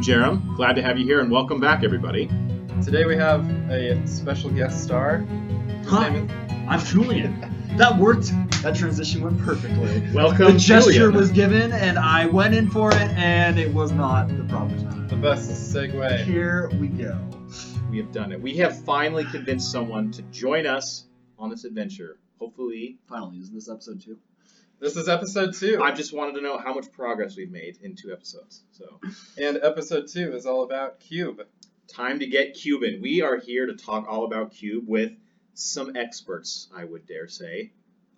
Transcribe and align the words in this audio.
And 0.00 0.08
I 0.08 0.28
am 0.28 0.38
Jarom. 0.40 0.56
Glad 0.56 0.76
to 0.76 0.82
have 0.82 0.98
you 0.98 1.04
here 1.04 1.20
and 1.20 1.30
welcome 1.30 1.60
back, 1.60 1.84
everybody. 1.84 2.26
Today 2.82 3.04
we 3.04 3.16
have 3.16 3.46
a 3.70 4.06
special 4.06 4.48
guest 4.48 4.82
star. 4.82 5.18
His 5.18 5.88
Hi. 5.90 6.08
is- 6.16 6.30
I'm 6.68 6.80
Julian. 6.80 7.38
That 7.76 7.98
worked. 7.98 8.32
That 8.62 8.74
transition 8.76 9.20
went 9.22 9.38
perfectly. 9.40 10.02
Welcome, 10.14 10.54
the 10.54 10.58
gesture 10.58 10.92
Julian. 10.92 11.14
was 11.14 11.30
given, 11.30 11.72
and 11.72 11.98
I 11.98 12.24
went 12.26 12.54
in 12.54 12.70
for 12.70 12.90
it, 12.92 13.10
and 13.10 13.58
it 13.58 13.74
was 13.74 13.92
not 13.92 14.28
the 14.28 14.44
proper 14.44 14.74
time. 14.78 15.06
the 15.08 15.16
best 15.16 15.50
segue. 15.50 16.24
Here 16.24 16.70
we 16.80 16.88
go. 16.88 17.18
We 17.90 17.98
have 17.98 18.10
done 18.12 18.32
it. 18.32 18.40
We 18.40 18.56
have 18.56 18.82
finally 18.84 19.24
convinced 19.24 19.70
someone 19.70 20.10
to 20.12 20.22
join 20.32 20.66
us 20.66 21.04
on 21.38 21.50
this 21.50 21.64
adventure. 21.64 22.18
Hopefully, 22.38 22.96
Finally, 23.06 23.36
is 23.38 23.50
this 23.50 23.68
episode 23.68 24.00
two? 24.00 24.16
This 24.80 24.96
is 24.96 25.10
episode 25.10 25.52
two. 25.52 25.82
I 25.82 25.92
just 25.92 26.14
wanted 26.14 26.36
to 26.36 26.40
know 26.40 26.56
how 26.56 26.72
much 26.72 26.90
progress 26.90 27.36
we've 27.36 27.50
made 27.50 27.76
in 27.82 27.94
two 27.94 28.12
episodes. 28.12 28.62
So, 28.72 28.98
And 29.36 29.58
episode 29.62 30.08
two 30.08 30.32
is 30.32 30.46
all 30.46 30.64
about 30.64 31.00
Cube. 31.00 31.42
time 31.86 32.20
to 32.20 32.26
get 32.26 32.54
Cuban. 32.54 33.02
We 33.02 33.20
are 33.20 33.36
here 33.36 33.66
to 33.66 33.74
talk 33.74 34.06
all 34.08 34.24
about 34.24 34.52
Cube 34.52 34.84
with 34.88 35.12
some 35.52 35.96
experts, 35.96 36.68
I 36.74 36.84
would 36.84 37.04
dare 37.06 37.28
say. 37.28 37.72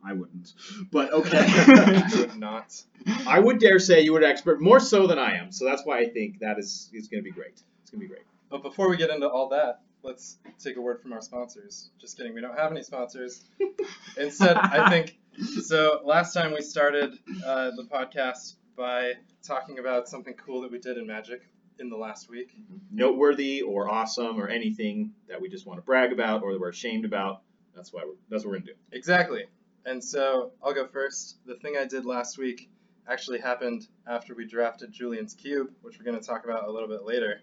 I 0.07 0.13
wouldn't. 0.13 0.53
But 0.93 1.13
I 1.13 1.17
okay. 1.17 2.03
would 2.17 2.37
not. 2.37 2.81
I 3.27 3.41
would 3.41 3.59
dare 3.59 3.81
say 3.81 4.03
you 4.03 4.13
would 4.13 4.23
expert 4.23 4.61
more 4.63 4.79
so 4.79 5.09
than 5.09 5.19
I 5.19 5.39
am. 5.39 5.51
So 5.51 5.65
that's 5.65 5.85
why 5.85 5.99
I 5.99 6.11
think 6.11 6.39
that 6.41 6.61
is 6.61 6.91
is 6.93 7.09
going 7.09 7.25
to 7.25 7.29
be 7.29 7.33
great. 7.35 7.61
It's 7.83 7.91
going 7.91 8.03
to 8.03 8.07
be 8.07 8.09
great. 8.09 8.23
But 8.51 8.63
before 8.63 8.89
we 8.89 8.97
get 8.97 9.11
into 9.11 9.29
all 9.29 9.49
that, 9.49 9.81
let's 10.05 10.39
take 10.61 10.77
a 10.77 10.81
word 10.81 11.01
from 11.01 11.13
our 11.13 11.23
sponsors. 11.23 11.91
Just 12.01 12.17
kidding, 12.17 12.35
we 12.35 12.41
don't 12.41 12.57
have 12.57 12.71
any 12.71 12.83
sponsors. 12.85 13.43
Instead, 14.17 14.57
I 14.57 14.89
think 14.91 15.17
so. 15.63 16.01
Last 16.05 16.33
time 16.33 16.53
we 16.53 16.61
started 16.61 17.19
uh, 17.45 17.71
the 17.77 17.87
podcast 17.91 18.55
by 18.77 19.13
talking 19.43 19.79
about 19.79 20.09
something 20.09 20.35
cool 20.35 20.63
that 20.63 20.71
we 20.71 20.79
did 20.79 20.99
in 20.99 21.07
Magic 21.07 21.43
in 21.79 21.89
the 21.89 21.97
last 21.97 22.29
week. 22.29 22.55
Noteworthy 22.91 23.63
or 23.63 23.91
awesome 23.91 24.41
or 24.41 24.49
anything 24.49 25.13
that 25.29 25.41
we 25.41 25.49
just 25.49 25.67
want 25.67 25.79
to 25.79 25.83
brag 25.83 26.13
about 26.13 26.43
or 26.43 26.53
that 26.53 26.61
we're 26.61 26.69
ashamed 26.69 27.05
about. 27.05 27.43
That's 27.75 27.93
why 27.93 28.03
we're, 28.05 28.15
that's 28.29 28.45
what 28.45 28.51
we're 28.51 28.59
going 28.59 28.67
to 28.67 28.73
do. 28.73 28.79
Exactly. 28.93 29.45
And 29.85 30.03
so 30.03 30.53
I'll 30.63 30.75
go 30.75 30.87
first. 30.87 31.39
The 31.47 31.57
thing 31.57 31.77
I 31.79 31.87
did 31.87 32.05
last 32.05 32.39
week 32.39 32.71
actually 33.09 33.41
happened 33.41 33.87
after 34.07 34.35
we 34.35 34.47
drafted 34.47 34.93
Julian's 34.93 35.35
Cube, 35.35 35.71
which 35.83 35.99
we're 35.99 36.05
going 36.05 36.21
to 36.21 36.27
talk 36.27 36.45
about 36.45 36.69
a 36.69 36.71
little 36.71 36.89
bit 36.89 37.05
later. 37.05 37.41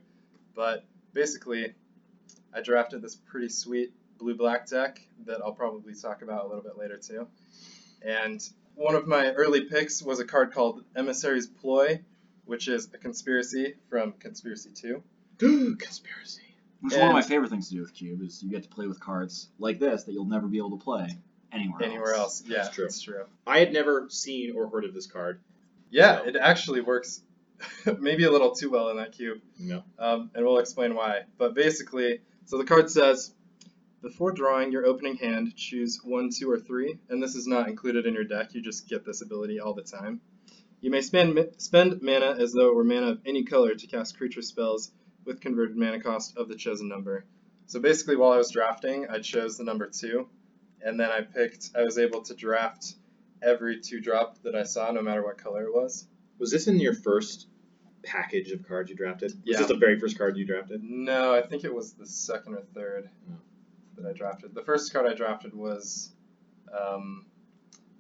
But 0.56 0.86
basically, 1.14 1.74
I 2.54 2.62
drafted 2.62 3.02
this 3.02 3.16
pretty 3.16 3.50
sweet 3.50 3.94
blue 4.18 4.36
black 4.36 4.68
deck 4.68 5.02
that 5.26 5.42
I'll 5.44 5.54
probably 5.54 5.94
talk 5.96 6.22
about 6.22 6.46
a 6.46 6.48
little 6.48 6.64
bit 6.64 6.78
later 6.78 6.98
too. 6.98 7.28
And 8.02 8.42
one 8.76 8.96
of 8.96 9.08
my 9.08 9.32
early 9.32 9.66
picks 9.66 10.02
was 10.02 10.20
a 10.20 10.26
card 10.26 10.54
called 10.54 10.84
Emissary's 10.96 11.48
Ploy, 11.48 12.02
which 12.46 12.68
is 12.68 12.90
a 12.94 12.98
conspiracy 12.98 13.76
from 13.90 14.14
Conspiracy 14.14 14.70
2. 14.74 15.04
Conspiracy. 15.80 16.42
Which 16.82 16.94
is 16.94 17.00
one 17.00 17.10
of 17.10 17.14
my 17.14 17.22
favorite 17.22 17.50
things 17.50 17.68
to 17.70 17.76
do 17.76 17.82
with 17.82 17.94
Cube 17.94 18.22
is 18.22 18.42
you 18.42 18.50
get 18.50 18.64
to 18.64 18.70
play 18.70 18.88
with 18.88 19.00
cards 19.02 19.50
like 19.60 19.80
this 19.80 20.04
that 20.04 20.14
you'll 20.14 20.24
never 20.26 20.48
be 20.48 20.58
able 20.60 20.78
to 20.78 20.84
play 20.84 21.10
anywhere, 21.52 21.84
Anywhere 21.84 22.14
else. 22.14 22.42
Yeah, 22.46 22.58
That's 22.64 22.70
true. 22.76 22.86
That's 22.86 23.02
true. 23.02 23.26
I 23.46 23.60
had 23.60 23.74
never 23.74 24.08
seen 24.10 24.56
or 24.56 24.70
heard 24.70 24.86
of 24.86 24.94
this 24.94 25.06
card. 25.08 25.42
Yeah, 25.90 26.20
So- 26.20 26.28
it 26.28 26.36
actually 26.38 26.80
works 26.82 27.22
maybe 28.00 28.24
a 28.24 28.32
little 28.32 28.52
too 28.56 28.70
well 28.70 28.90
in 28.90 28.98
that 28.98 29.12
cube. 29.12 29.40
No. 29.60 29.84
um, 29.98 30.32
and 30.34 30.46
we'll 30.46 30.60
explain 30.60 30.96
why. 30.96 31.24
But 31.38 31.54
basically, 31.54 32.22
so 32.46 32.58
the 32.58 32.64
card 32.64 32.90
says, 32.90 33.34
before 34.02 34.32
drawing 34.32 34.72
your 34.72 34.86
opening 34.86 35.18
hand, 35.18 35.56
choose 35.56 36.00
one, 36.04 36.30
two, 36.30 36.50
or 36.50 36.60
three, 36.60 36.98
and 37.10 37.22
this 37.22 37.36
is 37.36 37.48
not 37.48 37.68
included 37.68 38.06
in 38.06 38.14
your 38.14 38.24
deck. 38.24 38.54
You 38.54 38.62
just 38.62 38.88
get 38.88 39.06
this 39.06 39.22
ability 39.22 39.60
all 39.60 39.74
the 39.74 39.82
time. 39.84 40.22
You 40.82 40.90
may 40.92 41.02
spend 41.02 41.38
spend 41.58 42.02
mana 42.02 42.38
as 42.40 42.54
though 42.54 42.70
it 42.70 42.76
were 42.76 42.84
mana 42.86 43.12
of 43.12 43.20
any 43.26 43.44
color 43.44 43.76
to 43.76 43.88
cast 43.88 44.18
creature 44.18 44.42
spells 44.42 44.92
with 45.26 45.42
converted 45.42 45.76
mana 45.76 46.00
cost 46.02 46.38
of 46.38 46.48
the 46.48 46.56
chosen 46.56 46.88
number. 46.88 47.26
So 47.66 47.80
basically, 47.80 48.16
while 48.16 48.32
I 48.32 48.38
was 48.38 48.52
drafting, 48.52 49.08
I 49.10 49.20
chose 49.20 49.58
the 49.58 49.64
number 49.66 49.88
two, 49.88 50.30
and 50.82 51.00
then 51.00 51.12
I 51.12 51.22
picked. 51.22 51.72
I 51.78 51.84
was 51.84 51.98
able 51.98 52.22
to 52.24 52.34
draft 52.34 52.96
every 53.42 53.82
two 53.82 54.00
drop 54.00 54.42
that 54.44 54.56
I 54.56 54.64
saw, 54.64 54.92
no 54.92 55.02
matter 55.02 55.24
what 55.24 55.38
color 55.38 55.64
it 55.64 55.74
was. 55.74 56.08
Was 56.40 56.52
this 56.52 56.68
in 56.68 56.80
your 56.80 56.94
first 56.94 57.48
package 58.04 58.52
of 58.52 58.66
cards 58.66 58.90
you 58.90 58.96
drafted? 58.96 59.32
Was 59.32 59.42
Yeah. 59.44 59.58
this 59.60 59.68
the 59.68 59.76
very 59.76 60.00
first 60.00 60.18
card 60.18 60.38
you 60.38 60.46
drafted? 60.46 60.82
No, 60.82 61.34
I 61.34 61.42
think 61.42 61.66
it 61.66 61.74
was 61.74 61.94
the 61.94 62.06
second 62.06 62.56
or 62.56 62.62
third 62.74 63.10
Oh. 63.30 63.34
That 64.02 64.10
I 64.10 64.14
drafted. 64.14 64.54
The 64.56 64.64
first 64.64 64.94
card 64.94 65.06
I 65.08 65.14
drafted 65.14 65.54
was 65.54 66.12
um, 66.78 67.26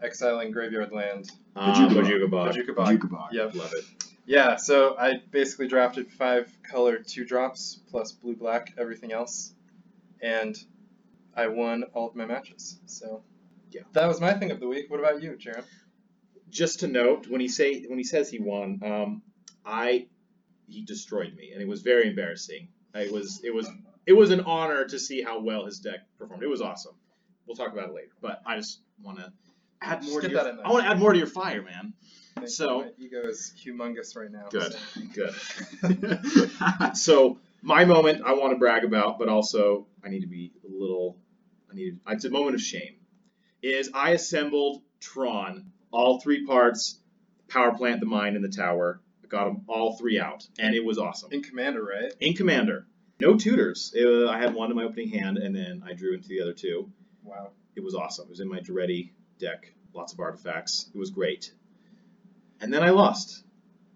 Exiling 0.01 0.51
Graveyard 0.51 0.91
Land. 0.91 1.29
Bojuka. 1.55 1.89
Bojuka 1.89 2.29
Bog. 2.29 2.53
Bojuka 2.55 2.75
Bog. 2.75 2.87
Jukabog. 2.99 3.27
Yep. 3.31 3.55
Love 3.55 3.73
it. 3.73 3.83
Yeah, 4.25 4.57
so 4.57 4.95
I 4.97 5.21
basically 5.31 5.67
drafted 5.67 6.11
five 6.11 6.55
color 6.63 6.97
two 6.99 7.25
drops 7.25 7.79
plus 7.89 8.11
blue 8.11 8.35
black, 8.35 8.73
everything 8.77 9.11
else, 9.11 9.53
and 10.21 10.55
I 11.35 11.47
won 11.47 11.83
all 11.93 12.07
of 12.09 12.15
my 12.15 12.25
matches. 12.27 12.79
So 12.85 13.23
Yeah. 13.71 13.81
that 13.93 14.07
was 14.07 14.21
my 14.21 14.33
thing 14.33 14.51
of 14.51 14.59
the 14.59 14.67
week. 14.67 14.89
What 14.89 14.99
about 14.99 15.23
you, 15.23 15.31
Jarom? 15.31 15.63
Just 16.49 16.81
to 16.81 16.87
note, 16.87 17.27
when 17.27 17.41
he 17.41 17.47
say 17.47 17.83
when 17.85 17.97
he 17.97 18.03
says 18.03 18.29
he 18.29 18.39
won, 18.39 18.79
um, 18.83 19.21
I 19.65 20.07
he 20.67 20.83
destroyed 20.83 21.33
me, 21.35 21.51
and 21.51 21.61
it 21.61 21.67
was 21.67 21.81
very 21.81 22.07
embarrassing. 22.07 22.67
It 22.93 23.11
was 23.11 23.41
it 23.43 23.53
was 23.53 23.67
it 24.05 24.13
was 24.13 24.31
an 24.31 24.41
honor 24.41 24.85
to 24.85 24.99
see 24.99 25.21
how 25.21 25.39
well 25.41 25.65
his 25.65 25.79
deck 25.79 25.99
performed. 26.17 26.43
It 26.43 26.47
was 26.47 26.61
awesome. 26.61 26.95
We'll 27.45 27.55
talk 27.55 27.73
about 27.73 27.89
it 27.89 27.95
later, 27.95 28.11
but 28.21 28.41
I 28.45 28.55
just 28.57 28.81
want 29.01 29.17
to 29.19 29.31
add 29.81 30.03
more. 30.03 30.21
To 30.21 30.29
your, 30.29 30.43
that 30.43 30.49
in 30.49 30.57
there. 30.57 30.67
I 30.67 30.71
want 30.71 30.83
to 30.85 30.89
add 30.89 30.99
more 30.99 31.13
to 31.13 31.17
your 31.17 31.27
fire, 31.27 31.61
man. 31.61 31.93
Thank 32.35 32.49
So- 32.49 32.81
my 32.81 32.89
ego 32.97 33.21
is 33.23 33.53
humongous 33.63 34.15
right 34.15 34.31
now. 34.31 34.47
Good, 34.49 34.73
so- 34.73 35.01
good. 35.89 36.97
so 36.97 37.39
my 37.61 37.85
moment 37.85 38.23
I 38.25 38.33
want 38.33 38.53
to 38.53 38.57
brag 38.57 38.83
about, 38.83 39.19
but 39.19 39.29
also 39.29 39.87
I 40.03 40.09
need 40.09 40.21
to 40.21 40.27
be 40.27 40.53
a 40.63 40.71
little. 40.71 41.17
I 41.71 41.75
need. 41.75 41.99
It's 42.07 42.25
a 42.25 42.29
moment 42.29 42.55
of 42.55 42.61
shame. 42.61 42.95
Is 43.61 43.89
I 43.93 44.11
assembled 44.11 44.81
Tron, 44.99 45.71
all 45.91 46.19
three 46.21 46.45
parts, 46.45 46.99
power 47.49 47.75
plant, 47.75 47.99
the 47.99 48.05
mine, 48.05 48.35
and 48.35 48.43
the 48.43 48.49
tower. 48.49 49.01
I 49.23 49.27
got 49.27 49.45
them 49.45 49.63
all 49.67 49.97
three 49.97 50.19
out, 50.19 50.47
and 50.57 50.73
it 50.73 50.83
was 50.83 50.97
awesome. 50.97 51.31
In 51.31 51.43
Commander, 51.43 51.83
right? 51.83 52.13
In 52.19 52.33
Commander, 52.33 52.87
no 53.19 53.35
tutors. 53.35 53.93
Uh, 53.95 54.27
I 54.29 54.37
had 54.37 54.53
one 54.53 54.71
in 54.71 54.77
my 54.77 54.83
opening 54.83 55.09
hand, 55.09 55.37
and 55.37 55.55
then 55.55 55.83
I 55.85 55.93
drew 55.93 56.13
into 56.13 56.27
the 56.29 56.41
other 56.41 56.53
two. 56.53 56.89
Wow. 57.23 57.51
It 57.75 57.83
was 57.83 57.95
awesome. 57.95 58.25
It 58.25 58.29
was 58.31 58.39
in 58.39 58.47
my 58.49 58.59
Daretti 58.59 59.11
deck. 59.39 59.73
Lots 59.93 60.13
of 60.13 60.19
artifacts. 60.19 60.89
It 60.93 60.97
was 60.97 61.09
great. 61.09 61.51
And 62.61 62.73
then 62.73 62.83
I 62.83 62.89
lost. 62.91 63.43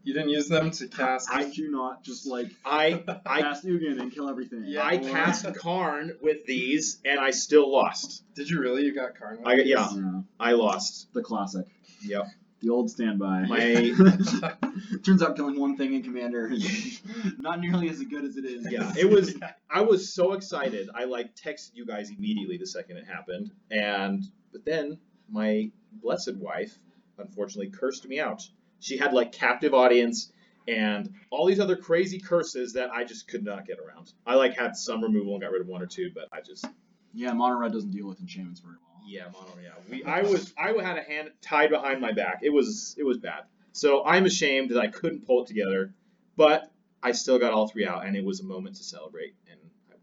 You 0.06 0.13
didn't 0.13 0.29
use 0.29 0.50
them 0.50 0.72
to 0.72 0.88
cast. 0.88 1.29
I 1.31 1.50
do 1.50 1.72
not 1.72 2.03
just 2.03 2.28
like 2.28 2.47
I 2.66 3.03
I 3.25 3.41
cast 3.41 3.66
Ugin 3.66 4.01
and 4.01 4.12
kill 4.12 4.29
everything? 4.29 4.63
Yeah. 4.66 4.81
I 4.81 4.95
Or- 4.95 5.00
cast 5.09 5.45
Karn 5.56 6.17
with 6.22 6.45
these, 6.45 7.00
and 7.06 7.19
I 7.19 7.31
still 7.31 7.72
lost. 7.72 8.23
Did 8.35 8.50
you 8.50 8.59
really? 8.59 8.83
You 8.83 8.94
got 8.94 9.17
Karn? 9.17 9.39
I 9.45 9.56
got- 9.56 9.66
yeah. 9.66 9.88
Yeah, 9.94 10.22
I 10.39 10.53
lost. 10.53 11.07
the 11.13 11.22
classic. 11.22 11.66
Yep. 12.01 12.25
The 12.63 12.69
old 12.69 12.90
standby. 12.90 13.44
My- 13.44 13.94
Turns 15.03 15.22
out 15.22 15.35
killing 15.35 15.59
one 15.59 15.75
thing 15.75 15.94
in 15.94 16.01
Commander 16.01 16.50
is 16.50 17.01
not 17.38 17.59
nearly 17.59 17.90
as 17.90 18.01
good 18.03 18.24
as 18.24 18.38
it 18.38 18.46
is. 18.46 18.66
Yeah, 18.72 18.94
it 18.97 19.09
was. 19.09 19.35
I 19.69 19.81
was 19.81 20.13
so 20.13 20.31
excited. 20.31 20.90
I 20.96 21.03
like 21.03 21.35
texted 21.35 21.72
you 21.74 21.85
guys 21.85 22.09
immediately 22.09 22.57
the 22.57 22.66
second 22.66 22.98
it 22.98 23.06
happened, 23.06 23.51
and 23.69 24.24
but 24.54 24.63
then 24.63 24.98
my 25.30 25.71
blessed 26.01 26.38
wife 26.38 26.77
unfortunately 27.18 27.69
cursed 27.69 28.07
me 28.07 28.21
out. 28.21 28.42
She 28.80 28.98
had 28.98 29.12
like 29.12 29.33
captive 29.33 29.74
audience 29.74 30.31
and 30.66 31.13
all 31.31 31.45
these 31.45 31.59
other 31.59 31.75
crazy 31.75 32.19
curses 32.19 32.74
that 32.74 32.92
I 32.92 33.04
just 33.04 33.27
could 33.27 33.44
not 33.44 33.68
get 33.68 33.77
around. 33.80 34.13
I 34.25 34.36
like 34.36 34.57
had 34.57 34.77
some 34.77 35.04
removal 35.04 35.33
and 35.33 35.42
got 35.42 35.51
rid 35.51 35.62
of 35.62 35.68
one 35.68 35.81
or 35.81 35.86
two, 35.88 36.12
but 36.16 36.30
I 36.31 36.39
just 36.39 36.66
Yeah, 37.13 37.33
Mono 37.33 37.57
Red 37.59 37.74
doesn't 37.74 37.92
deal 37.92 38.07
with 38.07 38.21
enchantments 38.21 38.62
very 38.62 38.75
well. 38.88 38.93
Yeah, 39.05 39.25
mono. 39.31 39.53
Yeah, 39.61 39.71
we. 39.89 40.03
I 40.03 40.21
was. 40.21 40.53
I 40.57 40.71
had 40.81 40.97
a 40.97 41.03
hand 41.03 41.31
tied 41.41 41.69
behind 41.69 42.01
my 42.01 42.11
back. 42.11 42.39
It 42.44 42.50
was. 42.50 42.95
It 42.97 43.03
was 43.03 43.17
bad. 43.17 43.44
So 43.71 44.05
I'm 44.05 44.25
ashamed 44.25 44.69
that 44.71 44.79
I 44.79 44.88
couldn't 44.88 45.25
pull 45.25 45.44
it 45.44 45.47
together, 45.47 45.94
but 46.38 46.71
I 47.01 47.11
still 47.11 47.39
got 47.39 47.53
all 47.53 47.67
three 47.67 47.85
out, 47.85 48.05
and 48.05 48.15
it 48.15 48.23
was 48.23 48.39
a 48.39 48.44
moment 48.44 48.75
to 48.77 48.83
celebrate, 48.83 49.35
and 49.50 49.59
I'm 49.91 49.97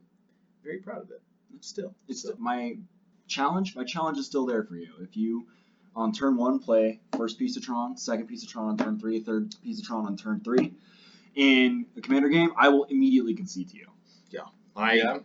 very 0.62 0.78
proud 0.78 1.02
of 1.02 1.10
it. 1.10 1.22
Still. 1.60 1.94
It's 2.08 2.22
So, 2.22 2.34
my 2.38 2.78
challenge. 3.26 3.76
My 3.76 3.84
challenge 3.84 4.18
is 4.18 4.26
still 4.26 4.46
there 4.46 4.64
for 4.64 4.76
you. 4.76 4.92
If 5.00 5.16
you 5.16 5.46
on 5.94 6.12
turn 6.12 6.36
one 6.36 6.58
play 6.58 7.00
first 7.16 7.38
piece 7.38 7.56
of 7.56 7.64
Tron, 7.64 7.96
second 7.96 8.26
piece 8.26 8.42
of 8.42 8.48
Tron 8.48 8.70
on 8.70 8.76
turn 8.78 8.98
three, 8.98 9.20
third 9.20 9.54
piece 9.62 9.80
of 9.80 9.86
Tron 9.86 10.06
on 10.06 10.16
turn 10.16 10.40
three, 10.40 10.74
in 11.34 11.86
a 11.96 12.00
commander 12.00 12.28
game, 12.28 12.52
I 12.56 12.68
will 12.68 12.84
immediately 12.84 13.34
concede 13.34 13.68
to 13.70 13.76
you. 13.76 13.88
Yeah. 14.30 14.40
I. 14.74 14.94
yeah. 14.94 15.18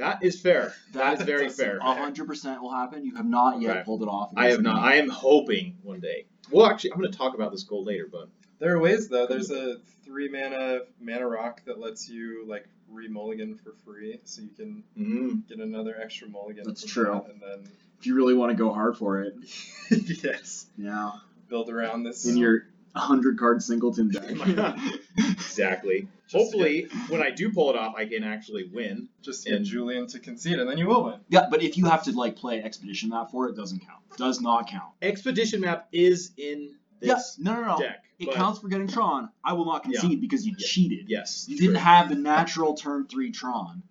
That 0.00 0.22
is 0.24 0.40
fair. 0.40 0.74
That 0.92 1.20
is 1.20 1.26
very 1.26 1.48
fair. 1.60 1.78
Hundred 1.80 2.26
percent 2.26 2.60
will 2.62 2.72
happen. 2.72 3.04
You 3.04 3.14
have 3.16 3.26
not 3.26 3.60
yet 3.60 3.76
Right. 3.76 3.84
pulled 3.84 4.02
it 4.02 4.08
off. 4.08 4.32
I 4.36 4.48
have 4.50 4.62
not. 4.62 4.82
me. 4.82 4.88
I 4.88 4.94
am 4.96 5.08
hoping 5.08 5.76
one 5.82 6.00
day. 6.00 6.26
Well, 6.50 6.66
actually, 6.66 6.92
I'm 6.92 6.98
going 7.00 7.12
to 7.12 7.16
talk 7.16 7.34
about 7.34 7.52
this 7.52 7.62
goal 7.62 7.84
later, 7.84 8.08
but 8.10 8.28
There 8.58 8.74
are 8.74 8.80
ways 8.80 9.08
though. 9.08 9.26
There's 9.26 9.50
a 9.50 9.76
three 10.04 10.28
mana 10.28 10.80
mana 11.00 11.28
rock 11.28 11.62
that 11.66 11.78
lets 11.78 12.08
you 12.08 12.44
like 12.48 12.66
re-mulligan 12.90 13.54
for 13.56 13.72
free, 13.84 14.18
so 14.24 14.42
you 14.42 14.48
can 14.56 14.82
mm, 14.98 15.46
get 15.48 15.58
another 15.58 15.96
extra 16.00 16.28
mulligan. 16.28 16.64
That's 16.66 16.84
true. 16.84 17.04
that, 17.24 17.32
and 17.32 17.40
then 17.40 17.70
If 18.00 18.06
you 18.06 18.16
really 18.16 18.34
want 18.34 18.50
to 18.50 18.56
go 18.56 18.72
hard 18.72 18.96
for 18.96 19.20
it. 19.22 19.34
yes. 20.24 20.66
Yeah. 20.76 21.12
build 21.48 21.70
around 21.70 22.02
this. 22.02 22.26
in 22.26 22.36
your 22.36 22.66
100 22.92 23.38
card 23.38 23.62
singleton 23.62 24.10
deck. 24.10 24.24
Exactly. 25.18 26.08
Just 26.30 26.44
Hopefully, 26.44 26.86
when 27.08 27.20
I 27.20 27.30
do 27.30 27.50
pull 27.52 27.70
it 27.70 27.76
off, 27.76 27.94
I 27.96 28.04
can 28.04 28.22
actually 28.22 28.68
win. 28.72 29.08
just 29.20 29.44
get 29.44 29.54
and- 29.54 29.64
Julian 29.64 30.06
to 30.08 30.20
concede, 30.20 30.60
and 30.60 30.70
then 30.70 30.78
you 30.78 30.86
will 30.86 31.04
win. 31.04 31.20
yeah, 31.28 31.48
but 31.50 31.60
if 31.62 31.76
you 31.76 31.86
have 31.86 32.04
to 32.04 32.12
like 32.12 32.36
play 32.36 32.62
expedition 32.62 33.08
map 33.08 33.30
for 33.32 33.48
it, 33.48 33.56
doesn't 33.56 33.80
count. 33.80 33.98
Does 34.16 34.40
not 34.40 34.68
count. 34.68 34.92
Expedition 35.02 35.60
map 35.62 35.88
is 35.92 36.30
in 36.36 36.76
Yes. 37.00 37.36
this 37.36 37.44
No, 37.44 37.54
no, 37.54 37.66
no. 37.66 37.78
deck. 37.78 38.04
It 38.20 38.26
but 38.26 38.34
counts 38.36 38.60
for 38.60 38.68
getting 38.68 38.86
Tron. 38.86 39.30
I 39.42 39.54
will 39.54 39.64
not 39.64 39.84
Yeah. 39.86 39.98
concede 40.00 40.20
because 40.20 40.46
you 40.46 40.54
Yeah. 40.58 40.66
cheated. 40.68 41.06
Yes. 41.08 41.46
You 41.48 41.56
true. 41.56 41.66
didn't 41.68 41.80
have 41.82 42.08
the 42.10 42.14
natural 42.14 42.74
turn 42.74 43.06
three 43.08 43.32
Tron. 43.32 43.82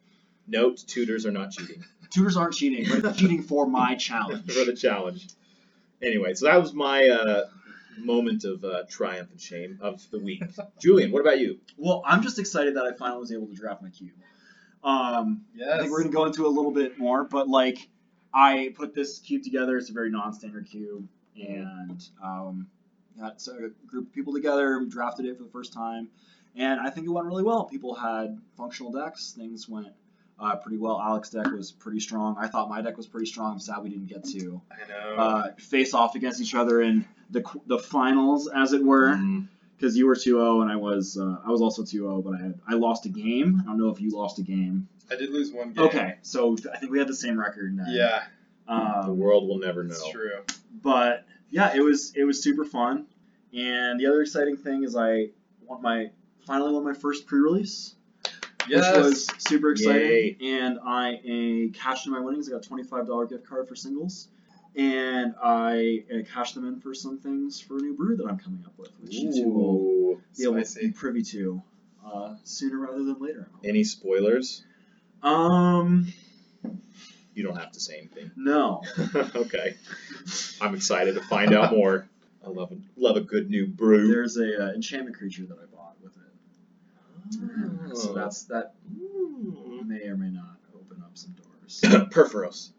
Note: 0.48 0.78
tutors 0.88 1.26
are 1.26 1.32
not 1.32 1.52
cheating 1.52 1.84
Tutors 2.12 2.38
aren't 2.38 2.54
cheating, 2.56 2.86
but 2.90 3.04
it's 3.06 3.18
cheating 3.20 3.44
for 3.44 3.68
my 3.68 3.96
challenge. 3.96 4.52
for 4.52 4.64
the 4.66 4.74
challenge. 4.76 5.28
Anyway, 6.02 6.34
so 6.36 6.46
that 6.46 6.56
was 6.62 6.74
my 6.74 7.08
uh, 7.10 7.46
moment 8.06 8.44
of 8.46 8.64
uh, 8.64 8.84
triumph 8.90 9.30
and 9.32 9.40
shame 9.42 9.80
of 9.82 10.02
the 10.12 10.20
week. 10.20 10.44
Julian, 10.82 11.12
what 11.12 11.22
about 11.22 11.40
you? 11.40 11.60
Well, 11.78 12.02
I'm 12.06 12.22
just 12.22 12.40
excited 12.40 12.76
that 12.76 12.86
I 12.86 12.94
finally 12.94 13.20
was 13.20 13.32
able 13.32 13.48
to 13.48 13.54
draft 13.56 13.82
my 13.82 13.90
cube. 13.90 14.12
Um, 14.84 15.42
Yes. 15.56 15.70
I 15.74 15.80
think 15.80 15.92
we're 15.92 16.02
gonna 16.04 16.14
go 16.14 16.26
into 16.26 16.46
a 16.46 16.50
little 16.50 16.72
bit 16.72 16.98
more, 16.98 17.24
but 17.26 17.48
like, 17.50 17.90
I 18.34 18.74
put 18.76 18.94
this 18.96 19.20
cube 19.20 19.44
together. 19.44 19.78
It's 19.78 19.90
a 19.90 19.94
very 19.94 20.10
non-standard 20.12 20.68
cube, 20.70 21.08
and 21.36 22.02
um, 22.24 22.68
got 23.20 23.46
a 23.48 23.70
group 23.88 24.08
of 24.08 24.14
people 24.14 24.34
together. 24.34 24.80
We 24.80 24.88
drafted 24.88 25.26
it 25.26 25.38
for 25.38 25.44
the 25.44 25.50
first 25.50 25.74
time, 25.74 26.10
and 26.56 26.80
I 26.80 26.90
think 26.92 27.08
it 27.08 27.10
went 27.10 27.28
really 27.28 27.44
well. 27.44 27.66
People 27.66 27.96
had 27.96 28.40
functional 28.56 28.92
decks. 28.92 29.34
Things 29.38 29.68
went 29.68 29.88
uh, 30.40 30.56
pretty 30.58 30.78
well. 30.78 30.96
Alec's 30.98 31.32
deck 31.32 31.48
was 31.52 31.72
pretty 31.72 32.00
strong. 32.00 32.38
I 32.40 32.48
thought 32.48 32.70
my 32.70 32.82
deck 32.82 32.96
was 32.96 33.08
pretty 33.08 33.26
strong. 33.26 33.54
I'm 33.54 33.60
sad 33.60 33.84
we 33.84 33.90
didn't 33.90 34.08
get 34.08 34.24
to 34.26 34.62
I 34.72 34.88
know. 34.88 35.16
uh, 35.16 35.52
face 35.58 35.94
off 35.94 36.16
against 36.16 36.40
each 36.40 36.56
other 36.56 36.82
in 36.82 37.06
the 37.30 37.44
the 37.68 37.78
finals, 37.80 38.48
as 38.54 38.74
it 38.74 38.84
were 38.84 39.10
Mm, 39.16 39.48
because 39.78 39.96
you 39.98 40.08
were 40.08 40.16
2-0 40.16 40.62
and 40.64 40.72
I 40.72 40.76
was 40.76 41.18
uh, 41.18 41.38
I 41.46 41.50
was 41.50 41.62
also 41.62 41.84
2-0, 41.84 42.24
but 42.24 42.34
I 42.36 42.38
had 42.42 42.60
I 42.68 42.74
lost 42.76 43.06
a 43.06 43.10
game. 43.10 43.62
I 43.62 43.66
don't 43.66 43.78
know 43.78 43.90
if 43.90 44.02
you 44.02 44.10
lost 44.12 44.40
a 44.40 44.44
game. 44.44 44.88
I 45.12 45.16
did 45.16 45.30
lose 45.32 45.52
one 45.52 45.74
game. 45.74 45.86
Okay, 45.86 46.16
so 46.22 46.56
I 46.74 46.78
think 46.78 46.92
we 46.92 47.00
had 47.00 47.08
the 47.08 47.16
same 47.16 47.40
record. 47.40 47.78
Then. 47.78 47.88
Yeah, 47.90 48.24
the 48.68 48.74
Um, 48.74 49.18
world 49.18 49.48
will 49.48 49.58
never 49.60 49.84
know. 49.84 49.90
that's 49.90 50.10
true. 50.12 50.32
but 50.84 51.26
yeah, 51.50 51.76
it 51.76 51.82
was 51.82 52.14
it 52.16 52.24
was 52.26 52.42
super 52.44 52.66
fun. 52.66 53.06
And 53.54 54.00
the 54.00 54.06
other 54.08 54.22
exciting 54.22 54.58
thing 54.58 54.84
is 54.84 54.96
I 54.96 55.30
want 55.66 55.82
my 55.82 56.12
finally 56.46 56.74
won 56.74 56.84
my 56.84 56.94
first 56.94 57.26
pre-release, 57.26 57.96
Yes. 58.68 58.96
which 58.96 59.04
was 59.06 59.28
super 59.40 59.72
exciting. 59.72 60.02
Yay. 60.02 60.38
And 60.42 60.78
I 60.86 61.16
uh, 61.16 61.72
cashed 61.74 62.06
in 62.06 62.12
my 62.12 62.20
winnings. 62.20 62.48
I 62.48 62.52
got 62.52 62.66
a 62.66 62.68
twenty-five 62.68 63.08
dollar 63.08 63.26
gift 63.26 63.48
card 63.48 63.68
for 63.68 63.76
singles. 63.76 64.28
And 64.76 65.34
I 65.44 66.04
uh, 66.14 66.24
cashed 66.32 66.56
them 66.56 66.66
in 66.68 66.80
for 66.80 66.94
some 66.94 67.18
things 67.20 67.60
for 67.60 67.78
a 67.78 67.82
new 67.82 67.96
brew 67.96 68.16
that 68.18 68.26
I'm 68.28 68.38
coming 68.38 68.64
up 68.66 68.74
with, 68.78 68.92
which 69.02 69.14
you 69.16 69.34
two 69.34 69.50
will 69.50 70.22
be 70.38 70.44
able 70.44 70.64
to 70.64 70.80
be 70.80 70.92
privy 70.92 71.24
to 71.24 71.62
uh, 72.06 72.36
sooner 72.44 72.80
rather 72.80 73.04
than 73.04 73.18
later. 73.20 73.50
Any 73.64 73.84
spoilers? 73.84 74.64
Um, 75.24 76.14
You 77.34 77.44
don't 77.44 77.58
have 77.58 77.72
to 77.74 77.80
say 77.80 77.98
anything. 77.98 78.32
no. 78.36 78.84
okay. 79.36 79.76
I'm 80.62 80.76
excited 80.76 81.16
to 81.16 81.22
find 81.22 81.54
out 81.54 81.72
more. 81.74 82.08
I 82.46 82.50
love 82.50 82.72
a, 82.72 82.78
love 82.96 83.18
a 83.18 83.22
good 83.22 83.50
new 83.50 83.68
brew. 83.68 84.08
There's 84.08 84.38
a 84.38 84.68
uh, 84.70 84.74
enchantment 84.74 85.18
creature 85.18 85.46
that 85.48 85.58
I 85.58 85.66
bought 85.76 85.96
with 86.02 86.16
it. 86.16 87.98
So 87.98 88.12
Oh. 88.12 88.14
that's 88.14 88.44
that 88.46 88.76
may 89.86 90.08
or 90.08 90.16
may 90.16 90.30
not 90.30 90.58
open 90.76 91.02
up 91.04 91.12
some 91.18 91.34
doors. 91.34 91.82
Purphoros. 92.12 92.70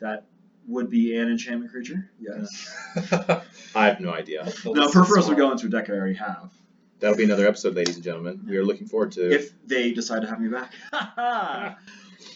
that 0.00 0.26
would 0.68 0.88
be 0.90 1.16
an 1.16 1.28
enchantment 1.28 1.70
creature. 1.72 2.10
Yes. 2.20 2.70
I 3.74 3.86
have 3.86 4.00
no 4.00 4.12
idea. 4.12 4.44
No, 4.64 4.88
Purphoros 4.88 5.28
would 5.28 5.36
go 5.36 5.50
into 5.52 5.66
a 5.66 5.70
deck 5.70 5.90
I 5.90 5.94
already 5.94 6.14
have. 6.14 6.50
That'll 7.00 7.16
be 7.16 7.24
another 7.24 7.46
episode, 7.48 7.74
ladies 7.74 7.96
and 7.96 8.04
gentlemen. 8.04 8.44
We 8.48 8.56
are 8.58 8.64
looking 8.64 8.86
forward 8.86 9.12
to 9.12 9.28
If 9.34 9.52
they 9.66 9.92
decide 9.92 10.22
to 10.22 10.28
have 10.28 10.40
me 10.40 10.48
back. 10.48 10.72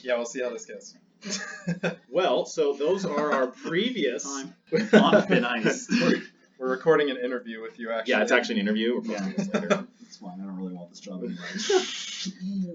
Yeah, 0.03 0.17
we'll 0.17 0.27
see 0.27 0.43
how 0.43 0.51
this 0.51 0.67
goes. 0.67 0.95
Well, 2.09 2.45
so 2.47 2.73
those 2.75 3.05
are 3.05 3.33
our 3.33 3.47
previous. 3.49 4.25
Time. 4.25 4.55
On 4.93 5.23
thin 5.27 5.45
ice. 5.45 5.89
We're 6.59 6.69
recording 6.71 7.11
an 7.11 7.17
interview 7.19 7.61
with 7.63 7.79
you, 7.79 7.93
actually. 7.93 8.13
yeah, 8.13 8.23
it's 8.23 8.33
actually 8.33 8.57
an 8.57 8.61
interview. 8.63 8.95
We're 8.97 9.03
posting 9.17 9.33
this 9.37 9.53
later. 9.55 9.87
It's 10.03 10.17
fine. 10.17 10.41
I 10.41 10.45
don't 10.45 10.57
really 10.57 10.75
want 10.75 10.91
this 10.91 11.01
job 11.01 11.23
anyway. 11.23 11.39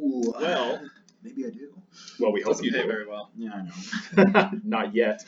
Ooh, 0.03 0.33
Well, 0.39 0.81
maybe 1.24 1.45
I 1.45 1.50
do. 1.50 1.74
well, 2.19 2.31
we 2.31 2.42
hope 2.42 2.53
Doesn't 2.53 2.65
you 2.65 2.71
pay 2.71 2.81
do. 2.83 2.88
very 2.88 3.07
well. 3.07 3.30
Yeah, 3.38 3.51
I 4.15 4.33
know. 4.44 4.51
Not 4.63 4.94
yet. 4.95 5.24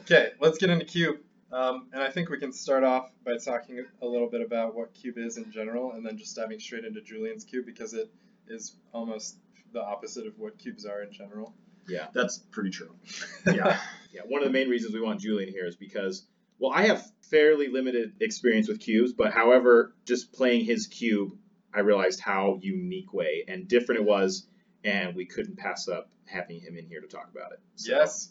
Okay, 0.00 0.30
let's 0.40 0.58
get 0.58 0.70
into 0.70 0.84
Cube. 0.84 1.18
Um, 1.50 1.88
and 1.92 2.02
I 2.02 2.10
think 2.10 2.28
we 2.28 2.38
can 2.38 2.52
start 2.52 2.84
off 2.84 3.10
by 3.24 3.38
talking 3.38 3.84
a 4.02 4.06
little 4.06 4.28
bit 4.28 4.42
about 4.42 4.74
what 4.74 4.92
Cube 4.92 5.16
is 5.18 5.38
in 5.38 5.50
general, 5.50 5.92
and 5.92 6.04
then 6.04 6.18
just 6.18 6.36
diving 6.36 6.60
straight 6.60 6.84
into 6.84 7.00
Julian's 7.00 7.44
Cube 7.44 7.64
because 7.64 7.94
it 7.94 8.10
is 8.48 8.76
almost 8.92 9.38
the 9.72 9.80
opposite 9.82 10.26
of 10.26 10.38
what 10.38 10.58
cubes 10.58 10.84
are 10.84 11.02
in 11.02 11.12
general. 11.12 11.54
Yeah, 11.88 12.08
that's 12.12 12.38
pretty 12.38 12.70
true. 12.70 12.94
Yeah. 13.46 13.78
Yeah, 14.12 14.22
one 14.26 14.42
of 14.42 14.48
the 14.48 14.52
main 14.52 14.68
reasons 14.68 14.94
we 14.94 15.00
want 15.00 15.20
Julian 15.20 15.50
here 15.50 15.66
is 15.66 15.76
because, 15.76 16.26
well, 16.58 16.72
I 16.74 16.86
have 16.86 17.04
fairly 17.30 17.68
limited 17.68 18.14
experience 18.20 18.68
with 18.68 18.80
cubes, 18.80 19.12
but 19.12 19.32
however, 19.32 19.94
just 20.06 20.32
playing 20.32 20.64
his 20.64 20.86
cube, 20.86 21.32
I 21.74 21.80
realized 21.80 22.20
how 22.20 22.58
unique 22.60 23.12
way 23.12 23.44
and 23.46 23.68
different 23.68 24.00
it 24.00 24.06
was, 24.06 24.46
and 24.84 25.14
we 25.14 25.26
couldn't 25.26 25.56
pass 25.56 25.88
up 25.88 26.10
having 26.24 26.60
him 26.60 26.76
in 26.76 26.86
here 26.86 27.00
to 27.00 27.06
talk 27.06 27.30
about 27.34 27.52
it. 27.52 27.60
So, 27.76 27.92
Yes. 27.92 28.30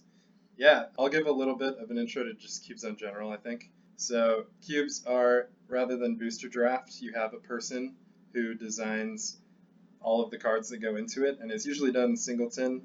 Yeah, 0.58 0.86
I'll 0.98 1.10
give 1.10 1.28
a 1.28 1.32
little 1.32 1.56
bit 1.56 1.78
of 1.78 1.92
an 1.92 1.98
intro 1.98 2.24
to 2.24 2.34
just 2.34 2.66
cubes 2.66 2.84
in 2.84 2.98
general, 2.98 3.32
I 3.32 3.38
think. 3.38 3.70
So, 3.96 4.46
cubes 4.66 5.04
are, 5.06 5.50
rather 5.68 5.98
than 5.98 6.16
booster 6.16 6.48
draft, 6.48 7.00
you 7.02 7.14
have 7.14 7.34
a 7.34 7.38
person 7.38 7.96
who 8.34 8.54
designs 8.56 9.38
all 10.02 10.24
of 10.24 10.32
the 10.32 10.38
cards 10.38 10.70
that 10.70 10.78
go 10.80 10.96
into 10.96 11.26
it, 11.26 11.40
and 11.42 11.52
it's 11.52 11.66
usually 11.66 11.92
done 11.92 12.12
in 12.12 12.18
singleton. 12.18 12.84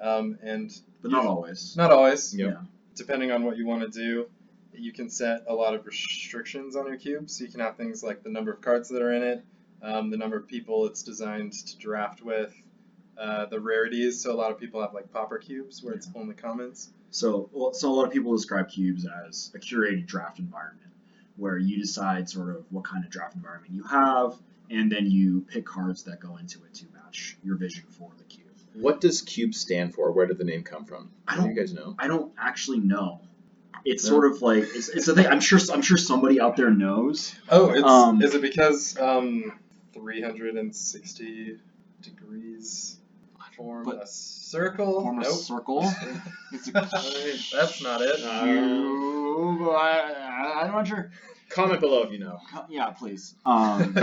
Um, 0.00 0.38
and 0.42 0.70
But 1.00 1.12
not 1.12 1.26
always. 1.26 1.76
not 1.76 1.90
always. 1.92 2.34
Yeah. 2.34 2.62
depending 2.94 3.30
on 3.30 3.44
what 3.44 3.56
you 3.56 3.66
want 3.66 3.82
to 3.82 3.88
do, 3.88 4.28
you 4.74 4.92
can 4.92 5.08
set 5.08 5.44
a 5.48 5.54
lot 5.54 5.74
of 5.74 5.86
restrictions 5.86 6.76
on 6.76 6.86
your 6.86 6.96
cube. 6.96 7.30
So, 7.30 7.44
you 7.44 7.50
can 7.50 7.60
have 7.60 7.76
things 7.76 8.02
like 8.02 8.22
the 8.24 8.30
number 8.30 8.52
of 8.52 8.60
cards 8.60 8.88
that 8.88 9.00
are 9.02 9.12
in 9.12 9.22
it, 9.22 9.44
um, 9.82 10.10
the 10.10 10.16
number 10.16 10.36
of 10.36 10.46
people 10.48 10.86
it's 10.86 11.02
designed 11.02 11.52
to 11.52 11.78
draft 11.78 12.22
with, 12.22 12.52
uh, 13.16 13.46
the 13.46 13.60
rarities. 13.60 14.20
So, 14.22 14.32
a 14.32 14.34
lot 14.34 14.50
of 14.50 14.58
people 14.58 14.80
have 14.80 14.92
like 14.94 15.12
pauper 15.12 15.38
cubes 15.38 15.82
where 15.84 15.94
it's 15.94 16.08
only 16.16 16.34
commons. 16.34 16.90
So, 17.12 17.48
well, 17.52 17.72
so 17.74 17.90
a 17.90 17.94
lot 17.94 18.06
of 18.06 18.12
people 18.12 18.34
describe 18.34 18.68
cubes 18.70 19.06
as 19.28 19.52
a 19.54 19.58
curated 19.58 20.06
draft 20.06 20.38
environment, 20.38 20.90
where 21.36 21.58
you 21.58 21.78
decide 21.78 22.28
sort 22.28 22.48
of 22.50 22.64
what 22.70 22.84
kind 22.84 23.04
of 23.04 23.10
draft 23.10 23.36
environment 23.36 23.72
you 23.72 23.84
have, 23.84 24.34
and 24.70 24.90
then 24.90 25.10
you 25.10 25.42
pick 25.42 25.64
cards 25.66 26.02
that 26.04 26.20
go 26.20 26.38
into 26.38 26.58
it 26.64 26.72
to 26.74 26.86
match 26.94 27.36
your 27.44 27.56
vision 27.56 27.84
for 27.90 28.10
the 28.16 28.24
cube. 28.24 28.46
What 28.74 29.02
does 29.02 29.20
cube 29.20 29.52
stand 29.54 29.94
for? 29.94 30.10
Where 30.12 30.24
did 30.26 30.38
the 30.38 30.44
name 30.44 30.62
come 30.62 30.86
from? 30.86 31.10
I 31.28 31.36
Do 31.36 31.42
you 31.42 31.46
don't, 31.48 31.54
guys 31.56 31.74
know? 31.74 31.94
I 31.98 32.08
don't 32.08 32.32
actually 32.38 32.80
know. 32.80 33.20
It's 33.84 34.04
No. 34.04 34.10
sort 34.10 34.32
of 34.32 34.40
like 34.40 34.62
it's, 34.62 34.88
it's 34.88 35.08
a 35.08 35.14
thing. 35.14 35.26
I'm 35.26 35.40
sure, 35.40 35.58
I'm 35.70 35.82
sure 35.82 35.98
somebody 35.98 36.40
out 36.40 36.56
there 36.56 36.70
knows. 36.70 37.34
Oh, 37.50 37.70
it's 37.70 37.82
Um, 37.84 38.22
is 38.22 38.34
it 38.34 38.40
because 38.40 38.98
um, 38.98 39.58
360 39.92 41.58
degrees 42.00 42.96
form 43.56 43.84
But- 43.84 44.02
a 44.02 44.06
circle? 44.06 45.00
Form 45.02 45.18
a 45.20 45.24
circle. 45.24 45.82
That's 46.72 47.82
not 47.82 48.00
it. 48.02 48.20
Uh. 48.22 49.70
I, 49.70 50.62
I'm 50.64 50.72
not 50.72 50.86
sure. 50.86 51.10
Comment 51.48 51.80
below 51.80 52.02
if 52.02 52.12
you 52.12 52.18
know. 52.18 52.38
Yeah, 52.68 52.90
please. 52.90 53.34
Um, 53.44 53.94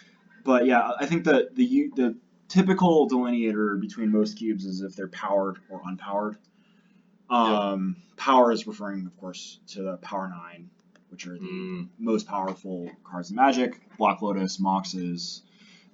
but 0.44 0.66
yeah, 0.66 0.92
I 0.98 1.06
think 1.06 1.24
the 1.24 1.48
the 1.54 1.90
the 1.94 2.16
typical 2.48 3.08
delineator 3.08 3.76
between 3.80 4.10
most 4.10 4.38
cubes 4.38 4.64
is 4.64 4.80
if 4.82 4.96
they're 4.96 5.08
powered 5.08 5.58
or 5.68 5.80
unpowered. 5.82 6.36
Um, 7.30 7.96
Power 8.16 8.50
is 8.52 8.66
referring, 8.66 9.06
of 9.06 9.16
course, 9.18 9.60
to 9.68 9.82
the 9.82 9.96
Power 9.98 10.28
Nine, 10.28 10.70
which 11.10 11.26
are 11.26 11.34
the 11.38 11.40
Mm, 11.46 11.88
most 11.98 12.26
powerful 12.26 12.90
cards 13.04 13.30
in 13.30 13.36
Magic: 13.36 13.80
Black 13.98 14.22
Lotus, 14.22 14.58
Moxes, 14.58 15.42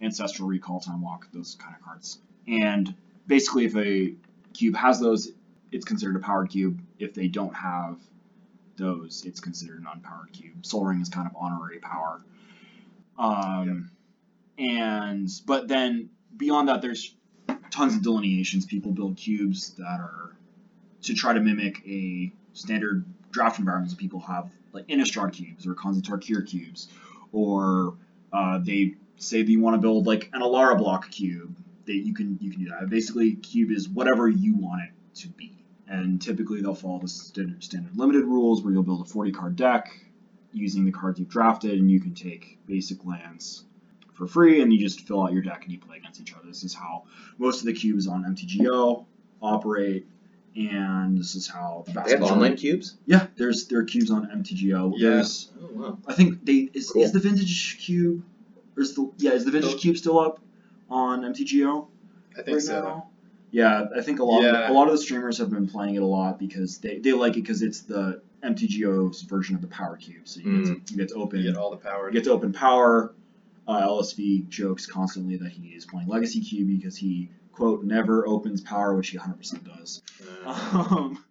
Ancestral 0.00 0.48
Recall, 0.48 0.80
Time 0.80 1.02
Walk, 1.02 1.26
those 1.32 1.56
kind 1.56 1.74
of 1.74 1.82
cards. 1.82 2.18
And 2.46 2.94
basically, 3.26 3.64
if 3.64 3.76
a 3.76 4.14
cube 4.52 4.76
has 4.76 5.00
those, 5.00 5.30
it's 5.72 5.84
considered 5.84 6.16
a 6.16 6.20
powered 6.20 6.50
cube. 6.50 6.80
If 6.98 7.14
they 7.14 7.28
don't 7.28 7.54
have 7.54 7.98
those, 8.76 9.24
it's 9.24 9.40
considered 9.40 9.80
an 9.80 9.86
unpowered 9.86 10.32
cube. 10.32 10.64
Sol 10.64 10.84
Ring 10.84 11.00
is 11.00 11.08
kind 11.08 11.26
of 11.26 11.36
honorary 11.36 11.78
power. 11.78 12.20
Um, 13.18 13.90
and 14.58 15.28
but 15.46 15.68
then 15.68 16.10
beyond 16.36 16.68
that, 16.68 16.82
there's 16.82 17.14
tons 17.70 17.94
of 17.94 18.02
delineations. 18.02 18.66
People 18.66 18.92
build 18.92 19.16
cubes 19.16 19.70
that 19.74 20.00
are 20.00 20.36
to 21.02 21.14
try 21.14 21.32
to 21.32 21.40
mimic 21.40 21.82
a 21.86 22.32
standard 22.52 23.04
draft 23.30 23.58
environment. 23.58 23.90
So 23.90 23.96
people 23.96 24.20
have 24.20 24.50
like 24.72 24.86
Innistrad 24.88 25.32
cubes 25.32 25.66
or 25.66 25.74
Khans 25.74 25.98
of 25.98 26.02
Tarkir 26.02 26.46
cubes, 26.46 26.88
or 27.32 27.94
uh, 28.32 28.58
they 28.58 28.94
say 29.16 29.42
that 29.42 29.50
you 29.50 29.60
want 29.60 29.74
to 29.74 29.80
build 29.80 30.06
like 30.06 30.30
an 30.32 30.40
Alara 30.42 30.76
block 30.78 31.10
cube. 31.10 31.54
That 31.86 31.94
you 31.94 32.14
can 32.14 32.38
you 32.40 32.50
can 32.50 32.64
do 32.64 32.70
that. 32.70 32.88
Basically, 32.88 33.34
cube 33.34 33.70
is 33.70 33.88
whatever 33.88 34.28
you 34.28 34.56
want 34.56 34.82
it 34.84 34.90
to 35.20 35.28
be, 35.28 35.52
and 35.86 36.20
typically 36.20 36.60
they'll 36.62 36.74
follow 36.74 36.98
the 37.00 37.08
standard, 37.08 37.62
standard 37.62 37.96
limited 37.96 38.24
rules 38.24 38.62
where 38.62 38.72
you'll 38.72 38.82
build 38.82 39.02
a 39.02 39.04
40 39.04 39.32
card 39.32 39.56
deck, 39.56 39.90
using 40.52 40.84
the 40.84 40.92
cards 40.92 41.18
you've 41.18 41.28
drafted, 41.28 41.78
and 41.78 41.90
you 41.90 42.00
can 42.00 42.14
take 42.14 42.58
basic 42.66 43.04
lands 43.04 43.64
for 44.14 44.26
free, 44.26 44.62
and 44.62 44.72
you 44.72 44.78
just 44.78 45.00
fill 45.06 45.22
out 45.24 45.32
your 45.32 45.42
deck 45.42 45.62
and 45.64 45.72
you 45.72 45.78
play 45.78 45.96
against 45.98 46.20
each 46.20 46.32
other. 46.34 46.46
This 46.46 46.64
is 46.64 46.72
how 46.72 47.04
most 47.38 47.60
of 47.60 47.66
the 47.66 47.72
cubes 47.74 48.06
on 48.06 48.24
MTGO 48.24 49.04
operate, 49.42 50.06
and 50.56 51.18
this 51.18 51.34
is 51.34 51.46
how 51.48 51.82
the 51.86 51.92
vast 51.92 52.06
They 52.08 52.12
have 52.14 52.22
online 52.22 52.56
cubes. 52.56 52.96
Yeah, 53.06 53.26
there's 53.36 53.66
there 53.66 53.80
are 53.80 53.84
cubes 53.84 54.10
on 54.10 54.26
MTGO. 54.28 54.94
Yeah. 54.96 55.10
There's 55.10 55.50
Oh 55.60 55.68
wow. 55.72 55.98
I 56.06 56.14
think 56.14 56.44
they 56.46 56.70
is, 56.72 56.90
Cool. 56.90 57.02
is 57.02 57.12
the 57.12 57.18
vintage 57.20 57.78
cube 57.78 58.24
or 58.76 58.82
is 58.82 58.94
the 58.94 59.10
yeah 59.18 59.32
is 59.32 59.44
the 59.44 59.50
vintage 59.50 59.72
The- 59.72 59.78
cube 59.78 59.96
still 59.98 60.18
up 60.18 60.40
on 60.94 61.22
MTGO 61.22 61.88
I 62.38 62.42
think 62.42 62.48
right 62.56 62.62
so. 62.62 62.80
now? 62.82 63.08
Yeah, 63.50 63.84
I 63.96 64.00
think 64.00 64.20
a 64.20 64.24
lot 64.24 64.42
Yeah. 64.42 64.64
of, 64.64 64.70
a 64.70 64.72
lot 64.72 64.86
of 64.88 64.92
the 64.92 64.98
streamers 64.98 65.38
have 65.38 65.50
been 65.50 65.68
playing 65.68 65.96
it 65.96 66.02
a 66.02 66.06
lot 66.06 66.38
because 66.38 66.78
they, 66.78 66.98
they 66.98 67.12
like 67.12 67.32
it 67.36 67.42
because 67.42 67.62
it's 67.62 67.80
the 67.82 68.22
MTGO's 68.42 69.22
version 69.22 69.54
of 69.54 69.60
the 69.60 69.68
power 69.68 69.96
cube. 69.96 70.26
So 70.26 70.40
you, 70.40 70.64
get, 70.64 70.86
to, 70.86 70.92
you 70.92 70.98
get 70.98 71.08
to 71.10 71.14
open 71.16 71.40
You 71.40 71.52
get 71.52 71.56
all 71.58 71.70
the 71.70 71.76
power. 71.76 72.06
you 72.08 72.12
get 72.12 72.24
to 72.24 72.32
open 72.32 72.52
power. 72.52 73.14
Uh, 73.66 73.80
LSV 73.86 74.48
jokes 74.50 74.86
constantly 74.86 75.36
that 75.38 75.50
he 75.50 75.68
is 75.68 75.86
playing 75.86 76.06
Legacy 76.08 76.40
Cube 76.42 76.68
because 76.68 76.96
he 76.96 77.30
quote 77.52 77.82
never 77.84 78.26
opens 78.28 78.60
power, 78.60 78.94
which 78.94 79.08
he 79.08 79.16
100% 79.18 79.64
does. 79.64 80.02
Um, 80.44 81.24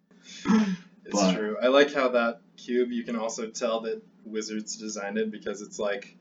It's 1.06 1.12
But- 1.12 1.36
true. 1.36 1.56
I 1.62 1.68
like 1.68 1.92
how 1.92 2.08
that 2.08 2.40
cube 2.56 2.90
you 2.90 3.04
can 3.04 3.14
also 3.16 3.48
tell 3.50 3.80
that 3.82 4.02
Wizards 4.24 4.76
designed 4.76 5.18
it 5.18 5.30
because 5.30 5.60
it's 5.60 5.78
like 5.78 6.16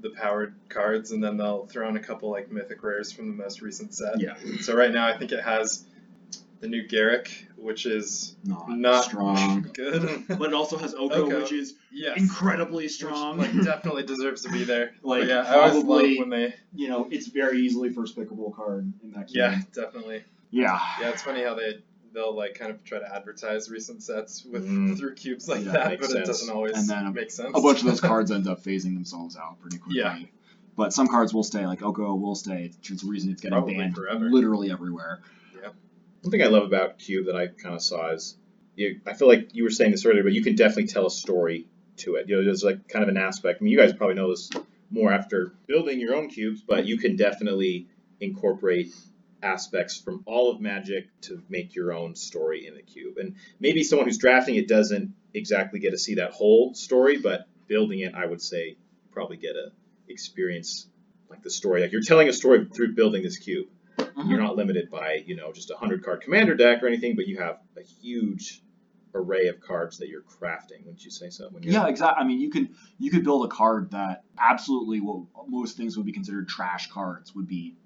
the 0.00 0.10
powered 0.10 0.54
cards 0.68 1.10
and 1.12 1.22
then 1.22 1.36
they'll 1.36 1.66
throw 1.66 1.88
in 1.88 1.96
a 1.96 2.00
couple 2.00 2.30
like 2.30 2.50
mythic 2.50 2.82
rares 2.82 3.12
from 3.12 3.28
the 3.36 3.42
most 3.42 3.60
recent 3.62 3.94
set. 3.94 4.20
yeah, 4.20 4.34
So 4.60 4.74
right 4.74 4.92
now 4.92 5.06
I 5.06 5.16
think 5.16 5.32
it 5.32 5.42
has 5.42 5.84
the 6.60 6.68
new 6.68 6.86
Garruk, 6.86 7.28
which 7.56 7.86
is 7.86 8.36
not, 8.44 8.68
not 8.70 9.04
strong. 9.04 9.68
good. 9.74 10.24
but 10.28 10.42
it 10.48 10.54
also 10.54 10.76
has 10.78 10.94
Oko, 10.94 11.26
Oko. 11.26 11.40
which 11.40 11.52
is 11.52 11.74
yes. 11.92 12.16
incredibly 12.18 12.84
Which, 12.84 12.92
strong. 12.94 13.38
like 13.38 13.52
definitely 13.64 14.02
deserves 14.04 14.42
to 14.42 14.50
be 14.50 14.64
there. 14.64 14.92
Like, 15.02 15.22
But 15.22 15.28
yeah, 15.28 15.40
I 15.46 15.68
always 15.68 15.84
love 15.84 16.02
when 16.18 16.30
they 16.30 16.54
you 16.74 16.88
know, 16.88 17.06
it's 17.10 17.28
very 17.28 17.60
easily 17.60 17.90
first 17.90 18.16
pickable 18.16 18.54
card 18.54 18.92
in 19.02 19.10
that 19.12 19.28
cube. 19.28 19.36
Yeah, 19.36 19.58
definitely. 19.74 20.24
Yeah. 20.50 20.78
Yeah, 21.00 21.10
it's 21.10 21.22
funny 21.22 21.42
how 21.42 21.54
they 21.54 21.78
they'll 22.14 22.34
like 22.34 22.54
kind 22.54 22.70
of 22.70 22.82
try 22.84 22.98
to 23.00 23.14
advertise 23.14 23.68
recent 23.68 24.02
sets 24.02 24.44
with 24.44 24.66
Mm. 24.68 24.96
through 24.96 25.14
cubes 25.16 25.48
like 25.48 25.64
Yeah, 25.64 25.72
that, 25.72 26.00
but 26.00 26.10
sense. 26.10 26.20
it 26.20 26.26
doesn't 26.26 26.54
always 26.54 26.76
And 26.78 26.88
then 26.88 27.06
a- 27.06 27.12
make 27.12 27.30
sense. 27.30 27.50
A 27.54 27.60
bunch 27.60 27.80
of 27.80 27.86
those 27.86 28.00
cards 28.00 28.30
end 28.30 28.46
up 28.48 28.62
phasing 28.62 28.94
themselves 28.94 29.36
out 29.36 29.60
pretty 29.60 29.78
quickly. 29.78 30.00
Yeah. 30.00 30.18
But 30.76 30.92
some 30.92 31.08
cards 31.08 31.34
will 31.34 31.44
stay, 31.44 31.66
like 31.66 31.82
Oko 31.82 32.14
will 32.14 32.34
stay. 32.34 32.70
It's 32.82 33.02
the 33.02 33.08
reason 33.10 33.30
it's 33.30 33.40
getting 33.42 33.56
Probably 33.56 33.76
banned 33.76 33.94
forever. 33.94 34.30
literally 34.30 34.70
everywhere. 34.70 35.20
Yeah. 35.60 35.68
One 36.22 36.30
thing 36.30 36.42
I 36.42 36.46
love 36.46 36.64
about 36.64 36.98
Cube 36.98 37.26
that 37.26 37.36
I 37.36 37.48
kind 37.48 37.74
of 37.74 37.82
saw 37.82 38.10
is, 38.12 38.36
you, 38.76 39.00
I 39.06 39.12
feel 39.14 39.28
like 39.28 39.54
you 39.54 39.62
were 39.64 39.70
saying 39.70 39.92
this 39.92 40.04
earlier, 40.06 40.22
but 40.24 40.32
you 40.32 40.42
can 40.42 40.56
definitely 40.56 40.86
tell 40.86 41.06
a 41.06 41.10
story 41.10 41.68
to 41.98 42.16
it. 42.16 42.28
You 42.28 42.36
know, 42.36 42.44
there's 42.44 42.64
like 42.64 42.88
kind 42.88 43.02
of 43.04 43.08
an 43.08 43.16
aspect. 43.16 43.60
I 43.60 43.64
mean, 43.64 43.72
you 43.72 43.78
guys 43.78 43.92
probably 43.92 44.16
know 44.16 44.30
this 44.30 44.50
more 44.90 45.12
after 45.12 45.52
building 45.68 46.00
your 46.00 46.14
own 46.16 46.28
cubes, 46.28 46.60
but 46.60 46.86
you 46.86 46.98
can 46.98 47.14
definitely 47.16 47.86
incorporate 48.20 48.92
aspects 49.44 49.98
from 49.98 50.22
all 50.26 50.50
of 50.50 50.60
Magic 50.60 51.08
to 51.22 51.42
make 51.48 51.74
your 51.74 51.92
own 51.92 52.14
story 52.16 52.66
in 52.66 52.74
the 52.74 52.82
cube. 52.82 53.18
And 53.18 53.36
maybe 53.60 53.84
someone 53.84 54.06
who's 54.06 54.18
drafting 54.18 54.56
it 54.56 54.66
doesn't 54.66 55.14
exactly 55.32 55.80
get 55.80 55.90
to 55.90 55.98
see 55.98 56.16
that 56.16 56.32
whole 56.32 56.74
story, 56.74 57.18
but 57.18 57.46
building 57.68 58.00
it, 58.00 58.14
I 58.14 58.26
would 58.26 58.42
say, 58.42 58.76
probably 59.12 59.36
get 59.36 59.56
a 59.56 59.70
experience 60.08 60.88
like 61.30 61.42
the 61.42 61.50
story. 61.50 61.82
Like 61.82 61.92
you're 61.92 62.02
telling 62.02 62.28
a 62.28 62.32
story 62.32 62.66
through 62.74 62.94
building 62.94 63.22
this 63.22 63.38
cube 63.38 63.68
mm-hmm. 63.98 64.30
you're 64.30 64.40
not 64.40 64.56
limited 64.56 64.90
by 64.90 65.22
you 65.26 65.36
know 65.36 65.52
just 65.52 65.70
a 65.70 65.76
hundred 65.76 66.04
card 66.04 66.22
commander 66.22 66.54
deck 66.54 66.82
or 66.82 66.86
anything, 66.86 67.16
but 67.16 67.26
you 67.26 67.38
have 67.38 67.58
a 67.76 67.82
huge 67.82 68.62
array 69.14 69.46
of 69.46 69.60
cards 69.60 69.98
that 69.98 70.08
you're 70.08 70.22
crafting. 70.22 70.84
Wouldn't 70.84 71.04
you 71.04 71.10
say 71.10 71.30
so? 71.30 71.48
When 71.50 71.62
Yeah, 71.62 71.86
exactly. 71.86 72.22
I 72.22 72.26
mean, 72.26 72.40
you 72.40 72.50
could 72.50 72.68
you 72.98 73.10
could 73.10 73.24
build 73.24 73.44
a 73.44 73.48
card 73.48 73.92
that 73.92 74.24
absolutely 74.38 75.00
what 75.00 75.26
most 75.48 75.76
things 75.76 75.96
would 75.96 76.06
be 76.06 76.12
considered 76.12 76.48
trash 76.48 76.90
cards 76.90 77.34
would 77.34 77.46
be 77.46 77.76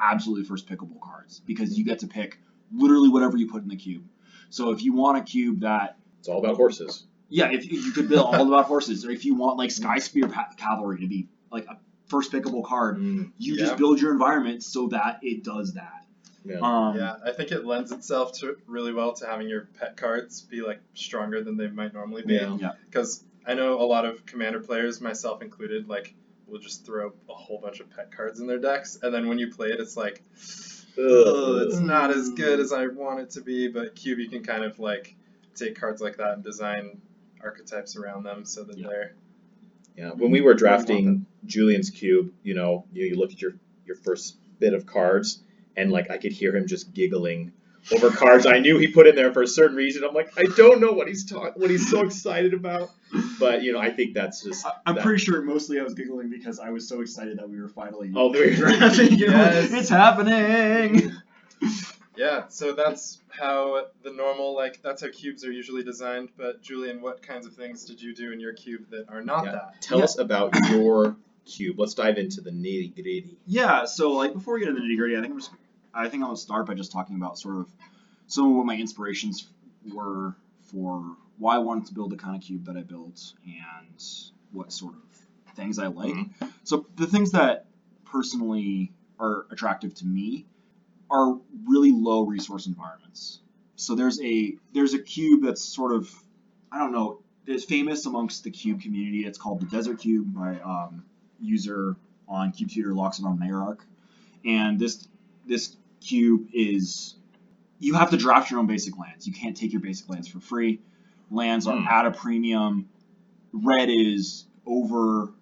absolutely 0.00 0.44
first 0.44 0.66
pickable 0.68 1.00
cards 1.00 1.40
because 1.46 1.78
you 1.78 1.84
get 1.84 1.98
to 2.00 2.06
pick 2.06 2.38
literally 2.72 3.08
whatever 3.08 3.36
you 3.36 3.48
put 3.50 3.62
in 3.62 3.68
the 3.68 3.76
cube. 3.76 4.04
So 4.50 4.70
if 4.70 4.82
you 4.82 4.92
want 4.92 5.18
a 5.18 5.22
cube 5.22 5.60
that 5.60 5.98
it's 6.20 6.28
all 6.28 6.38
about 6.38 6.56
horses. 6.56 7.04
Yeah, 7.28 7.50
if, 7.50 7.64
if 7.64 7.72
you 7.72 7.92
could 7.92 8.08
build 8.08 8.34
all 8.34 8.46
about 8.46 8.64
horses, 8.74 9.04
or 9.04 9.10
if 9.10 9.24
you 9.24 9.34
want 9.34 9.58
like 9.58 9.70
Sky 9.70 9.98
Spear 9.98 10.28
pa- 10.28 10.50
Cavalry 10.56 11.00
to 11.00 11.06
be 11.08 11.28
like 11.50 11.66
a 11.66 11.78
first 12.06 12.30
pickable 12.32 12.64
card, 12.64 12.98
you 12.98 13.28
Yeah. 13.38 13.64
just 13.64 13.76
build 13.76 14.00
your 14.00 14.12
environment 14.12 14.62
so 14.62 14.88
that 14.88 15.18
it 15.22 15.42
does 15.42 15.74
that. 15.74 16.04
Yeah. 16.44 16.58
Um, 16.62 16.96
yeah, 16.96 17.16
I 17.24 17.32
think 17.32 17.50
it 17.50 17.64
lends 17.64 17.90
itself 17.90 18.32
to 18.38 18.56
really 18.68 18.92
well 18.92 19.12
to 19.14 19.26
having 19.26 19.48
your 19.48 19.68
pet 19.80 19.96
cards 19.96 20.42
be 20.42 20.62
like 20.62 20.78
stronger 20.94 21.42
than 21.42 21.56
they 21.56 21.66
might 21.66 21.92
normally 21.92 22.22
be. 22.22 22.34
Yeah. 22.34 22.56
Yeah. 22.60 22.72
Because 22.88 23.24
I 23.44 23.54
know 23.54 23.80
a 23.80 23.86
lot 23.86 24.04
of 24.04 24.24
commander 24.26 24.60
players, 24.60 25.00
myself 25.00 25.42
included, 25.42 25.88
like 25.88 26.14
will 26.46 26.60
just 26.60 26.86
throw 26.86 27.12
a 27.28 27.34
whole 27.34 27.60
bunch 27.60 27.80
of 27.80 27.90
pet 27.90 28.14
cards 28.14 28.40
in 28.40 28.46
their 28.46 28.58
decks, 28.58 28.98
and 29.02 29.12
then 29.12 29.28
when 29.28 29.38
you 29.38 29.50
play 29.50 29.68
it, 29.68 29.80
it's 29.80 29.96
like, 29.96 30.22
oh, 30.98 31.58
it's 31.58 31.78
not 31.78 32.10
as 32.10 32.30
good 32.30 32.60
as 32.60 32.72
I 32.72 32.86
want 32.86 33.20
it 33.20 33.30
to 33.30 33.40
be. 33.40 33.68
But 33.68 33.94
cube, 33.94 34.18
you 34.18 34.28
can 34.28 34.42
kind 34.42 34.64
of 34.64 34.78
like 34.78 35.16
take 35.54 35.78
cards 35.78 36.00
like 36.00 36.18
that 36.18 36.34
and 36.34 36.44
design 36.44 37.00
archetypes 37.42 37.96
around 37.96 38.24
them 38.24 38.44
so 38.44 38.64
that 38.64 38.78
Yeah. 38.78 38.88
they're 38.88 39.14
Yeah. 39.96 40.10
When 40.10 40.30
we 40.30 40.40
were 40.40 40.52
mm-hmm. 40.52 40.58
drafting 40.58 41.26
Julian's 41.46 41.90
cube, 41.90 42.32
you 42.42 42.54
know, 42.54 42.86
you, 42.92 43.06
you 43.06 43.16
look 43.16 43.32
at 43.32 43.40
your 43.40 43.54
your 43.84 43.96
first 43.96 44.36
bit 44.58 44.74
of 44.74 44.86
cards, 44.86 45.42
and 45.76 45.90
like 45.90 46.10
I 46.10 46.18
could 46.18 46.32
hear 46.32 46.54
him 46.54 46.66
just 46.66 46.92
giggling 46.92 47.52
over 47.92 48.10
cards 48.10 48.46
I 48.46 48.58
knew 48.58 48.78
he 48.78 48.88
put 48.88 49.06
in 49.06 49.14
there 49.14 49.32
for 49.32 49.42
a 49.42 49.46
certain 49.46 49.76
reason. 49.76 50.04
I'm 50.04 50.14
like, 50.14 50.32
I 50.36 50.44
don't 50.56 50.80
know 50.80 50.92
what 50.92 51.08
he's 51.08 51.24
talking, 51.24 51.60
what 51.60 51.70
he's 51.70 51.88
so 51.88 52.04
excited 52.04 52.54
about, 52.54 52.90
but 53.38 53.62
you 53.62 53.72
know, 53.72 53.78
I 53.78 53.90
think 53.90 54.14
that's 54.14 54.42
just. 54.42 54.66
I- 54.66 54.72
I'm 54.86 54.94
that- 54.96 55.04
pretty 55.04 55.24
sure 55.24 55.40
mostly 55.42 55.78
I 55.80 55.82
was 55.82 55.94
giggling 55.94 56.30
because 56.30 56.58
I 56.58 56.70
was 56.70 56.88
so 56.88 57.00
excited 57.00 57.38
that 57.38 57.48
we 57.48 57.60
were 57.60 57.68
finally 57.68 58.12
Oh, 58.14 58.32
there 58.32 58.48
you 58.50 58.56
go. 58.56 58.68
drafting. 58.78 59.12
you 59.18 59.26
know, 59.28 59.32
Yes. 59.36 59.72
It's 59.72 59.88
happening. 59.88 61.12
Yeah, 62.18 62.48
so 62.48 62.72
that's 62.72 63.20
how 63.28 63.88
the 64.02 64.10
normal 64.10 64.54
like 64.56 64.80
that's 64.82 65.02
how 65.02 65.08
cubes 65.10 65.44
are 65.44 65.52
usually 65.52 65.82
designed. 65.82 66.30
But 66.38 66.62
Julian, 66.62 67.02
what 67.02 67.20
kinds 67.20 67.46
of 67.46 67.52
things 67.54 67.84
did 67.84 68.00
you 68.00 68.14
do 68.14 68.32
in 68.32 68.40
your 68.40 68.54
cube 68.54 68.86
that 68.88 69.10
are 69.10 69.20
not 69.20 69.44
Yeah. 69.44 69.52
that? 69.52 69.82
Tell 69.82 69.98
Yeah. 69.98 70.04
us 70.04 70.18
about 70.18 70.54
your 70.70 71.14
cube. 71.44 71.78
Let's 71.78 71.92
dive 71.92 72.16
into 72.16 72.40
the 72.40 72.50
nitty 72.50 72.94
gritty. 72.94 73.36
Yeah, 73.46 73.84
so 73.84 74.12
like 74.12 74.32
before 74.32 74.54
we 74.54 74.60
get 74.60 74.70
into 74.70 74.80
the 74.80 74.86
nitty 74.86 74.96
gritty, 74.96 75.16
I 75.18 75.20
think 75.20 75.32
I'm 75.34 75.38
just, 75.40 75.50
I 75.92 76.02
think 76.08 76.22
I'm 76.22 76.28
gonna 76.28 76.36
start 76.38 76.64
by 76.66 76.72
just 76.72 76.90
talking 76.90 77.16
about 77.16 77.38
sort 77.38 77.56
of 77.58 77.66
some 78.28 78.48
of 78.48 78.56
what 78.56 78.64
my 78.64 78.76
inspirations 78.78 79.46
were 79.92 80.34
for 80.70 81.04
why 81.38 81.56
I 81.56 81.58
wanted 81.58 81.86
to 81.86 81.94
build 81.94 82.10
the 82.10 82.16
kind 82.16 82.36
of 82.36 82.42
cube 82.42 82.66
that 82.66 82.76
I 82.76 82.82
built 82.82 83.34
and 83.44 84.02
what 84.52 84.72
sort 84.72 84.94
of 84.94 85.54
things 85.54 85.78
I 85.78 85.88
like. 85.88 86.14
So 86.64 86.86
the 86.96 87.06
things 87.06 87.32
that 87.32 87.66
personally 88.04 88.92
are 89.18 89.46
attractive 89.50 89.94
to 89.96 90.06
me 90.06 90.46
are 91.10 91.38
really 91.66 91.92
low 91.92 92.22
resource 92.24 92.66
environments. 92.66 93.40
So 93.76 93.94
there's 93.94 94.20
a 94.20 94.56
there's 94.72 94.94
a 94.94 94.98
cube 94.98 95.42
that's 95.44 95.62
sort 95.62 95.94
of 95.94 96.10
I 96.72 96.78
don't 96.78 96.92
know 96.92 97.20
is 97.46 97.64
famous 97.64 98.06
amongst 98.06 98.44
the 98.44 98.50
cube 98.50 98.82
community. 98.82 99.24
It's 99.24 99.38
called 99.38 99.60
the 99.60 99.66
Desert 99.66 100.00
Cube 100.00 100.34
by 100.34 100.58
um, 100.60 101.04
user 101.40 101.96
on 102.28 102.50
Cube 102.52 102.70
Tutor 102.70 102.90
Loxodon 102.90 103.38
Mayark. 103.38 103.78
And 104.44 104.78
this 104.78 105.06
this 105.46 105.76
cube 106.00 106.48
is 106.52 107.14
you 107.78 107.94
have 107.94 108.10
to 108.10 108.16
draft 108.16 108.50
your 108.50 108.60
own 108.60 108.66
basic 108.66 108.98
lands. 108.98 109.26
You 109.26 109.32
can't 109.32 109.56
take 109.56 109.72
your 109.72 109.82
basic 109.82 110.08
lands 110.08 110.28
for 110.28 110.40
free. 110.40 110.80
Lands 111.30 111.66
are 111.66 111.76
Hmm. 111.78 111.88
at 111.88 112.06
a 112.06 112.10
premium. 112.10 112.88
Red 113.52 113.88
is 113.90 114.46
over 114.66 115.32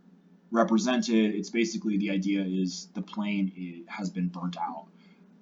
represented. 0.50 1.34
It's 1.34 1.50
basically 1.50 1.98
the 1.98 2.10
idea 2.10 2.44
is 2.44 2.88
the 2.94 3.02
plane 3.02 3.84
has 3.88 4.10
been 4.10 4.28
burnt 4.28 4.56
out. 4.56 4.86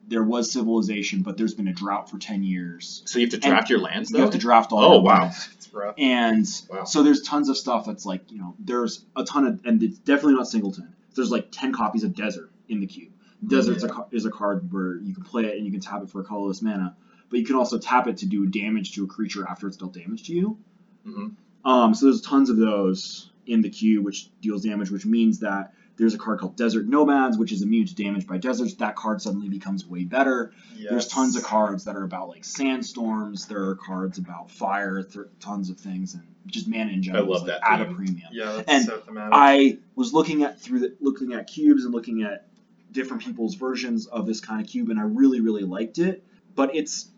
There 0.09 0.23
was 0.25 0.51
civilization, 0.51 1.23
but 1.23 1.37
there's 1.37 1.55
been 1.55 1.69
a 1.69 1.73
drought 1.73 2.11
for 2.11 2.19
ten 2.19 2.43
years. 2.43 3.03
So 3.07 3.19
you 3.19 3.27
have 3.27 3.31
to 3.31 3.39
draft 3.49 3.71
your 3.71 3.79
lands, 3.79 4.11
You 4.11 4.21
have 4.21 4.31
to 4.31 4.39
draft 4.39 4.73
all. 4.73 4.83
Oh, 4.97 5.01
wow. 5.01 5.21
lands. 5.23 5.49
It's 5.55 5.73
rough. 5.73 5.95
And 5.97 6.47
Wow. 6.71 6.85
so 6.85 7.03
there's 7.03 7.23
tons 7.23 7.49
of 7.49 7.57
stuff 7.57 7.85
that's 7.87 8.05
like, 8.05 8.31
you 8.31 8.39
know, 8.39 8.55
there's 8.59 9.05
a 9.17 9.25
ton 9.25 9.45
of, 9.45 9.61
and 9.65 9.83
it's 9.83 9.99
definitely 9.99 10.35
not 10.35 10.49
singleton. 10.49 10.93
There's 11.15 11.31
like 11.31 11.49
10 11.51 11.73
copies 11.73 12.05
of 12.05 12.15
Desert 12.15 12.51
in 12.69 12.81
the 12.81 12.87
cube. 12.87 13.13
Desert 13.47 13.83
a, 13.83 13.89
ca- 13.89 14.07
is 14.11 14.25
a 14.25 14.31
card 14.31 14.71
where 14.73 14.97
you 14.97 15.15
can 15.15 15.25
play 15.25 15.45
it 15.45 15.57
and 15.57 15.65
you 15.67 15.73
can 15.73 15.81
tap 15.81 16.03
it 16.03 16.11
for 16.11 16.23
colorless 16.23 16.63
mana, 16.63 16.95
but 17.33 17.41
you 17.41 17.47
can 17.47 17.57
also 17.57 17.79
tap 17.79 18.07
it 18.07 18.19
to 18.19 18.27
do 18.27 18.47
damage 18.47 18.93
to 18.93 19.05
a 19.05 19.07
creature 19.07 19.45
after 19.49 19.67
it's 19.67 19.79
dealt 19.79 19.95
damage 19.95 20.25
to 20.25 20.35
you. 20.35 20.59
Mhm. 21.07 21.35
Um, 21.65 21.95
so 21.95 22.07
there's 22.07 22.21
tons 22.21 22.51
of 22.51 22.59
those 22.59 23.31
in 23.47 23.63
the 23.63 23.71
cube, 23.71 24.05
which 24.05 24.31
deals 24.41 24.63
damage, 24.63 24.91
which 24.91 25.07
means 25.07 25.39
that 25.41 25.73
there's 25.97 26.15
a 26.15 26.19
card 26.19 26.41
called 26.41 26.57
Desert 26.57 26.87
Nomads, 26.89 27.39
which 27.39 27.51
is 27.53 27.63
immune 27.63 27.87
to 27.87 27.95
damage 27.95 28.27
by 28.27 28.37
deserts. 28.37 28.75
That 28.75 28.97
card 28.97 29.23
suddenly 29.23 29.49
becomes 29.49 29.87
way 29.87 30.05
better. 30.05 30.53
There's 30.91 31.09
tons 31.09 31.35
of 31.37 31.43
cards 31.43 31.85
that 31.85 31.97
are 31.97 32.05
about 32.05 32.29
like 32.29 32.45
sandstorms. 32.45 33.47
There 33.47 33.65
are 33.69 33.77
cards 33.77 34.19
about 34.19 34.51
fire. 34.51 35.03
Th- 35.03 35.27
tons 35.41 35.71
of 35.71 35.79
things, 35.79 36.15
and 36.15 36.23
just 36.47 36.69
mana 36.69 36.93
in 36.93 37.03
general. 37.03 37.27
love 37.27 37.43
is, 37.43 37.49
like, 37.49 37.61
that 37.61 37.81
at 37.81 37.81
a 37.81 37.95
premium. 37.95 38.29
Yeah, 38.33 38.53
that's 38.53 38.69
And 38.69 38.85
so. 38.85 39.03
I 39.33 39.79
was 39.95 40.13
looking 40.13 40.43
at 40.43 40.61
through 40.61 40.81
the 40.81 40.97
looking 41.01 41.33
at 41.33 41.47
cubes 41.47 41.85
and 41.85 41.95
looking 41.95 42.23
at 42.23 42.49
different 42.91 43.23
people's 43.23 43.55
versions 43.55 44.07
of 44.07 44.27
this 44.27 44.41
kind 44.41 44.61
of 44.61 44.67
cube, 44.67 44.91
and 44.91 44.99
I 45.01 45.05
really 45.05 45.41
really 45.41 45.63
liked 45.65 45.99
it. 45.99 46.25
But 46.55 46.75
it's 46.75 47.09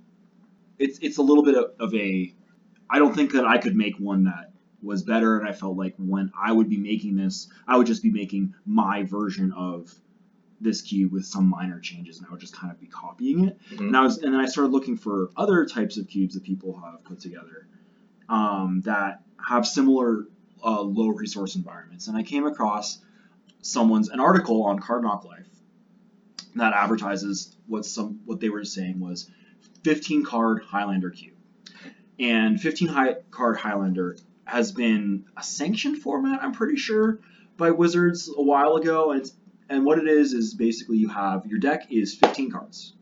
it's 0.79 0.99
it's 1.01 1.19
a 1.19 1.23
little 1.23 1.45
bit 1.45 1.55
of, 1.57 1.73
of 1.79 1.95
a 1.95 2.35
I 2.91 2.99
don't 2.99 3.15
think 3.15 3.33
that 3.33 3.45
I 3.47 3.59
could 3.59 3.77
make 3.77 3.97
one 3.99 4.25
that 4.25 4.53
was 4.83 5.03
better, 5.03 5.39
and 5.39 5.49
I 5.49 5.53
felt 5.53 5.77
like 5.77 5.95
when 5.97 6.31
I 6.39 6.53
would 6.53 6.69
be 6.69 6.77
making 6.77 7.17
this, 7.17 7.49
I 7.67 7.77
would 7.77 7.87
just 7.87 8.03
be 8.03 8.11
making 8.11 8.55
my 8.67 9.03
version 9.05 9.53
of 9.53 9.95
this 10.61 10.83
cube 10.83 11.13
with 11.13 11.25
some 11.25 11.49
minor 11.49 11.81
changes, 11.81 12.19
and 12.19 12.27
I 12.27 12.31
would 12.31 12.41
just 12.41 12.55
kind 12.55 12.73
of 12.73 12.79
be 12.81 12.87
copying 12.87 13.47
it. 13.47 13.59
Mhm. 13.73 13.81
And 13.89 13.97
I 13.97 14.03
was, 14.03 14.19
and 14.19 14.33
then 14.33 14.41
I 14.41 14.47
started 14.47 14.73
looking 14.73 14.97
for 14.97 15.31
other 15.37 15.67
types 15.67 15.97
of 15.97 16.07
cubes 16.07 16.35
that 16.35 16.43
people 16.43 16.79
have 16.81 17.03
put 17.05 17.21
together 17.21 17.67
um, 18.29 18.83
that 18.85 19.23
have 19.39 19.67
similar 19.67 20.27
uh, 20.63 20.81
low 20.81 21.09
resource 21.09 21.57
environments, 21.57 22.09
and 22.09 22.17
I 22.17 22.23
came 22.23 22.47
across 22.47 22.99
someone's 23.63 24.09
an 24.11 24.21
article 24.21 24.65
on 24.65 24.79
Card 24.79 25.03
Knock 25.03 25.25
Life 25.25 25.49
that 26.57 26.73
advertises 26.73 27.57
what 27.67 27.85
some 27.85 28.21
what 28.25 28.41
they 28.41 28.49
were 28.49 28.65
saying 28.65 29.01
was 29.01 29.31
15 29.85 30.25
card 30.25 30.63
Highlander 30.65 31.11
cube, 31.11 31.35
and 32.19 32.61
15 32.61 32.89
high, 32.89 33.15
card 33.31 33.57
Highlander 33.57 34.17
has 34.45 34.73
been 34.73 35.27
a 35.37 35.43
sanctioned 35.43 35.99
format. 35.99 36.43
I'm 36.43 36.53
pretty 36.53 36.77
sure 36.77 37.21
by 37.57 37.71
Wizards 37.71 38.29
a 38.35 38.43
while 38.43 38.77
ago, 38.77 39.13
and 39.13 39.31
and 39.69 39.85
what 39.85 39.99
it 39.99 40.07
is 40.09 40.33
is 40.33 40.55
basically 40.55 40.99
you 40.99 41.09
have 41.09 41.47
your 41.47 41.59
deck 41.59 41.91
is 41.91 42.15
15 42.15 42.51
cards. 42.51 42.95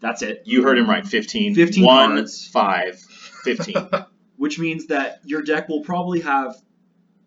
That's 0.00 0.22
it. 0.22 0.42
You 0.44 0.62
heard 0.62 0.78
him 0.78 0.88
right. 0.88 1.06
15. 1.06 1.54
15 1.54 1.84
1, 1.84 2.08
cards. 2.16 2.46
5, 2.46 3.00
15. 3.00 3.74
which 4.36 4.58
means 4.58 4.86
that 4.86 5.20
your 5.24 5.42
deck 5.42 5.68
will 5.68 5.82
probably 5.82 6.20
have 6.20 6.56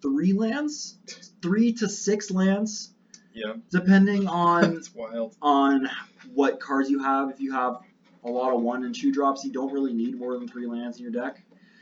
three 0.01 0.33
lands, 0.33 0.97
three 1.43 1.73
to 1.73 1.87
six 1.87 2.31
lands, 2.31 2.91
Yeah, 3.35 3.53
depending 3.69 4.27
on 4.27 4.81
wild. 4.95 5.35
on 5.39 5.87
what 6.33 6.59
cards 6.59 6.89
you 6.89 7.03
have. 7.03 7.29
If 7.29 7.39
you 7.39 7.53
have 7.53 7.77
a 8.25 8.29
lot 8.29 8.53
of 8.53 8.61
one 8.61 8.83
and 8.85 8.95
two 8.95 9.11
drops, 9.11 9.43
you 9.43 9.51
don't 9.51 9.71
really 9.73 9.93
need 9.93 10.17
more 10.17 10.37
than 10.37 10.47
three 10.47 10.65
lands 10.67 10.97
in 10.97 11.03
your 11.03 11.11
deck. 11.11 11.41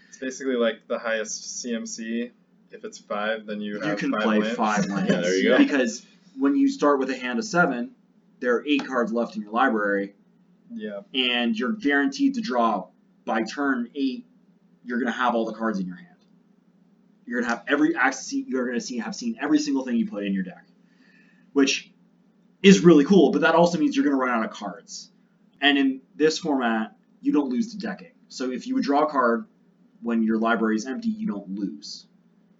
It's 0.10 0.18
basically 0.18 0.56
like 0.56 0.88
the 0.88 0.98
highest 1.00 1.64
CMC. 1.64 2.32
If 2.72 2.86
it's 2.86 2.98
five, 3.00 3.46
then 3.46 3.60
you 3.62 3.76
You 3.76 3.82
have 3.82 3.98
can 4.00 4.12
five 4.12 4.24
play 4.24 4.40
lands. 4.40 4.56
five 4.56 4.86
lands. 4.90 5.10
Yeah, 5.10 5.22
there 5.22 5.36
you 5.38 5.50
go. 5.50 5.58
Because 5.58 6.06
when 6.38 6.56
you 6.56 6.68
start 6.70 7.00
with 7.00 7.10
a 7.10 7.18
hand 7.18 7.38
of 7.40 7.46
seven, 7.46 7.92
there 8.40 8.56
are 8.56 8.66
eight 8.66 8.86
cards 8.88 9.12
left 9.12 9.36
in 9.36 9.42
your 9.42 9.52
library, 9.52 10.16
Yeah, 10.74 11.02
and 11.14 11.58
you're 11.58 11.74
guaranteed 11.74 12.36
to 12.36 12.42
draw 12.42 12.88
by 13.26 13.44
turn 13.44 13.90
eight. 13.94 14.26
You're 14.84 15.00
gonna 15.00 15.12
have 15.12 15.36
all 15.36 15.46
the 15.46 15.54
cards 15.54 15.80
in 15.80 15.86
your 15.86 15.98
hand. 15.98 16.08
You're 17.26 17.42
gonna 17.42 17.54
have 17.54 17.66
every 17.68 17.96
access. 17.96 18.34
You're 18.34 18.66
gonna 18.66 18.82
see 18.82 18.98
have 18.98 19.16
seen 19.16 19.38
every 19.40 19.60
single 19.60 19.84
thing 19.86 19.98
you 19.98 20.08
put 20.10 20.24
in 20.24 20.34
your 20.34 20.44
deck, 20.44 20.66
which 21.54 21.92
is 22.64 22.80
really 22.84 23.06
cool. 23.06 23.32
But 23.32 23.42
that 23.42 23.54
also 23.54 23.78
means 23.78 23.96
you're 23.96 24.06
gonna 24.06 24.16
run 24.18 24.30
out 24.32 24.44
of 24.46 24.52
cards. 24.52 25.12
And 25.62 25.78
in 25.78 26.02
this 26.16 26.40
format, 26.40 26.96
you 27.22 27.32
don't 27.32 27.50
lose 27.50 27.72
to 27.72 27.78
decking. 27.78 28.14
So 28.28 28.52
if 28.52 28.66
you 28.68 28.76
would 28.76 28.84
draw 28.84 29.04
a 29.04 29.10
card 29.10 29.46
when 30.02 30.24
your 30.24 30.38
library 30.38 30.76
is 30.76 30.86
empty, 30.86 31.10
you 31.10 31.28
don't 31.28 31.50
lose. 31.50 32.08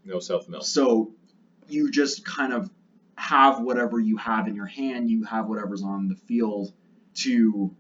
No 0.06 0.20
self 0.20 0.48
mill. 0.48 0.62
So 0.62 1.14
you 1.68 1.90
just 1.90 2.26
kind 2.26 2.54
of 2.54 2.70
have 3.16 3.60
whatever 3.62 4.00
you 4.00 4.18
have 4.18 4.48
in 4.48 4.56
your 4.56 4.66
hand, 4.66 5.10
you 5.10 5.24
have 5.24 5.48
whatever's 5.48 5.84
on 5.84 6.08
the 6.08 6.16
field 6.16 6.74
to 7.14 7.76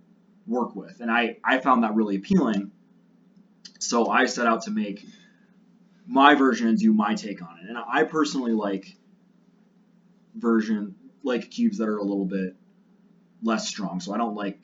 work 0.47 0.75
with. 0.75 0.99
And 0.99 1.11
I, 1.11 1.37
I 1.43 1.59
found 1.59 1.83
that 1.83 1.95
really 1.95 2.15
appealing. 2.15 2.71
So 3.79 4.07
I 4.09 4.25
set 4.25 4.47
out 4.47 4.63
to 4.63 4.71
make 4.71 5.05
my 6.07 6.35
version 6.35 6.67
and 6.67 6.77
do 6.77 6.93
my 6.93 7.15
take 7.15 7.41
on 7.41 7.59
it. 7.59 7.69
And 7.69 7.77
I 7.77 8.03
personally 8.03 8.53
like 8.53 8.95
version 10.35 10.95
like 11.23 11.51
cubes 11.51 11.77
that 11.77 11.87
are 11.87 11.97
a 11.97 12.03
little 12.03 12.25
bit 12.25 12.55
less 13.43 13.67
strong. 13.67 13.99
So 13.99 14.13
I 14.13 14.17
don't 14.17 14.35
like 14.35 14.60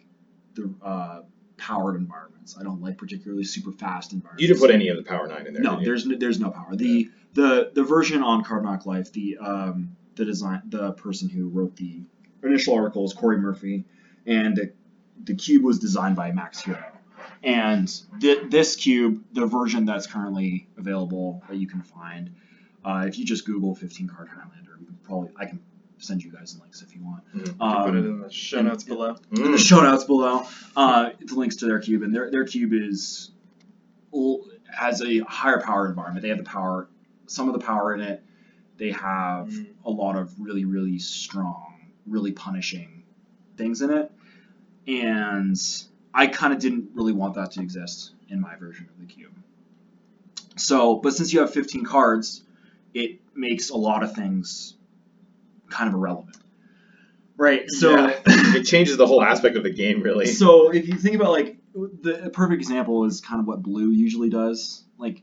the 0.58 0.86
uh, 0.86 1.22
powered 1.58 1.96
environments. 1.96 2.58
I 2.60 2.64
don't 2.64 2.82
like 2.82 2.98
particularly 2.98 3.44
super 3.44 3.72
fast 3.72 4.14
environments. 4.14 4.42
You 4.42 4.48
didn't 4.48 4.60
put 4.60 4.72
any 4.72 4.90
of 4.90 4.98
the 4.98 5.04
Power 5.04 5.28
9 5.28 5.48
in 5.48 5.54
there. 5.54 5.64
No, 5.64 5.80
you? 5.80 5.86
there's 5.86 6.06
no, 6.06 6.18
there's 6.18 6.40
no 6.40 6.50
power. 6.50 6.76
The 6.76 7.10
the 7.34 7.72
the 7.74 7.84
version 7.84 8.24
on 8.24 8.44
Card 8.44 8.64
Knock 8.64 8.86
Life, 8.86 9.12
the 9.12 9.38
um 9.38 9.96
the 10.16 10.26
design 10.26 10.64
the 10.70 10.94
person 10.94 11.30
who 11.30 11.50
wrote 11.50 11.76
the 11.76 12.02
initial 12.44 12.76
article 12.76 13.06
is 13.06 13.14
Corey 13.14 13.38
Murphy, 13.38 13.86
and 14.26 14.56
the, 14.56 14.74
the 15.24 15.36
cube 15.36 15.64
was 15.64 15.80
designed 15.80 16.16
by 16.16 16.32
Max 16.32 16.62
Hero. 16.62 16.84
And 17.44 17.92
th- 18.20 18.50
this 18.50 18.76
cube, 18.76 19.24
the 19.32 19.46
version 19.46 19.86
that's 19.86 20.08
currently 20.08 20.68
available 20.78 21.44
that 21.48 21.58
you 21.58 21.68
can 21.68 21.82
find, 21.82 22.36
uh, 22.84 23.06
if 23.08 23.20
you 23.20 23.26
just 23.26 23.46
Google 23.46 23.76
15 23.76 24.08
card 24.08 24.30
Highlander, 24.30 24.78
we 24.80 24.86
can 24.86 24.98
probably 25.04 25.32
I 25.38 25.46
can 25.46 25.60
send 26.00 26.24
you 26.24 26.32
guys 26.32 26.54
the 26.56 26.62
links 26.62 26.82
if 26.82 26.96
you 26.96 27.04
want. 27.04 27.24
Mhm. 27.34 27.48
you 27.48 27.54
can 27.54 27.58
put 27.58 27.96
it 27.96 28.00
Um, 28.00 28.06
in 28.06 28.20
the 28.22 28.30
show 28.32 28.60
and- 28.60 28.68
notes 28.68 28.84
below. 28.84 29.16
in 29.32 29.52
the 29.52 29.58
Mm. 29.58 29.68
show 29.68 29.82
notes 29.82 30.04
below. 30.04 30.46
Uh, 30.76 31.10
the 31.20 31.36
links 31.36 31.56
to 31.58 31.66
their 31.66 31.80
cube, 31.80 32.04
and 32.04 32.14
their 32.14 32.30
their 32.32 32.46
cube 32.46 32.74
is 32.74 33.32
l- 34.14 34.46
has 34.72 35.02
a 35.02 35.20
higher 35.20 35.62
power 35.62 35.88
environment. 35.88 36.22
They 36.22 36.30
have 36.30 36.38
the 36.38 36.44
power, 36.44 36.88
some 37.26 37.48
of 37.48 37.54
the 37.54 37.60
power 37.66 37.94
in 37.94 38.02
it. 38.02 38.24
They 38.78 38.92
have 38.92 39.50
Mm. 39.50 39.68
a 39.86 39.90
lot 39.92 40.16
of 40.16 40.40
really 40.40 40.66
really 40.66 41.00
strong, 41.00 41.74
really 42.06 42.32
punishing 42.32 43.04
things 43.58 43.82
in 43.82 43.90
it, 43.90 44.12
and 44.88 45.56
I 46.14 46.28
kind 46.28 46.54
of 46.54 46.60
didn't 46.60 46.92
really 46.94 47.14
want 47.14 47.36
that 47.36 47.52
to 47.52 47.62
exist 47.62 48.14
in 48.30 48.40
my 48.40 48.56
version 48.56 48.88
of 48.90 49.00
the 49.00 49.06
cube. 49.06 49.32
So, 50.56 50.96
but 50.96 51.14
since 51.14 51.34
you 51.34 51.40
have 51.42 51.52
15 51.54 51.84
cards, 51.86 52.44
it 52.94 53.20
makes 53.36 53.70
a 53.70 53.78
lot 53.78 54.02
of 54.04 54.14
things 54.16 54.76
kind 55.70 55.88
of 55.90 55.94
irrelevant. 55.96 56.38
Right. 57.38 57.70
So 57.70 57.92
Yeah. 57.92 58.20
it 58.26 58.64
changes 58.64 58.98
the 58.98 59.06
whole 59.08 59.22
aspect 59.24 59.56
of 59.58 59.64
the 59.64 59.70
game, 59.70 60.02
really. 60.02 60.26
so 60.26 60.72
if 60.72 60.88
you 60.88 60.96
think 60.96 61.16
about 61.16 61.32
like 61.32 61.58
the 61.74 62.30
perfect 62.34 62.60
example 62.62 63.06
is 63.06 63.22
kind 63.22 63.40
of 63.40 63.48
what 63.48 63.62
blue 63.62 63.92
usually 63.92 64.30
does. 64.30 64.84
Like 64.98 65.22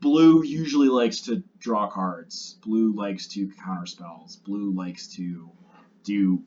blue 0.00 0.42
usually 0.44 0.88
likes 0.88 1.22
to 1.22 1.42
draw 1.58 1.88
cards. 1.88 2.56
Blue 2.62 2.92
likes 2.94 3.26
to 3.28 3.50
counter 3.64 3.86
spells. 3.86 4.36
Blue 4.36 4.72
likes 4.72 5.08
to 5.16 5.50
do 6.04 6.42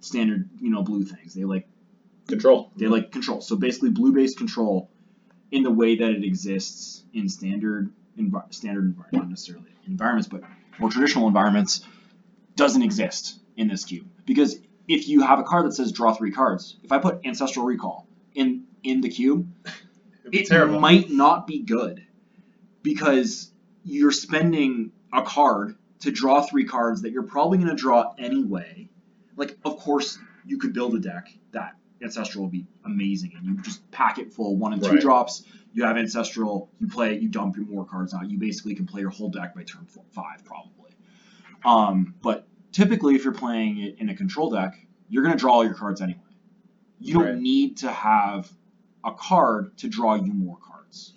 standard, 0.00 0.48
you 0.60 0.70
know, 0.70 0.82
blue 0.82 1.04
things. 1.04 1.34
They 1.34 1.44
like 1.44 1.66
Control. 2.26 2.72
they 2.76 2.86
like 2.86 3.12
control. 3.12 3.40
So 3.42 3.54
basically 3.56 3.90
blue 3.90 4.12
based 4.12 4.38
control 4.38 4.88
in 5.50 5.62
the 5.62 5.70
way 5.70 5.96
that 5.96 6.10
it 6.10 6.24
exists 6.24 7.02
in 7.12 7.28
standard 7.28 7.90
standard 8.50 8.96
envi- 8.96 9.12
not 9.12 9.28
necessarily 9.28 9.70
environments, 9.86 10.28
but 10.28 10.42
more 10.78 10.88
traditional 10.90 11.26
environments 11.26 11.84
doesn't 12.56 12.82
exist 12.82 13.38
in 13.56 13.68
this 13.68 13.84
cube. 13.84 14.06
Because 14.26 14.56
if 14.88 15.08
you 15.08 15.22
have 15.22 15.38
a 15.38 15.42
card 15.44 15.66
that 15.66 15.72
says 15.72 15.92
draw 15.92 16.12
three 16.14 16.30
cards, 16.30 16.76
if 16.82 16.92
I 16.92 16.98
put 16.98 17.20
ancestral 17.24 17.64
recall 17.66 18.06
in 18.34 18.64
in 18.82 19.00
the 19.00 19.08
cube, 19.08 19.48
it 20.30 20.46
terrible. 20.46 20.78
might 20.80 21.10
not 21.10 21.46
be 21.46 21.60
good 21.60 22.04
because 22.82 23.50
you're 23.84 24.12
spending 24.12 24.92
a 25.12 25.22
card 25.22 25.76
to 26.00 26.10
draw 26.10 26.42
three 26.42 26.64
cards 26.64 27.02
that 27.02 27.12
you're 27.12 27.22
probably 27.22 27.58
going 27.58 27.70
to 27.70 27.76
draw 27.76 28.12
anyway. 28.18 28.88
Like, 29.36 29.56
of 29.64 29.78
course, 29.78 30.18
you 30.46 30.58
could 30.58 30.72
build 30.74 30.94
a 30.94 30.98
deck 31.00 31.28
that 31.52 31.76
ancestral 32.02 32.44
would 32.44 32.52
be 32.52 32.66
amazing, 32.84 33.32
and 33.36 33.46
you 33.46 33.56
just 33.62 33.90
pack 33.90 34.18
it 34.18 34.32
full 34.32 34.56
one 34.56 34.72
and 34.74 34.82
two 34.82 34.90
Right. 34.90 35.00
drops. 35.00 35.44
You 35.72 35.84
have 35.84 35.96
ancestral, 35.96 36.70
you 36.78 36.88
play, 36.88 37.14
it, 37.16 37.22
you 37.22 37.28
dump 37.28 37.56
your 37.56 37.66
more 37.66 37.84
cards 37.86 38.12
out. 38.14 38.30
You 38.30 38.38
basically 38.38 38.74
can 38.74 38.86
play 38.86 39.00
your 39.00 39.10
whole 39.10 39.30
deck 39.30 39.54
by 39.54 39.62
turn 39.64 39.86
four, 39.86 40.04
five, 40.12 40.44
probably. 40.44 40.93
Um, 41.64 42.14
but 42.22 42.46
typically, 42.72 43.14
if 43.14 43.24
you're 43.24 43.32
playing 43.32 43.78
it 43.78 43.98
in 43.98 44.08
a 44.08 44.14
control 44.14 44.50
deck, 44.50 44.74
you're 45.08 45.22
going 45.22 45.36
to 45.36 45.40
draw 45.40 45.54
all 45.54 45.64
your 45.64 45.74
cards 45.74 46.00
anyway. 46.00 46.20
You 47.00 47.14
don't 47.14 47.42
need 47.42 47.78
to 47.78 47.90
have 47.90 48.50
a 49.04 49.12
card 49.12 49.76
to 49.78 49.88
draw 49.88 50.14
you 50.14 50.32
more 50.32 50.58
cards. 50.66 51.12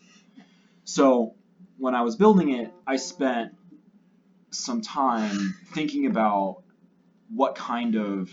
So 0.83 1.35
when 1.77 1.95
I 1.95 2.01
was 2.01 2.15
building 2.15 2.53
it, 2.53 2.71
I 2.85 2.97
spent 2.97 3.53
some 4.51 4.81
time 4.81 5.55
thinking 5.73 6.05
about 6.05 6.63
what 7.33 7.55
kind 7.55 7.95
of 7.95 8.31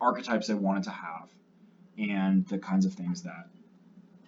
archetypes 0.00 0.50
I 0.50 0.54
wanted 0.54 0.84
to 0.84 0.90
have 0.90 1.28
and 1.98 2.46
the 2.48 2.58
kinds 2.58 2.86
of 2.86 2.94
things 2.94 3.22
that 3.22 3.48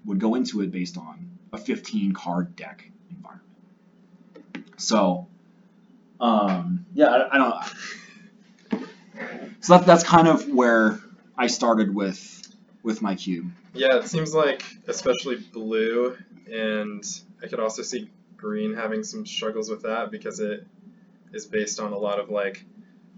would 0.04 0.20
go 0.20 0.34
into 0.34 0.62
it 0.62 0.70
based 0.70 0.96
on 0.96 1.38
a 1.52 1.58
15 1.58 2.12
card 2.12 2.56
deck 2.56 2.90
environment. 3.10 3.50
So, 4.76 5.28
um, 6.20 6.86
yeah, 6.94 7.06
I, 7.06 7.34
I 7.34 7.38
don't. 7.38 8.86
So 9.60 9.76
that, 9.76 9.86
that's 9.86 10.04
kind 10.04 10.28
of 10.28 10.48
where 10.48 11.00
I 11.36 11.46
started 11.48 11.94
with 11.94 12.42
with 12.82 13.02
my 13.02 13.14
cube. 13.14 13.50
Yeah, 13.74 13.96
it 13.98 14.08
seems 14.08 14.34
like 14.34 14.62
especially 14.86 15.36
blue, 15.36 16.16
and 16.50 17.04
I 17.42 17.48
could 17.48 17.60
also 17.60 17.82
see 17.82 18.10
green 18.36 18.74
having 18.74 19.02
some 19.02 19.26
struggles 19.26 19.68
with 19.68 19.82
that 19.82 20.10
because 20.10 20.40
it 20.40 20.66
is 21.32 21.46
based 21.46 21.80
on 21.80 21.92
a 21.92 21.98
lot 21.98 22.18
of 22.18 22.30
like 22.30 22.64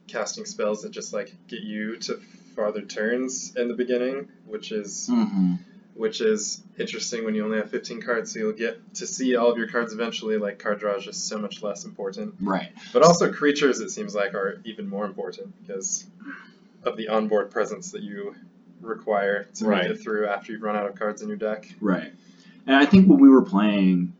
casting 0.07 0.47
spells 0.47 0.83
that 0.83 0.91
just 0.91 1.13
like 1.13 1.33
get 1.47 1.61
you 1.61 1.99
to 1.99 2.19
farther 2.57 2.83
turns 2.83 3.55
in 3.57 3.69
the 3.69 3.75
beginning, 3.75 4.29
which 4.47 4.73
is 4.73 5.09
Mm-hmm. 5.11 5.55
Which 5.99 6.21
is 6.21 6.63
interesting 6.79 7.25
when 7.25 7.35
you 7.35 7.45
only 7.45 7.59
have 7.59 7.69
15 7.71 8.01
cards, 8.01 8.33
so 8.33 8.39
you'll 8.39 8.53
get 8.53 8.79
to 8.95 9.05
see 9.07 9.35
all 9.35 9.51
of 9.51 9.59
your 9.59 9.67
cards 9.67 9.93
eventually. 9.93 10.39
Like 10.39 10.61
card 10.61 10.79
draw 10.79 10.95
is 10.97 11.05
just 11.05 11.27
so 11.27 11.39
much 11.39 11.61
less 11.61 11.85
important, 11.85 12.37
Right. 12.41 12.71
but 12.93 13.03
also 13.03 13.33
creatures 13.33 13.81
it 13.81 13.91
seems 13.91 14.15
like 14.15 14.33
are 14.35 14.61
even 14.65 14.89
more 14.89 15.05
important 15.07 15.53
because 15.61 16.07
of 16.85 16.97
the 16.97 17.09
onboard 17.09 17.51
presence 17.51 17.91
that 17.91 18.03
you 18.03 18.37
require 18.81 19.49
to 19.57 19.65
Right. 19.67 19.89
make 19.89 19.99
it 19.99 20.01
through 20.01 20.29
after 20.29 20.53
you've 20.53 20.63
run 20.63 20.77
out 20.77 20.87
of 20.89 20.95
cards 20.95 21.21
in 21.21 21.27
your 21.29 21.37
deck. 21.37 21.69
Right. 21.81 22.13
And 22.69 22.77
I 22.77 22.87
think 22.87 23.09
when 23.09 23.19
we 23.19 23.29
were 23.29 23.43
playing 23.43 24.13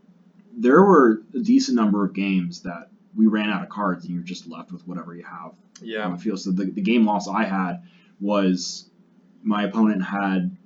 there 0.61 0.83
were 0.83 1.23
a 1.35 1.39
decent 1.39 1.77
number 1.77 2.05
of 2.05 2.13
games 2.13 2.63
that 2.63 2.91
we 3.15 3.29
ran 3.29 3.49
out 3.49 3.63
of 3.63 3.69
cards 3.69 4.05
and 4.05 4.13
you're 4.13 4.25
just 4.25 4.49
left 4.49 4.73
with 4.73 4.85
whatever 4.89 5.15
you 5.15 5.23
have 5.23 5.53
Yeah. 5.81 6.05
on 6.05 6.11
the 6.15 6.19
field. 6.19 6.41
So 6.41 6.51
the, 6.51 6.65
the 6.65 6.81
game 6.81 7.07
loss 7.07 7.29
I 7.29 7.45
had 7.45 7.83
was 8.21 8.91
my 9.45 9.63
opponent 9.63 10.03
had 10.03 10.57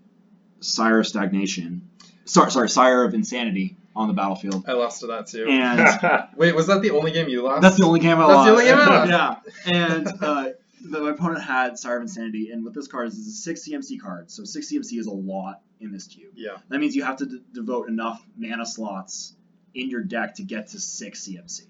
Sire 0.63 1.01
of 1.01 1.07
Stagnation, 1.07 1.89
sorry, 2.25 2.51
sorry, 2.51 2.69
Sire 2.69 3.05
of 3.05 3.15
Insanity 3.15 3.77
on 3.95 4.09
the 4.09 4.15
battlefield, 4.15 4.65
I 4.67 4.73
lost 4.73 5.01
to 5.01 5.09
that 5.09 5.27
too. 5.27 5.47
and 5.49 6.29
Wait, 6.37 6.55
was 6.55 6.67
that 6.69 6.81
the 6.83 6.91
only 6.91 7.11
game 7.13 7.29
you 7.29 7.43
lost? 7.43 7.63
that's 7.63 7.77
the 7.77 7.85
only 7.85 8.01
game 8.01 8.19
I 8.19 8.27
That's 8.27 8.29
lost. 8.35 8.47
That's 8.49 8.65
the 8.67 8.73
only 8.73 8.83
game 8.85 8.93
I 8.93 9.05
lost. 9.05 9.47
yeah, 9.67 9.81
and 9.81 10.09
uh, 10.23 10.49
the, 10.85 11.01
my 11.01 11.11
opponent 11.11 11.43
had 11.45 11.79
Sire 11.79 11.97
of 11.97 12.03
Insanity, 12.03 12.51
and 12.51 12.65
with 12.65 12.75
this 12.75 12.89
card 12.89 13.09
is 13.09 13.19
a 13.19 13.31
six 13.31 13.69
CMC 13.69 14.01
card. 14.01 14.31
So 14.31 14.45
six 14.45 14.73
CMC 14.73 14.99
is 14.99 15.07
a 15.07 15.13
lot 15.13 15.61
in 15.81 15.93
this 15.93 16.07
cube. 16.07 16.33
Yeah. 16.35 16.57
That 16.71 16.79
means 16.79 16.95
you 16.97 17.03
have 17.05 17.17
to 17.19 17.27
d- 17.27 17.41
devote 17.53 17.89
enough 17.89 18.25
mana 18.37 18.65
slots 18.67 19.35
in 19.75 19.91
your 19.91 20.03
deck 20.03 20.37
to 20.37 20.43
get 20.45 20.69
to 20.69 20.81
six 20.81 21.27
CMC. 21.29 21.63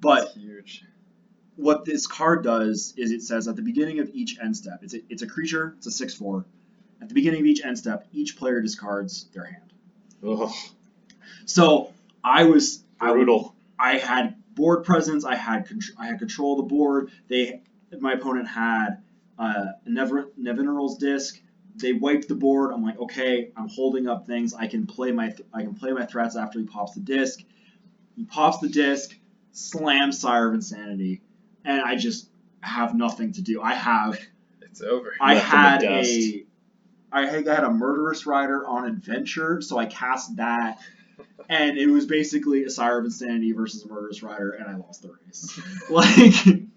But 0.00 0.20
That's 0.26 0.34
huge. 0.36 0.84
what 1.56 1.84
this 1.84 2.06
card 2.06 2.42
does 2.44 2.94
is 2.96 3.10
it 3.12 3.22
says 3.22 3.46
at 3.48 3.56
the 3.56 3.62
beginning 3.62 3.98
of 4.00 4.10
each 4.14 4.38
end 4.42 4.56
step, 4.56 4.78
it's 4.82 4.94
a, 4.94 4.98
it's 5.08 5.22
a 5.22 5.26
creature, 5.26 5.74
it's 5.78 5.86
a 5.88 5.90
6 5.90 6.14
4. 6.14 6.44
At 7.00 7.08
the 7.08 7.14
beginning 7.14 7.40
of 7.40 7.46
each 7.46 7.64
end 7.64 7.78
step, 7.78 8.06
each 8.12 8.36
player 8.36 8.60
discards 8.60 9.28
their 9.32 9.44
hand. 9.44 9.72
Ugh, 10.26 10.50
So 11.46 11.92
I 12.24 12.44
was 12.44 12.82
I, 13.00 13.12
brutal. 13.12 13.54
I 13.78 13.98
had 13.98 14.34
board 14.54 14.84
presence, 14.84 15.24
I 15.24 15.36
had 15.36 15.66
contr- 15.68 15.92
I 15.98 16.06
had 16.06 16.18
control 16.18 16.58
of 16.58 16.64
the 16.68 16.68
board. 16.74 17.10
They 17.28 17.60
my 18.00 18.12
opponent 18.14 18.48
had 18.48 18.98
uh, 19.38 19.66
a 19.86 19.88
Never 19.88 20.30
Nevinyrral's 20.38 20.98
Disk. 20.98 21.40
They 21.76 21.92
wiped 21.92 22.26
the 22.26 22.34
board. 22.34 22.72
I'm 22.72 22.82
like, 22.82 22.98
okay, 22.98 23.52
I'm 23.56 23.68
holding 23.68 24.08
up 24.08 24.26
things. 24.26 24.52
I 24.52 24.66
can 24.66 24.86
play 24.86 25.12
my 25.12 25.28
th- 25.28 25.48
I 25.54 25.62
can 25.62 25.74
play 25.74 25.92
my 25.92 26.04
threats 26.04 26.36
after 26.36 26.58
he 26.58 26.64
pops 26.66 26.94
the 26.94 27.00
disc. 27.00 27.40
He 28.16 28.24
pops 28.24 28.58
the 28.58 28.68
disc, 28.68 29.16
slams 29.52 30.18
Sire 30.18 30.48
of 30.48 30.54
Insanity, 30.54 31.22
and 31.64 31.80
I 31.80 31.94
just 31.94 32.28
have 32.60 32.96
nothing 32.96 33.32
to 33.34 33.42
do. 33.42 33.62
I 33.62 33.74
have 33.74 34.18
It's 34.62 34.82
over. 34.82 35.14
I 35.20 35.34
Left 35.34 35.46
had 35.46 35.80
dust. 35.82 36.10
a 36.10 36.44
I 37.12 37.26
had, 37.26 37.48
I 37.48 37.54
had 37.54 37.64
a 37.64 37.70
murderous 37.70 38.26
rider 38.26 38.66
on 38.66 38.86
adventure, 38.86 39.60
so 39.60 39.78
I 39.78 39.86
cast 39.86 40.36
that, 40.36 40.78
and 41.48 41.78
it 41.78 41.86
was 41.86 42.06
basically 42.06 42.64
a 42.64 42.70
Sire 42.70 42.98
of 42.98 43.04
Insanity 43.04 43.52
versus 43.52 43.84
a 43.84 43.88
murderous 43.88 44.22
rider, 44.22 44.50
and 44.52 44.68
I 44.68 44.76
lost 44.76 45.02
the 45.02 45.10
race. 45.26 45.60
like, 45.90 46.68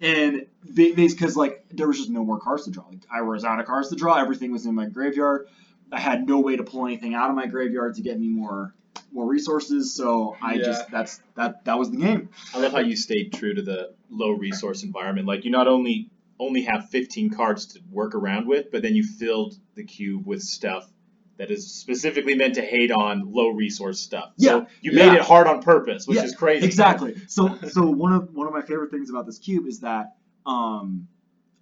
and 0.00 0.46
they, 0.64 0.92
because 0.92 1.36
like 1.36 1.64
there 1.70 1.86
was 1.86 1.98
just 1.98 2.10
no 2.10 2.24
more 2.24 2.38
cards 2.38 2.64
to 2.64 2.70
draw. 2.70 2.84
Like 2.88 3.06
I 3.12 3.22
was 3.22 3.44
out 3.44 3.60
of 3.60 3.66
cards 3.66 3.90
to 3.90 3.96
draw. 3.96 4.16
Everything 4.16 4.52
was 4.52 4.66
in 4.66 4.74
my 4.74 4.86
graveyard. 4.86 5.48
I 5.92 6.00
had 6.00 6.26
no 6.26 6.40
way 6.40 6.56
to 6.56 6.64
pull 6.64 6.86
anything 6.86 7.14
out 7.14 7.30
of 7.30 7.36
my 7.36 7.46
graveyard 7.46 7.94
to 7.94 8.02
get 8.02 8.18
me 8.18 8.28
more 8.28 8.74
more 9.12 9.26
resources. 9.26 9.94
So 9.94 10.36
I 10.42 10.54
Yeah. 10.54 10.64
just 10.64 10.90
that's 10.90 11.20
that 11.36 11.64
that 11.64 11.78
was 11.78 11.90
the 11.90 11.96
game. 11.98 12.28
I 12.54 12.60
love 12.60 12.72
how 12.72 12.80
you 12.80 12.96
stayed 12.96 13.32
true 13.32 13.54
to 13.54 13.62
the 13.62 13.92
low 14.10 14.32
resource 14.32 14.82
environment. 14.82 15.26
Like 15.26 15.44
you 15.44 15.50
not 15.50 15.68
only 15.68 16.10
only 16.38 16.62
have 16.62 16.88
15 16.90 17.30
cards 17.30 17.66
to 17.66 17.80
work 17.90 18.14
around 18.14 18.46
with, 18.46 18.70
but 18.70 18.82
then 18.82 18.94
you 18.94 19.04
filled 19.04 19.54
the 19.74 19.84
cube 19.84 20.26
with 20.26 20.42
stuff 20.42 20.90
that 21.38 21.50
is 21.50 21.70
specifically 21.70 22.34
meant 22.34 22.54
to 22.54 22.62
hate 22.62 22.90
on 22.90 23.32
low 23.32 23.48
resource 23.50 24.00
stuff. 24.00 24.32
Yeah, 24.36 24.50
So 24.50 24.66
you 24.80 24.92
yeah. 24.92 25.06
made 25.06 25.14
it 25.16 25.22
hard 25.22 25.46
on 25.46 25.62
purpose, 25.62 26.06
which 26.06 26.16
Yeah, 26.16 26.24
is 26.24 26.34
crazy. 26.34 26.64
Exactly. 26.66 27.14
So 27.26 27.58
so 27.68 27.82
one 27.88 28.12
of 28.12 28.34
one 28.34 28.46
of 28.46 28.52
my 28.52 28.62
favorite 28.62 28.90
things 28.90 29.10
about 29.10 29.26
this 29.26 29.38
cube 29.38 29.66
is 29.66 29.80
that 29.80 30.16
um, 30.46 31.08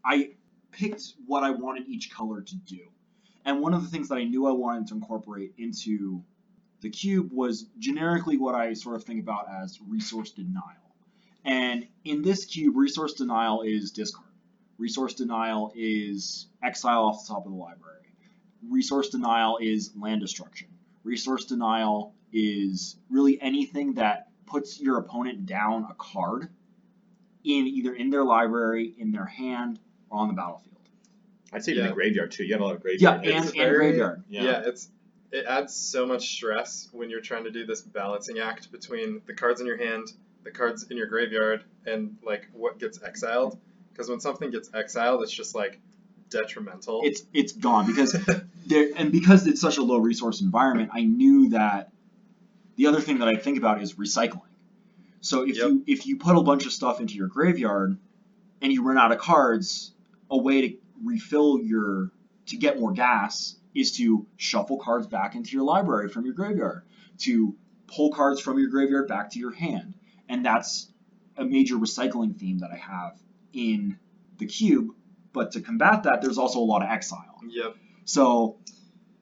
I 0.04 0.30
picked 0.70 1.14
what 1.26 1.42
I 1.42 1.50
wanted 1.50 1.88
each 1.88 2.12
color 2.12 2.40
to 2.42 2.56
do, 2.56 2.80
and 3.44 3.60
one 3.60 3.74
of 3.74 3.82
the 3.82 3.88
things 3.88 4.08
that 4.10 4.16
I 4.16 4.24
knew 4.24 4.46
I 4.46 4.52
wanted 4.52 4.86
to 4.88 4.94
incorporate 4.94 5.54
into 5.58 6.22
the 6.80 6.90
cube 6.90 7.30
was 7.32 7.66
generically 7.78 8.36
what 8.36 8.54
I 8.54 8.74
sort 8.74 8.96
of 8.96 9.04
think 9.04 9.20
about 9.20 9.46
as 9.62 9.80
resource 9.88 10.30
denial. 10.30 10.62
And 11.44 11.86
in 12.04 12.22
this 12.22 12.44
cube, 12.44 12.76
resource 12.76 13.14
denial 13.14 13.62
is 13.62 13.90
discard. 13.90 14.28
Resource 14.78 15.14
denial 15.14 15.72
is 15.74 16.46
exile 16.62 17.04
off 17.04 17.26
the 17.26 17.32
top 17.34 17.46
of 17.46 17.52
the 17.52 17.58
library. 17.58 17.90
Resource 18.68 19.08
denial 19.10 19.58
is 19.60 19.92
land 19.96 20.20
destruction. 20.20 20.68
Resource 21.04 21.44
denial 21.44 22.14
is 22.32 22.96
really 23.10 23.40
anything 23.40 23.94
that 23.94 24.28
puts 24.46 24.80
your 24.80 24.98
opponent 24.98 25.46
down 25.46 25.86
a 25.90 25.94
card 25.94 26.48
in 27.44 27.66
either 27.66 27.94
in 27.94 28.10
their 28.10 28.24
library, 28.24 28.94
in 28.98 29.12
their 29.12 29.26
hand, 29.26 29.78
or 30.10 30.18
on 30.18 30.28
the 30.28 30.34
battlefield. 30.34 30.70
I'd 31.52 31.62
say 31.64 31.72
in 31.72 31.78
Yeah. 31.78 31.88
the 31.88 31.92
graveyard 31.94 32.32
too. 32.32 32.42
You 32.44 32.50
got 32.50 32.60
a 32.60 32.64
lot 32.64 32.74
of 32.74 32.80
Yeah, 32.84 33.18
graveyard. 33.18 33.24
and, 33.26 33.34
hits. 33.34 33.46
and 33.48 33.54
very- 33.56 33.76
graveyard. 33.76 34.24
Yeah. 34.28 34.62
it's 34.66 34.88
it 35.30 35.46
adds 35.46 35.74
so 35.74 36.06
much 36.06 36.28
stress 36.32 36.88
when 36.92 37.10
you're 37.10 37.20
trying 37.20 37.42
to 37.44 37.50
do 37.50 37.66
this 37.66 37.82
balancing 37.82 38.38
act 38.38 38.70
between 38.70 39.20
the 39.26 39.34
cards 39.34 39.60
in 39.60 39.66
your 39.66 39.76
hand, 39.76 40.12
the 40.44 40.50
cards 40.52 40.84
in 40.90 40.96
your 40.96 41.06
graveyard, 41.08 41.64
and 41.86 42.16
like 42.22 42.48
what 42.52 42.78
gets 42.78 43.02
exiled. 43.02 43.58
Because 43.94 44.10
when 44.10 44.18
something 44.18 44.50
gets 44.50 44.68
exiled, 44.74 45.22
it's 45.22 45.32
just 45.32 45.54
like 45.54 45.80
detrimental. 46.28 47.02
It's 47.04 47.22
it's 47.32 47.52
gone 47.52 47.86
because 47.86 48.12
there 48.66 48.88
and 48.96 49.12
because 49.12 49.46
it's 49.46 49.60
such 49.60 49.78
a 49.78 49.82
low 49.82 49.98
resource 49.98 50.40
environment, 50.40 50.90
I 50.92 51.04
knew 51.04 51.50
that 51.50 51.92
the 52.74 52.88
other 52.88 53.00
thing 53.00 53.20
that 53.20 53.28
I 53.28 53.36
think 53.36 53.56
about 53.56 53.80
is 53.80 53.94
recycling. 53.94 54.40
So 55.20 55.42
if 55.42 55.56
Yep. 55.56 55.68
you 55.68 55.84
if 55.86 56.06
you 56.06 56.16
put 56.16 56.36
a 56.36 56.42
bunch 56.42 56.66
of 56.66 56.72
stuff 56.72 57.00
into 57.00 57.14
your 57.14 57.28
graveyard 57.28 57.96
and 58.60 58.72
you 58.72 58.82
run 58.82 58.98
out 58.98 59.12
of 59.12 59.18
cards, 59.18 59.92
a 60.28 60.36
way 60.36 60.68
to 60.68 60.76
refill 61.04 61.60
your 61.60 62.10
to 62.46 62.56
get 62.56 62.80
more 62.80 62.92
gas 62.92 63.56
is 63.74 63.92
to 63.92 64.26
shuffle 64.36 64.78
cards 64.78 65.06
back 65.06 65.36
into 65.36 65.52
your 65.52 65.64
library 65.64 66.08
from 66.08 66.24
your 66.24 66.34
graveyard, 66.34 66.82
to 67.18 67.54
pull 67.86 68.10
cards 68.10 68.40
from 68.40 68.58
your 68.58 68.68
graveyard 68.68 69.06
back 69.06 69.30
to 69.30 69.38
your 69.38 69.52
hand. 69.52 69.94
And 70.28 70.44
that's 70.44 70.88
a 71.36 71.44
major 71.44 71.76
recycling 71.76 72.36
theme 72.36 72.58
that 72.58 72.70
I 72.72 72.76
have 72.76 73.18
in 73.54 73.98
the 74.38 74.46
cube. 74.46 74.90
But 75.32 75.52
to 75.52 75.60
combat 75.60 76.04
that, 76.04 76.22
there's 76.22 76.38
also 76.38 76.60
a 76.60 76.64
lot 76.64 76.82
of 76.82 76.88
exile. 76.90 77.40
yep. 77.48 77.74
So 78.04 78.58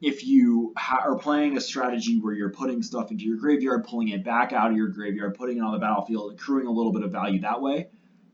if 0.01 0.25
you 0.27 0.73
ha- 0.77 1.03
are 1.05 1.17
playing 1.17 1.57
a 1.57 1.61
strategy 1.61 2.19
where 2.19 2.35
you're 2.35 2.51
putting 2.51 2.83
stuff 2.83 3.11
into 3.11 3.25
your 3.25 3.37
graveyard, 3.37 3.85
pulling 3.85 4.09
it 4.09 4.25
back 4.25 4.53
out 4.53 4.71
of 4.71 4.77
your 4.77 4.89
graveyard, 4.89 5.35
putting 5.37 5.59
it 5.59 5.61
on 5.61 5.73
the 5.73 5.79
battlefield, 5.79 6.33
accruing 6.33 6.67
a 6.67 6.71
little 6.71 6.93
bit 6.93 7.03
of 7.03 7.13
value 7.13 7.41
that 7.41 7.63
way, 7.63 7.89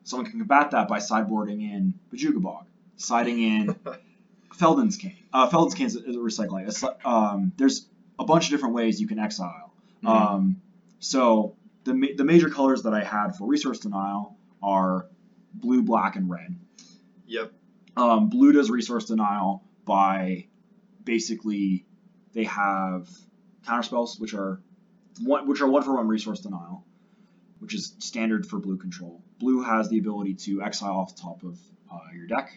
someone 0.05 0.29
can 0.29 0.39
combat 0.41 0.71
that 0.73 0.89
by 0.89 0.99
sideboarding 0.99 1.61
in 1.63 1.95
Bojuka 2.13 2.41
Bog, 2.41 2.65
siding 2.97 3.41
in 3.43 3.77
Feldon's 4.55 4.97
Cane. 4.97 5.17
Uh, 5.33 5.47
Feldon's 5.49 5.75
Cane 5.75 5.87
is 5.87 5.97
a, 5.97 6.05
is 6.05 6.17
a 6.17 6.19
recycling. 6.19 7.07
Um, 7.07 7.53
there's 7.59 7.87
a 8.19 8.25
bunch 8.25 8.47
of 8.47 8.51
different 8.51 8.75
ways 8.75 9.01
you 9.01 9.07
can 9.07 9.19
exile. 9.19 9.73
Mhm. 10.03 10.09
Um, 10.09 10.63
so 11.01 11.55
the, 11.85 11.95
ma- 11.95 12.07
the 12.17 12.25
major 12.25 12.49
colors 12.49 12.83
that 12.85 12.95
I 12.95 13.05
had 13.05 13.37
for 13.37 13.47
resource 13.47 13.79
denial 13.79 14.37
are 14.63 15.07
blue, 15.61 15.83
black, 15.83 16.17
and 16.17 16.31
red. 16.31 16.57
Yep. 17.27 17.53
Um, 17.97 18.29
blue 18.29 18.53
does 18.53 18.71
resource 18.71 19.07
denial 19.07 19.65
by 19.85 20.47
basically 21.05 21.87
they 22.33 22.45
have 22.45 23.09
counterspells, 23.67 24.21
which 24.21 24.35
are 24.35 24.61
one 25.21 25.49
which 25.49 25.61
are 25.61 25.69
one 25.69 25.83
for 25.83 25.97
one 25.97 26.09
resource 26.09 26.41
denial, 26.41 26.85
which 27.59 27.75
is 27.75 27.95
standard 27.99 28.47
for 28.47 28.59
blue 28.59 28.77
control. 28.77 29.23
Blue 29.39 29.63
has 29.63 29.89
the 29.89 29.99
ability 29.99 30.35
to 30.35 30.63
exile 30.63 30.97
off 30.97 31.17
the 31.17 31.23
top 31.23 31.43
of 31.43 31.59
uh, 31.93 31.99
your 32.15 32.27
deck, 32.27 32.51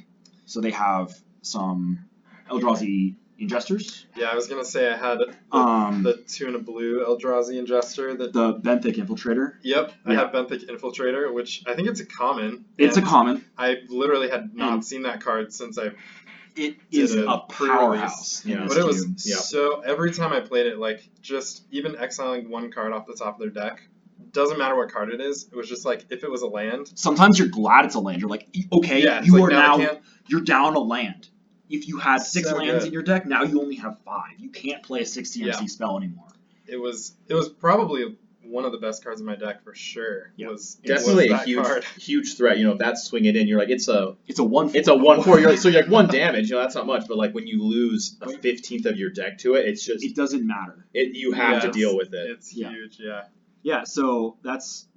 so 0.46 0.62
they 0.62 0.72
have 0.72 1.14
some 1.42 2.06
Eldrazi 2.50 3.16
ingesters. 3.42 4.06
Yeah, 4.16 4.28
I 4.28 4.36
was 4.36 4.48
gonna 4.48 4.64
say 4.66 4.90
I 4.92 4.96
had 4.98 5.20
the, 5.20 5.34
Um, 5.58 6.04
the 6.04 6.14
tuna 6.28 6.60
blue 6.60 7.04
Eldrazi 7.06 7.62
ingester 7.62 8.18
that. 8.18 8.34
the 8.34 8.54
Benthic 8.56 8.96
Infiltrator. 8.98 9.54
Yep, 9.64 9.92
I 10.06 10.14
Yeah. 10.14 10.20
have 10.20 10.32
Benthic 10.32 10.70
Infiltrator, 10.70 11.34
which 11.34 11.64
I 11.68 11.74
think 11.74 11.88
it's 11.88 12.00
a 12.00 12.06
common. 12.06 12.66
It's 12.78 12.98
a 12.98 13.02
common. 13.02 13.44
I 13.58 13.78
literally 13.90 14.30
had 14.30 14.56
not 14.56 14.74
And- 14.74 14.86
seen 14.86 15.04
that 15.04 15.22
card 15.24 15.52
since 15.54 15.78
I 15.78 15.92
It 16.54 16.76
Did 16.92 17.00
is 17.04 17.16
a 17.16 17.26
a 17.26 17.40
powerhouse. 17.50 18.46
Yeah. 18.46 18.66
But 18.68 18.76
it 18.78 18.84
was 18.86 19.04
cube. 19.06 19.16
Yeah. 19.24 19.36
so 19.38 19.80
every 19.80 20.12
time 20.12 20.34
I 20.34 20.42
played 20.42 20.66
it, 20.68 20.78
like 20.78 21.10
just 21.22 21.64
even 21.72 21.96
exiling 21.96 22.50
one 22.50 22.70
card 22.72 22.92
off 22.92 23.08
the 23.08 23.14
top 23.14 23.36
of 23.36 23.40
their 23.40 23.50
deck, 23.64 23.88
doesn't 24.34 24.58
matter 24.58 24.76
what 24.76 24.92
card 24.92 25.14
it 25.14 25.22
is. 25.22 25.48
It 25.52 25.56
was 25.56 25.70
just 25.70 25.86
like 25.86 26.06
if 26.10 26.26
it 26.26 26.30
was 26.30 26.42
a 26.42 26.48
land. 26.48 26.92
Sometimes 26.96 27.40
you're 27.40 27.48
glad 27.48 27.86
it's 27.86 27.96
a 27.96 28.00
land. 28.00 28.20
You're 28.20 28.30
like, 28.30 28.48
okay, 28.74 29.02
yeah, 29.02 29.22
you 29.24 29.32
like 29.34 29.44
are 29.44 29.50
now, 29.50 29.76
now 29.78 29.98
you're 30.28 30.42
down 30.42 30.76
a 30.76 30.80
land. 30.80 31.30
If 31.72 31.88
you 31.88 31.98
had 31.98 32.22
six 32.22 32.50
So 32.50 32.58
lands 32.58 32.84
good. 32.84 32.88
in 32.88 32.94
your 32.94 33.04
deck, 33.04 33.26
now 33.26 33.44
you 33.44 33.62
only 33.62 33.76
have 33.76 34.00
five. 34.06 34.34
You 34.40 34.50
can't 34.50 34.84
play 34.84 35.02
a 35.02 35.06
six 35.06 35.32
CMC 35.32 35.62
Yeah. 35.62 35.66
spell 35.68 35.98
anymore. 35.98 36.28
It 36.68 36.78
was 36.78 37.14
it 37.28 37.34
was 37.34 37.50
probably 37.50 38.18
one 38.44 38.66
of 38.66 38.72
the 38.72 38.78
best 38.80 39.04
cards 39.04 39.22
in 39.22 39.26
my 39.26 39.36
deck 39.36 39.64
for 39.64 39.74
sure. 39.74 40.32
Yeah. 40.36 40.48
Was 40.50 40.76
Definitely 40.84 41.30
was 41.32 41.42
a 41.42 41.44
huge, 41.46 41.64
card. 41.66 41.84
huge 41.98 42.36
threat. 42.38 42.58
You 42.58 42.66
know, 42.66 42.72
if 42.74 42.80
that's 42.80 43.04
swinging 43.04 43.36
in, 43.36 43.48
you're 43.48 43.60
like, 43.60 43.70
it's 43.70 43.88
a, 43.88 44.16
It's 44.28 44.40
a 44.40 44.44
one. 44.44 44.72
it's 44.76 44.88
a 44.90 44.96
one 44.96 45.22
four. 45.24 45.40
You're 45.40 45.52
like, 45.52 45.60
so 45.60 45.70
you're 45.70 45.84
like 45.84 45.92
one 45.92 46.08
damage. 46.20 46.50
You 46.50 46.56
know, 46.56 46.62
that's 46.62 46.76
not 46.76 46.86
much. 46.88 47.08
But 47.08 47.18
like 47.18 47.34
when 47.34 47.48
you 47.48 47.64
lose 47.64 48.18
a 48.22 48.30
fifteenth 48.38 48.86
of 48.86 48.98
your 48.98 49.10
deck 49.10 49.38
to 49.40 49.54
it, 49.56 49.68
it's 49.68 49.86
just, 49.86 50.04
It 50.04 50.16
doesn't 50.16 50.46
matter. 50.46 50.86
it, 50.94 51.16
you 51.16 51.32
have 51.34 51.62
to 51.62 51.72
deal 51.72 51.96
with 51.96 52.14
it. 52.14 52.32
It's 52.32 52.54
Yeah. 52.54 52.70
huge. 52.72 52.98
Yeah. 53.00 53.24
Yeah, 53.64 53.84
so 53.84 54.38
that's 54.44 54.88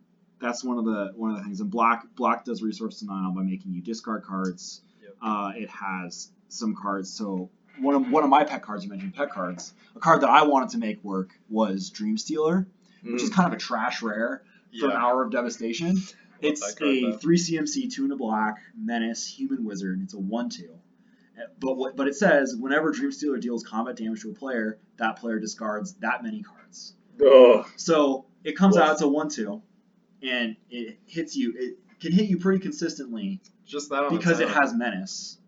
that's 0.41 0.65
one 0.65 0.79
of 0.79 0.85
the 0.87 1.13
one 1.15 1.31
of 1.33 1.37
the 1.37 1.45
things. 1.45 1.61
And 1.61 1.71
black 1.71 2.05
black 2.17 2.45
does 2.45 2.63
resource 2.63 3.01
denial 3.01 3.33
by 3.33 3.43
making 3.43 3.73
you 3.75 3.83
discard 3.83 4.25
cards. 4.25 4.83
Yep. 5.03 5.17
Uh, 5.23 5.53
it 5.55 5.69
has 5.71 6.31
some 6.55 6.75
cards. 6.75 7.11
So 7.13 7.51
one 7.81 7.95
of 7.95 8.11
one 8.11 8.25
of 8.25 8.31
my 8.31 8.45
pet 8.45 8.63
cards 8.63 8.85
you 8.85 8.91
mentioned 8.91 9.15
pet 9.15 9.31
cards. 9.33 9.73
A 9.97 10.01
card 10.01 10.21
that 10.23 10.31
I 10.31 10.45
wanted 10.45 10.71
to 10.71 10.79
make 10.79 11.03
work 11.05 11.31
was 11.49 11.91
Dream 11.91 12.17
Stealer, 12.17 12.67
which 13.03 13.23
is 13.23 13.31
Mm. 13.31 13.35
kind 13.35 13.47
of 13.49 13.53
a 13.55 13.61
trash 13.61 14.03
rare 14.03 14.43
from 14.79 14.91
Yeah. 14.91 14.97
Hour 14.97 15.25
of 15.25 15.31
Devastation. 15.33 15.99
It's 16.41 16.75
card, 16.75 16.89
a 16.89 17.11
though. 17.13 17.17
three 17.19 17.37
CMC, 17.39 17.89
two 17.89 18.05
in 18.05 18.13
a 18.13 18.17
black, 18.17 18.57
menace, 18.77 19.27
human 19.27 19.65
wizard. 19.65 20.01
It's 20.03 20.15
a 20.15 20.19
one-two. 20.19 20.71
Uh, 21.39 21.43
But 21.59 21.77
what? 21.77 21.97
But 21.97 22.07
it 22.09 22.15
says 22.15 22.55
whenever 22.57 22.91
Dream 22.93 23.11
Stealer 23.13 23.39
deals 23.39 23.65
combat 23.65 23.97
damage 23.97 24.23
to 24.23 24.31
a 24.31 24.35
player, 24.35 24.79
that 24.99 25.17
player 25.17 25.39
discards 25.39 25.95
that 25.95 26.23
many 26.23 26.43
cards. 26.43 26.95
Ugh. 27.25 27.67
So 27.77 28.27
it 28.45 28.57
comes 28.57 28.75
Woof. 28.77 28.85
out 28.85 29.03
a 29.03 29.09
one 29.09 29.29
two, 29.29 29.63
and 30.23 30.57
it 30.71 30.99
hits 31.07 31.35
you. 31.37 31.55
It 31.57 31.79
can 32.01 32.13
hit 32.13 32.29
you 32.29 32.39
pretty 32.39 32.59
consistently 32.61 33.41
Just 33.65 33.89
that 33.91 34.05
on 34.05 34.17
because 34.17 34.41
it 34.41 34.49
has 34.49 34.75
menace, 34.75 35.39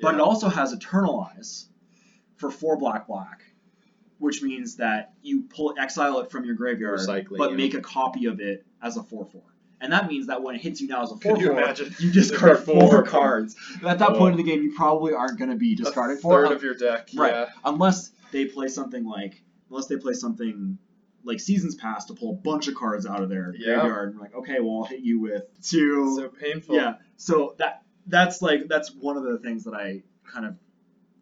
but 0.00 0.14
it 0.14 0.20
also 0.20 0.48
has 0.48 0.74
eternalize 0.74 1.66
for 2.36 2.50
four 2.50 2.76
black 2.76 3.06
black, 3.06 3.42
which 4.18 4.42
means 4.42 4.76
that 4.76 5.12
you 5.22 5.42
pull 5.42 5.74
exile 5.78 6.20
it 6.20 6.30
from 6.30 6.44
your 6.44 6.54
graveyard, 6.54 6.98
Recycling, 7.00 7.38
but 7.38 7.50
yeah. 7.50 7.56
make 7.56 7.74
a 7.74 7.80
copy 7.80 8.26
of 8.26 8.40
it 8.40 8.64
as 8.82 8.96
a 8.96 9.02
four 9.02 9.24
four. 9.26 9.42
And 9.82 9.92
that 9.94 10.08
means 10.08 10.26
that 10.26 10.42
when 10.42 10.54
it 10.54 10.60
hits 10.60 10.80
you 10.82 10.88
now 10.88 11.02
as 11.02 11.10
a 11.10 11.16
four 11.16 11.36
Could 11.36 11.40
you 11.42 11.48
four, 11.54 11.86
you 12.00 12.12
discard 12.12 12.58
four 12.58 12.80
four 12.90 13.02
cards. 13.16 13.56
At 13.86 13.98
that 13.98 14.10
point 14.10 14.34
in 14.34 14.40
Oh. 14.40 14.42
the 14.44 14.50
game, 14.50 14.62
you 14.62 14.74
probably 14.76 15.14
aren't 15.14 15.38
going 15.38 15.50
to 15.50 15.56
be 15.56 15.74
discarding 15.74 16.18
a 16.18 16.20
four, 16.20 16.46
third 16.46 16.52
uh, 16.52 16.56
of 16.56 16.62
your 16.62 16.74
deck. 16.74 17.08
Right. 17.14 17.32
Yeah. 17.32 17.46
unless 17.64 18.10
they 18.30 18.44
play 18.44 18.68
something 18.68 19.04
like 19.04 19.42
unless 19.70 19.86
they 19.86 19.96
play 19.96 20.12
something 20.12 20.76
like 21.24 21.38
Seasons 21.40 21.74
Past 21.76 22.08
to 22.08 22.14
pull 22.14 22.30
a 22.30 22.34
bunch 22.34 22.66
of 22.68 22.74
cards 22.74 23.06
out 23.06 23.22
of 23.22 23.28
their 23.30 23.54
Yeah. 23.56 23.74
graveyard. 23.80 24.10
And 24.12 24.20
like, 24.20 24.34
okay, 24.34 24.60
well, 24.60 24.78
I'll 24.78 24.84
hit 24.84 25.00
you 25.00 25.20
with 25.20 25.44
two. 25.62 26.16
So 26.16 26.28
painful. 26.28 26.74
yeah. 26.74 26.94
So 27.16 27.54
that 27.58 27.82
that's 28.10 28.42
like 28.42 28.68
that's 28.68 28.92
one 28.92 29.16
of 29.16 29.22
the 29.22 29.38
things 29.38 29.64
that 29.64 29.74
I 29.74 30.02
kind 30.30 30.46
of 30.46 30.56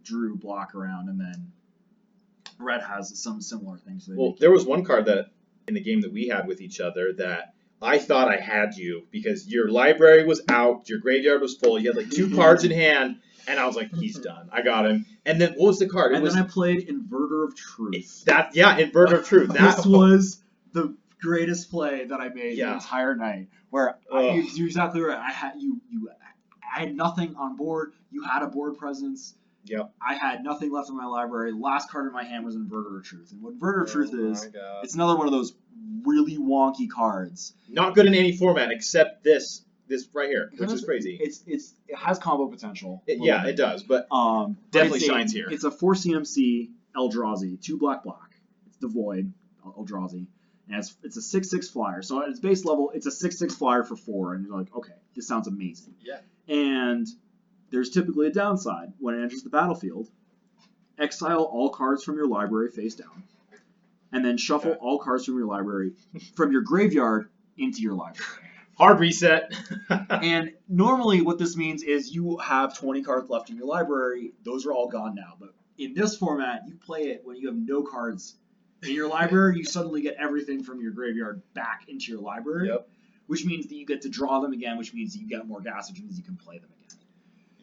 drew 0.03 0.37
block 0.37 0.75
around, 0.75 1.09
and 1.09 1.21
then 1.21 1.53
Red 2.59 2.83
has 2.83 3.21
some 3.21 3.41
similar 3.41 3.79
things. 3.79 4.09
Well, 4.13 4.35
there 4.39 4.51
was 4.51 4.65
one 4.65 4.85
card 4.85 5.07
that 5.07 5.27
in 5.67 5.75
the 5.75 5.81
game 5.81 6.01
that 6.01 6.13
we 6.13 6.29
had 6.29 6.47
with 6.47 6.61
each 6.61 6.81
other 6.81 7.13
that 7.19 7.55
I 7.81 7.99
thought 7.99 8.29
I 8.29 8.41
had 8.41 8.75
you 8.75 9.07
because 9.11 9.47
your 9.47 9.69
library 9.69 10.25
was 10.25 10.43
out, 10.49 10.89
your 10.89 10.99
graveyard 10.99 11.41
was 11.41 11.55
full, 11.55 11.79
you 11.79 11.91
had 11.91 11.97
like 11.97 12.11
two 12.11 12.27
mm-hmm. 12.27 12.37
cards 12.37 12.65
in 12.65 12.71
hand, 12.71 13.21
and 13.47 13.61
I 13.61 13.67
was 13.67 13.77
like, 13.77 13.95
he's 13.95 14.19
done. 14.19 14.49
I 14.53 14.63
got 14.63 14.87
him. 14.87 15.07
And 15.25 15.41
then 15.41 15.51
what 15.51 15.69
was 15.69 15.79
the 15.79 15.89
card? 15.89 16.13
It 16.13 16.17
and 16.17 16.25
was 16.25 16.35
then 16.35 16.45
I 16.45 16.47
played 16.47 16.89
Inverter 16.89 17.47
of 17.47 17.55
Truth. 17.55 18.25
that 18.25 18.55
yeah, 18.55 18.79
Inverter 18.79 19.19
of 19.19 19.27
Truth. 19.27 19.51
That 19.53 19.77
this 19.77 19.87
was 19.87 20.43
the 20.73 20.97
greatest 21.21 21.71
play 21.71 22.07
that 22.07 22.21
I 22.21 22.29
made 22.29 22.59
the 22.59 22.73
entire 22.73 23.15
night. 23.15 23.49
Where 23.71 23.99
I, 24.13 24.31
you, 24.31 24.43
you're 24.55 24.67
exactly 24.67 25.03
right. 25.03 25.19
I 25.19 25.31
had 25.31 25.55
you 25.59 25.81
you 25.91 26.09
I 26.75 26.81
had 26.81 26.95
nothing 26.97 27.35
on 27.37 27.57
board. 27.57 27.93
You 28.11 28.23
had 28.23 28.43
a 28.43 28.47
board 28.47 28.77
presence. 28.79 29.35
Yep. 29.65 29.93
I 30.01 30.15
had 30.15 30.43
nothing 30.45 30.73
left 30.73 30.89
in 30.89 30.97
my 30.97 31.05
library. 31.07 31.53
Last 31.53 31.91
card 31.91 32.07
in 32.07 32.13
my 32.13 32.25
hand 32.25 32.45
was 32.45 32.57
Inverter 32.57 32.99
of 32.99 33.05
Truth. 33.05 33.33
And 33.33 33.43
what 33.43 33.59
Inverter 33.59 33.83
of 33.83 33.91
Truth 33.91 34.11
Oh 34.15 34.31
is, 34.31 34.45
God. 34.47 34.85
it's 34.85 34.95
another 34.95 35.17
one 35.17 35.27
of 35.27 35.33
those 35.33 35.55
really 36.05 36.39
wonky 36.39 36.89
cards. 36.89 37.55
not 37.69 37.95
good 37.95 38.07
in 38.07 38.15
any 38.15 38.37
format 38.37 38.71
except 38.71 39.25
this 39.25 39.63
this 39.89 40.07
right 40.13 40.29
here, 40.29 40.51
which 40.59 40.71
is 40.71 40.85
crazy. 40.85 41.19
It's 41.21 41.43
it's 41.47 41.75
it 41.87 41.97
has 41.97 42.19
combo 42.19 42.47
potential. 42.49 43.03
It- 43.07 43.19
yeah, 43.23 43.43
bit. 43.43 43.51
it 43.51 43.57
does, 43.57 43.83
but 43.83 44.07
Um, 44.13 44.57
but 44.71 44.71
Definitely 44.71 44.99
a- 45.01 45.03
shines 45.11 45.33
here. 45.33 45.49
It's 45.51 45.65
a 45.65 45.71
four 45.71 45.95
CMC 45.95 46.71
Eldrazi, 46.97 47.61
two 47.61 47.79
black 47.79 48.05
black. 48.05 48.39
It's 48.67 48.77
the 48.79 48.89
Void 48.89 49.33
Eldrazi, 49.67 50.27
and 50.69 50.79
it's 50.79 50.95
it's 51.03 51.17
a 51.17 51.23
six 51.23 51.51
six 51.51 51.69
flyer. 51.69 52.03
So 52.03 52.23
at 52.23 52.29
its 52.29 52.41
base 52.41 52.65
level, 52.65 52.91
it's 52.95 53.07
a 53.07 53.11
six 53.11 53.39
six 53.39 53.55
flyer 53.55 53.83
for 53.83 53.97
four, 53.97 54.35
and 54.35 54.45
you're 54.47 54.57
like, 54.57 54.75
okay, 54.77 54.93
this 55.19 55.27
sounds 55.27 55.49
amazing. 55.49 55.95
Yeah. 56.01 56.21
And 56.49 57.07
there's 57.71 57.91
typically 57.91 58.29
a 58.29 58.31
downside 58.31 58.93
when 59.01 59.15
it 59.17 59.23
enters 59.23 59.43
the 59.43 59.51
battlefield. 59.51 60.09
Exile 60.99 61.43
all 61.43 61.71
cards 61.71 62.03
from 62.05 62.17
your 62.17 62.27
library 62.29 62.71
face 62.71 62.95
down, 62.95 63.23
and 64.13 64.25
then 64.25 64.37
shuffle 64.37 64.71
Okay. 64.73 64.81
all 64.81 64.99
cards 64.99 65.25
from 65.27 65.37
your 65.37 65.47
library 65.47 65.93
from 66.35 66.51
your 66.53 66.63
graveyard 66.63 67.29
into 67.57 67.83
your 67.83 67.95
library. 67.95 68.31
hard 68.77 69.01
reset. 69.01 69.53
And 70.11 70.53
normally, 70.69 71.21
what 71.21 71.39
this 71.39 71.57
means 71.57 71.83
is 71.83 72.15
you 72.15 72.39
have 72.39 72.77
20 72.79 73.03
cards 73.03 73.29
left 73.29 73.51
in 73.51 73.57
your 73.57 73.67
library. 73.67 74.33
Those 74.45 74.67
are 74.67 74.73
all 74.73 74.89
gone 74.89 75.15
now. 75.15 75.35
But 75.39 75.51
in 75.79 75.95
this 75.95 76.17
format, 76.17 76.63
you 76.67 76.75
play 76.77 77.09
it 77.11 77.23
when 77.25 77.37
you 77.37 77.47
have 77.49 77.57
no 77.57 77.83
cards 77.83 78.37
in 78.83 78.93
your 78.95 79.09
library. 79.09 79.57
You 79.59 79.65
suddenly 79.65 80.03
get 80.03 80.17
everything 80.19 80.63
from 80.65 80.81
your 80.81 80.91
graveyard 80.93 81.43
back 81.55 81.83
into 81.89 82.11
your 82.13 82.21
library, 82.21 82.69
Yep. 82.69 82.89
Which 83.29 83.45
means 83.45 83.69
that 83.69 83.75
you 83.77 83.87
get 83.87 84.03
to 84.03 84.09
draw 84.09 84.41
them 84.41 84.53
again, 84.53 84.77
which 84.77 84.93
means 84.93 85.17
you 85.17 85.27
get 85.29 85.47
more 85.47 85.61
gas, 85.61 85.89
which 85.91 86.01
means 86.01 86.19
you 86.19 86.25
can 86.25 86.37
play 86.37 86.59
them 86.59 86.69
again. 86.77 86.99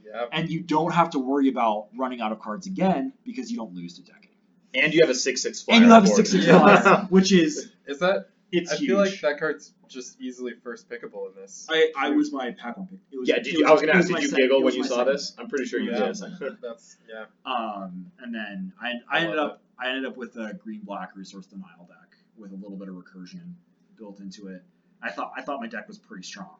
Yeah. 0.05 0.25
And 0.31 0.49
you 0.49 0.61
don't 0.61 0.91
have 0.93 1.09
to 1.11 1.19
worry 1.19 1.49
about 1.49 1.87
running 1.97 2.21
out 2.21 2.31
of 2.31 2.39
cards 2.39 2.65
again 2.67 3.11
because 3.25 3.51
you 3.51 3.57
don't 3.57 3.73
lose 3.75 3.95
to 3.95 4.03
decking. 4.03 4.29
and 4.73 4.93
you 4.93 5.01
have 5.01 5.09
a 5.09 5.15
six 5.15 5.41
six 5.41 5.61
flyer. 5.61 5.77
And 5.77 5.85
you 5.87 5.91
have 5.91 6.03
a 6.05 6.07
board. 6.07 6.17
6 6.27 6.31
6 6.31 6.45
flyer, 6.45 7.05
which 7.09 7.31
is 7.33 7.71
Is 7.87 7.99
that? 7.99 8.29
it's 8.51 8.71
I 8.71 8.75
huge. 8.77 8.89
feel 8.89 8.97
like 8.99 9.19
that 9.21 9.39
card's 9.39 9.73
just 9.89 10.19
easily 10.21 10.53
first 10.63 10.87
pickable 10.89 11.27
in 11.29 11.35
this. 11.41 11.67
I, 11.69 11.91
I 11.97 12.09
was 12.11 12.31
my 12.31 12.51
pack 12.51 12.77
one 12.77 12.87
pick. 12.87 12.99
It 13.11 13.17
was, 13.19 13.27
Yeah, 13.29 13.39
did 13.39 13.53
you? 13.53 13.65
I 13.67 13.71
was 13.71 13.81
gonna 13.81 13.93
ask, 13.93 14.09
my 14.09 14.19
did 14.19 14.31
you 14.31 14.37
giggle 14.37 14.61
when 14.63 14.73
you 14.75 14.83
saw 14.83 14.97
second 14.97 15.13
this? 15.13 15.33
I'm 15.39 15.47
pretty 15.49 15.65
sure 15.65 15.79
you 15.79 15.91
Yeah. 15.91 16.11
did. 16.13 16.57
That's 16.61 16.97
yeah. 17.09 17.25
Um, 17.45 18.05
and 18.19 18.33
then 18.33 18.73
I, 18.81 18.93
I 19.09 19.17
I 19.17 19.21
ended 19.21 19.37
love 19.37 19.51
up 19.51 19.61
I 19.79 19.89
ended 19.89 20.05
up 20.05 20.17
with 20.17 20.35
a 20.37 20.53
green 20.53 20.81
black 20.83 21.15
resource 21.15 21.47
denial 21.47 21.85
deck 21.87 22.15
with 22.37 22.51
a 22.51 22.55
little 22.55 22.77
bit 22.77 22.87
of 22.89 22.95
recursion 22.95 23.53
built 23.97 24.19
into 24.19 24.47
it. 24.47 24.63
I 25.05 25.11
thought 25.11 25.31
I 25.37 25.41
thought 25.41 25.59
my 25.61 25.67
deck 25.67 25.87
was 25.87 25.97
pretty 25.97 26.23
strong. 26.23 26.55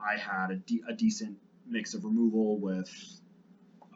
I 0.00 0.16
had 0.16 0.50
a, 0.50 0.56
de- 0.56 0.82
a 0.88 0.92
decent 0.94 1.36
mix 1.66 1.94
of 1.94 2.04
removal 2.04 2.58
with 2.58 2.90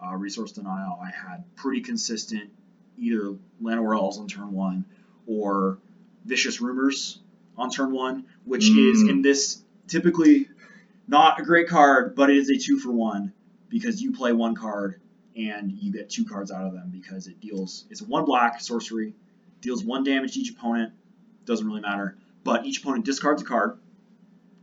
uh, 0.05 0.15
resource 0.15 0.53
denial. 0.53 0.99
I 1.03 1.11
had 1.11 1.45
pretty 1.57 1.81
consistent 1.81 2.51
either 2.99 3.37
Llanowar 3.63 3.97
Elves 3.97 4.19
on 4.19 4.29
turn 4.29 4.53
one 4.53 4.85
or 5.27 5.79
Vicious 6.25 6.61
Rumors 6.61 7.21
on 7.57 7.71
turn 7.71 7.93
one, 7.93 8.25
which 8.45 8.69
is 8.69 9.03
Mm. 9.05 9.11
in 9.11 9.23
this 9.23 9.63
typically 9.87 10.49
not 11.07 11.41
a 11.41 11.43
great 11.43 11.69
card, 11.69 12.15
but 12.15 12.31
it 12.31 12.37
is 12.37 12.51
a 12.51 12.57
two 12.59 12.79
for 12.79 12.93
one 12.93 13.33
because 13.69 14.01
you 14.03 14.13
play 14.13 14.33
one 14.33 14.55
card 14.55 15.01
and 15.37 15.73
you 15.73 15.93
get 15.93 16.11
two 16.11 16.25
cards 16.25 16.51
out 16.51 16.67
of 16.67 16.73
them 16.73 16.91
because 16.91 17.27
it 17.29 17.41
deals 17.41 17.87
it's 17.91 18.01
a 18.01 18.05
one 18.05 18.25
black 18.25 18.61
sorcery, 18.61 19.15
deals 19.61 19.83
one 19.85 20.05
damage 20.05 20.35
to 20.35 20.41
each 20.41 20.51
opponent, 20.51 20.93
doesn't 21.45 21.67
really 21.67 21.81
matter. 21.81 22.17
But 22.49 22.65
each 22.65 22.81
opponent 22.81 23.05
discards 23.05 23.43
a 23.43 23.45
card. 23.45 23.79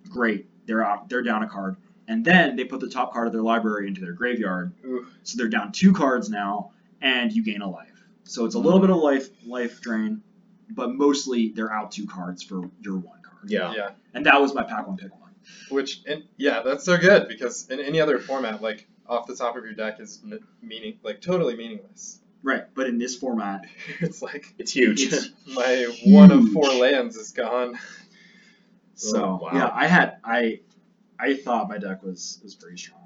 Great, 0.10 0.48
they're 0.66 0.84
out 0.84 1.08
they're 1.08 1.22
down 1.22 1.44
a 1.44 1.48
card. 1.48 1.78
And 2.08 2.26
then 2.26 2.56
they 2.56 2.64
put 2.64 2.80
the 2.80 2.90
top 2.90 3.14
card 3.14 3.28
of 3.28 3.34
their 3.34 3.44
library 3.44 3.88
into 3.88 4.02
their 4.02 4.14
graveyard. 4.14 4.74
Ooh. 4.84 5.06
So 5.22 5.38
they're 5.38 5.50
down 5.50 5.72
two 5.72 5.94
cards 5.94 6.28
now, 6.28 6.72
and 7.00 7.32
you 7.32 7.44
gain 7.44 7.62
a 7.62 7.70
life. 7.70 8.04
So 8.24 8.46
it's 8.46 8.56
a 8.56 8.60
little 8.60 8.80
bit 8.80 8.90
of 8.90 8.98
life 8.98 9.30
life 9.46 9.82
drain, 9.82 10.24
but 10.72 10.96
mostly 10.96 11.50
they're 11.50 11.72
out 11.72 11.92
two 11.92 12.08
cards 12.08 12.42
for 12.42 12.72
your 12.82 12.96
one 12.96 13.22
card. 13.22 13.50
Yeah. 13.52 13.72
Yeah. 13.76 13.90
And 14.16 14.26
that 14.26 14.42
was 14.42 14.56
my 14.56 14.64
pack 14.64 14.88
one 14.88 14.98
pick 14.98 15.12
one. 15.12 15.36
Which 15.70 16.04
in, 16.06 16.24
yeah, 16.38 16.64
that's 16.64 16.86
so 16.86 16.98
good 16.98 17.28
because 17.28 17.70
in 17.70 17.80
any 17.80 18.02
other 18.02 18.18
format, 18.18 18.64
like 18.64 18.88
off 19.08 19.28
the 19.28 19.36
top 19.36 19.56
of 19.58 19.64
your 19.64 19.74
deck 19.74 20.00
is 20.00 20.24
meaning 20.60 20.98
like 21.04 21.22
totally 21.22 21.56
meaningless. 21.56 22.20
Right, 22.46 22.64
but 22.76 22.86
in 22.88 23.00
this 23.00 23.16
format, 23.16 23.66
it's 24.00 24.22
like 24.22 24.54
It's 24.60 24.72
huge. 24.72 25.02
It's- 25.02 25.30
my 25.56 25.88
one 26.06 26.32
of 26.32 26.48
four 26.50 26.70
lands 26.72 27.16
is 27.16 27.32
gone. 27.32 27.78
so 28.94 29.18
Oh, 29.24 29.40
wow. 29.44 29.50
yeah, 29.54 29.70
I 29.74 29.88
had 29.88 30.18
I 30.24 30.60
I 31.20 31.36
thought 31.36 31.68
my 31.70 31.80
deck 31.80 32.04
was 32.04 32.40
was 32.44 32.54
pretty 32.56 32.78
strong. 32.78 33.02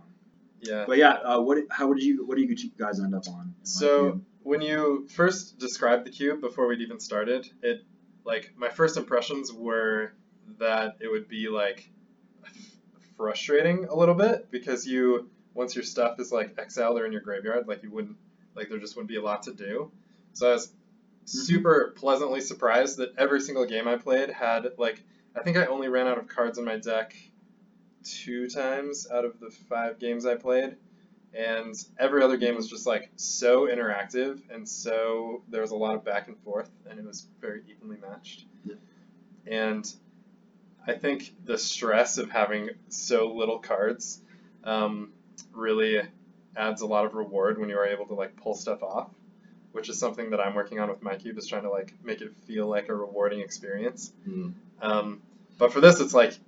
Yeah. 0.61 0.83
But 0.85 0.97
yeah, 0.97 1.11
uh, 1.13 1.39
what 1.39 1.57
how 1.71 1.87
would 1.87 2.03
you 2.03 2.25
what 2.25 2.35
do 2.37 2.43
you 2.43 2.53
guys 2.77 2.99
end 2.99 3.15
up 3.15 3.27
on? 3.29 3.55
So 3.63 4.11
view? 4.11 4.25
when 4.43 4.61
you 4.61 5.07
first 5.09 5.57
described 5.57 6.05
the 6.05 6.11
cube 6.11 6.41
before 6.41 6.67
we'd 6.67 6.81
even 6.81 6.99
started, 6.99 7.49
it 7.63 7.81
like 8.25 8.51
my 8.57 8.67
first 8.69 8.97
impressions 8.97 9.53
were 9.53 10.11
that 10.59 10.97
it 10.99 11.07
would 11.09 11.29
be 11.29 11.47
like 11.47 11.89
frustrating 13.15 13.85
a 13.85 13.95
little 13.95 14.15
bit 14.15 14.49
because 14.51 14.85
you 14.85 15.29
once 15.53 15.75
your 15.75 15.83
stuff 15.83 16.19
is 16.19 16.31
like 16.31 16.55
exiled 16.57 16.99
or 16.99 17.05
in 17.05 17.11
your 17.13 17.21
graveyard, 17.21 17.67
like 17.67 17.83
you 17.83 17.91
wouldn't 17.91 18.17
like 18.55 18.69
there 18.69 18.79
just 18.79 18.95
wouldn't 18.95 19.09
be 19.09 19.17
a 19.17 19.21
lot 19.21 19.43
to 19.43 19.53
do. 19.53 19.91
So 20.33 20.49
I 20.49 20.53
was 20.53 20.71
super 21.25 21.93
pleasantly 21.95 22.41
surprised 22.41 22.97
that 22.97 23.13
every 23.17 23.41
single 23.41 23.65
game 23.65 23.87
I 23.87 23.97
played 23.97 24.29
had 24.29 24.67
like 24.77 25.03
I 25.35 25.41
think 25.43 25.57
I 25.57 25.65
only 25.65 25.87
ran 25.87 26.07
out 26.07 26.17
of 26.17 26.27
cards 26.27 26.57
in 26.57 26.65
my 26.65 26.77
deck 26.77 27.15
two 28.03 28.49
times 28.49 29.07
out 29.11 29.25
of 29.25 29.39
the 29.39 29.51
five 29.51 29.99
games 29.99 30.25
I 30.25 30.35
played 30.35 30.75
and 31.33 31.75
every 31.99 32.23
other 32.23 32.37
game 32.37 32.55
was 32.55 32.67
just 32.67 32.87
like 32.87 33.11
so 33.15 33.67
interactive 33.67 34.39
and 34.49 34.67
so 34.67 35.43
there 35.49 35.61
was 35.61 35.71
a 35.71 35.75
lot 35.75 35.93
of 35.93 36.03
back 36.03 36.27
and 36.27 36.37
forth 36.39 36.71
and 36.89 36.97
it 36.97 37.05
was 37.05 37.27
very 37.39 37.61
evenly 37.69 37.97
matched 37.97 38.45
Yeah. 38.65 38.75
and 39.45 39.93
i 40.87 40.93
think 40.93 41.35
the 41.45 41.57
stress 41.57 42.17
of 42.17 42.31
having 42.31 42.71
so 42.87 43.31
little 43.33 43.59
cards 43.59 44.21
um, 44.63 45.11
really 45.53 46.01
adds 46.55 46.81
a 46.81 46.85
lot 46.85 47.05
of 47.05 47.13
reward 47.13 47.59
when 47.59 47.69
you 47.69 47.77
are 47.77 47.85
able 47.87 48.05
to 48.05 48.13
like 48.13 48.35
pull 48.35 48.55
stuff 48.55 48.81
off 48.83 49.09
which 49.71 49.89
is 49.89 49.99
something 49.99 50.31
that 50.31 50.39
i'm 50.39 50.55
working 50.55 50.79
on 50.79 50.89
with 50.89 51.01
my 51.01 51.15
cube 51.15 51.37
is 51.37 51.47
trying 51.47 51.63
to 51.63 51.69
like 51.69 51.93
make 52.03 52.21
it 52.21 52.31
feel 52.47 52.67
like 52.67 52.89
a 52.89 52.95
rewarding 52.95 53.39
experience 53.41 54.11
Hmm. 54.25 54.49
um, 54.81 55.21
but 55.59 55.73
for 55.73 55.81
this, 55.81 55.99
it's 55.99 56.13
like 56.13 56.39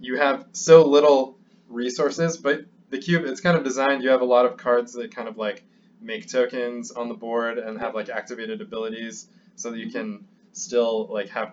you 0.00 0.16
have 0.16 0.46
so 0.52 0.88
little 0.88 1.38
resources, 1.68 2.36
but 2.36 2.64
the 2.90 2.98
cube, 2.98 3.24
it's 3.24 3.40
kind 3.40 3.56
of 3.56 3.62
designed, 3.64 4.02
you 4.02 4.08
have 4.10 4.22
a 4.22 4.26
lot 4.26 4.46
of 4.46 4.56
cards 4.56 4.94
that 4.94 5.14
kind 5.14 5.28
of 5.28 5.36
like 5.36 5.62
make 6.00 6.28
tokens 6.28 6.90
on 6.90 7.08
the 7.08 7.14
board 7.14 7.58
and 7.58 7.78
have 7.78 7.94
like 7.94 8.08
activated 8.08 8.60
abilities 8.60 9.28
so 9.54 9.70
that 9.70 9.78
you 9.78 9.90
can 9.90 10.24
still 10.52 11.08
like 11.10 11.28
have 11.28 11.52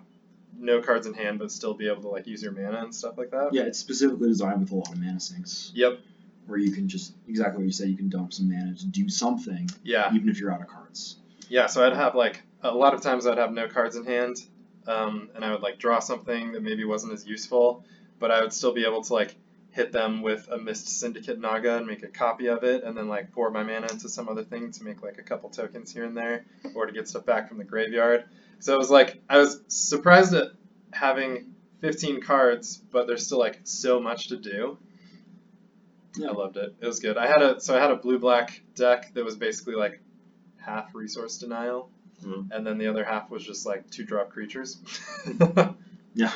no 0.58 0.82
cards 0.82 1.06
in 1.08 1.14
hand, 1.14 1.40
but 1.40 1.52
still 1.52 1.74
be 1.74 1.88
able 1.90 2.02
to 2.02 2.10
like 2.10 2.28
use 2.28 2.42
your 2.42 2.52
mana 2.52 2.82
and 2.82 2.96
stuff 2.96 3.18
like 3.18 3.32
that. 3.32 3.50
Yeah, 3.52 3.64
it's 3.64 3.80
specifically 3.80 4.30
designed 4.30 4.62
with 4.62 4.72
a 4.72 4.76
lot 4.76 4.90
of 4.94 5.00
mana 5.00 5.20
sinks. 5.20 5.72
Yep. 5.76 6.00
Where 6.48 6.58
you 6.60 6.72
can 6.72 6.88
just 6.90 7.14
exactly 7.28 7.58
what 7.60 7.66
you 7.66 7.72
said, 7.72 7.90
you 7.90 7.98
can 7.98 8.10
dump 8.10 8.34
some 8.34 8.50
mana 8.50 8.76
to 8.76 8.86
do 8.88 9.08
something, 9.10 9.70
Yeah. 9.84 10.14
even 10.14 10.28
if 10.30 10.40
you're 10.40 10.52
out 10.52 10.62
of 10.62 10.68
cards. 10.68 11.18
Yeah. 11.50 11.68
So 11.68 11.86
I'd 11.86 11.94
have 11.96 12.16
like 12.16 12.44
a 12.62 12.72
lot 12.74 12.94
of 12.94 13.02
times 13.02 13.26
I'd 13.28 13.38
have 13.38 13.52
no 13.54 13.68
cards 13.68 13.96
in 13.96 14.06
hand, 14.06 14.38
um, 14.88 15.30
and 15.36 15.44
I 15.46 15.52
would 15.52 15.62
like 15.62 15.80
draw 15.80 16.00
something 16.00 16.52
that 16.54 16.62
maybe 16.64 16.84
wasn't 16.86 17.14
as 17.14 17.26
useful, 17.26 17.86
but 18.20 18.32
I 18.32 18.42
would 18.42 18.54
still 18.54 18.74
be 18.74 18.86
able 18.86 19.02
to 19.04 19.14
like 19.14 19.36
hit 19.72 19.92
them 19.92 20.22
with 20.22 20.48
a 20.52 20.58
Mist 20.58 20.88
Syndicate 21.00 21.40
Naga 21.40 21.78
and 21.78 21.88
make 21.88 22.04
a 22.04 22.08
copy 22.08 22.48
of 22.48 22.64
it, 22.64 22.84
and 22.84 22.96
then 22.96 23.08
like 23.08 23.32
pour 23.32 23.50
my 23.50 23.64
mana 23.64 23.88
into 23.92 24.08
some 24.10 24.30
other 24.30 24.44
thing 24.44 24.72
to 24.72 24.84
make 24.84 25.02
like 25.02 25.18
a 25.18 25.24
couple 25.24 25.50
tokens 25.50 25.92
here 25.94 26.04
and 26.04 26.16
there, 26.16 26.46
or 26.76 26.86
to 26.86 26.92
get 26.92 27.08
stuff 27.08 27.26
back 27.26 27.48
from 27.48 27.58
the 27.58 27.64
graveyard. 27.64 28.26
So 28.60 28.74
it 28.76 28.78
was 28.78 28.92
like 28.92 29.22
I 29.30 29.38
was 29.40 29.62
surprised 29.70 30.34
at 30.36 30.50
having 30.92 31.54
15 31.82 32.22
cards, 32.22 32.78
but 32.78 33.08
there's 33.08 33.26
still 33.26 33.40
like 33.40 33.62
so 33.64 34.00
much 34.00 34.28
to 34.30 34.38
do. 34.38 34.78
Yeah. 36.18 36.30
I 36.30 36.32
loved 36.34 36.58
it. 36.58 36.76
It 36.80 36.86
was 36.86 37.00
good. 37.00 37.18
I 37.18 37.28
had 37.28 37.42
a 37.42 37.60
so 37.60 37.76
I 37.76 37.82
had 37.82 37.92
a 37.92 37.96
blue 37.96 38.20
black 38.20 38.62
deck 38.76 39.14
that 39.14 39.24
was 39.26 39.36
basically 39.36 39.76
like 39.76 40.00
half 40.58 40.94
resource 40.96 41.38
denial, 41.38 41.90
Mhm. 42.24 42.52
and 42.52 42.66
then 42.66 42.78
the 42.78 42.88
other 42.88 43.04
half 43.04 43.30
was 43.30 43.44
just 43.44 43.66
like 43.66 43.90
two 43.90 44.04
drop 44.06 44.30
creatures. 44.30 44.78
Yeah, 46.16 46.32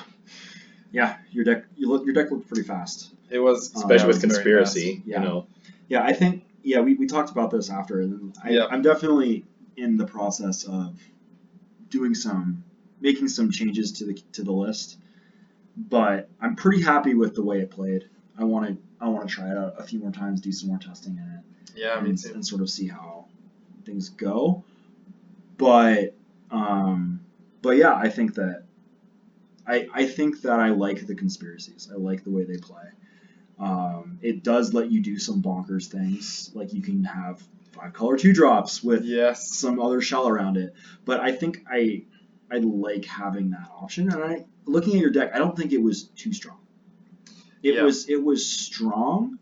yeah. 0.92 1.18
your 1.32 1.44
deck 1.46 1.66
you 1.76 1.88
look 1.88 2.04
your 2.06 2.14
deck 2.16 2.32
looked 2.32 2.48
pretty 2.48 2.64
fast. 2.64 3.12
it 3.30 3.38
was 3.40 3.76
Um, 3.76 3.82
Especially 3.84 4.06
it 4.06 4.08
with 4.08 4.16
was 4.16 4.24
conspiracy. 4.34 5.04
Yeah. 5.06 5.20
you 5.22 5.26
know. 5.28 5.48
Yeah, 5.88 6.04
I 6.04 6.14
think 6.14 6.44
yeah 6.64 6.80
we, 6.82 6.96
we 6.96 7.06
talked 7.06 7.30
about 7.30 7.52
this 7.52 7.70
after, 7.70 8.02
and 8.02 8.36
I, 8.44 8.50
Yeah. 8.50 8.66
I'm 8.72 8.82
definitely 8.82 9.46
in 9.76 9.98
the 9.98 10.06
process 10.08 10.64
of 10.64 11.00
doing 11.90 12.16
some 12.16 12.64
making 13.00 13.28
some 13.28 13.52
changes 13.52 13.92
to 13.94 14.06
the 14.06 14.14
to 14.34 14.42
the 14.44 14.52
list, 14.52 14.98
but 15.78 16.30
I'm 16.42 16.56
pretty 16.56 16.82
happy 16.82 17.14
with 17.14 17.36
the 17.36 17.44
way 17.44 17.60
it 17.62 17.70
played. 17.70 18.10
I 18.36 18.44
want 18.46 18.68
to 18.68 18.78
I 19.00 19.08
want 19.10 19.28
to 19.30 19.34
try 19.36 19.50
it 19.52 19.58
out 19.58 19.76
a 19.78 19.84
few 19.84 20.00
more 20.00 20.12
times, 20.12 20.42
do 20.42 20.52
some 20.52 20.70
more 20.70 20.80
testing 20.80 21.14
in 21.18 21.24
it. 21.24 21.80
Yeah, 21.80 22.00
and, 22.00 22.08
and 22.08 22.46
sort 22.46 22.62
of 22.62 22.70
see 22.70 22.88
how 22.88 23.26
things 23.86 24.10
go. 24.10 24.64
But 25.58 26.16
um, 26.52 27.22
but 27.62 27.78
yeah, 27.78 27.94
I 27.94 28.10
think 28.10 28.36
that 28.36 28.64
I 29.68 29.88
I 29.94 30.06
think 30.08 30.42
that 30.44 30.60
I 30.60 30.70
like 30.70 31.06
the 31.08 31.16
conspiracies. 31.16 31.90
I 31.94 31.98
like 31.98 32.24
the 32.24 32.32
way 32.32 32.44
they 32.44 32.58
play. 32.58 32.84
Um, 33.60 34.20
it 34.22 34.44
does 34.44 34.74
let 34.74 34.92
you 34.92 35.02
do 35.02 35.18
some 35.18 35.42
bonkers 35.42 35.88
things, 35.88 36.52
like 36.54 36.74
you 36.74 36.82
can 36.82 37.04
have 37.04 37.42
five 37.72 37.94
color 37.94 38.16
two 38.18 38.32
drops 38.34 38.84
with 38.84 39.04
Yes. 39.04 39.52
some 39.52 39.80
other 39.80 40.00
shell 40.02 40.28
around 40.28 40.58
it. 40.58 40.74
But 41.06 41.22
I 41.22 41.32
think 41.32 41.64
I 41.70 42.04
I 42.52 42.58
like 42.58 43.06
having 43.06 43.50
that 43.52 43.68
option. 43.76 44.12
And 44.12 44.24
I 44.24 44.46
looking 44.66 44.96
at 44.96 45.02
your 45.02 45.10
deck, 45.12 45.32
I 45.34 45.40
don't 45.40 45.58
think 45.58 45.74
it 45.74 45.82
was 45.82 46.04
too 46.04 46.34
strong. 46.34 46.60
It 47.64 47.76
Yeah. 47.76 47.84
was 47.84 48.08
it 48.10 48.24
was 48.24 48.46
strong, 48.46 49.40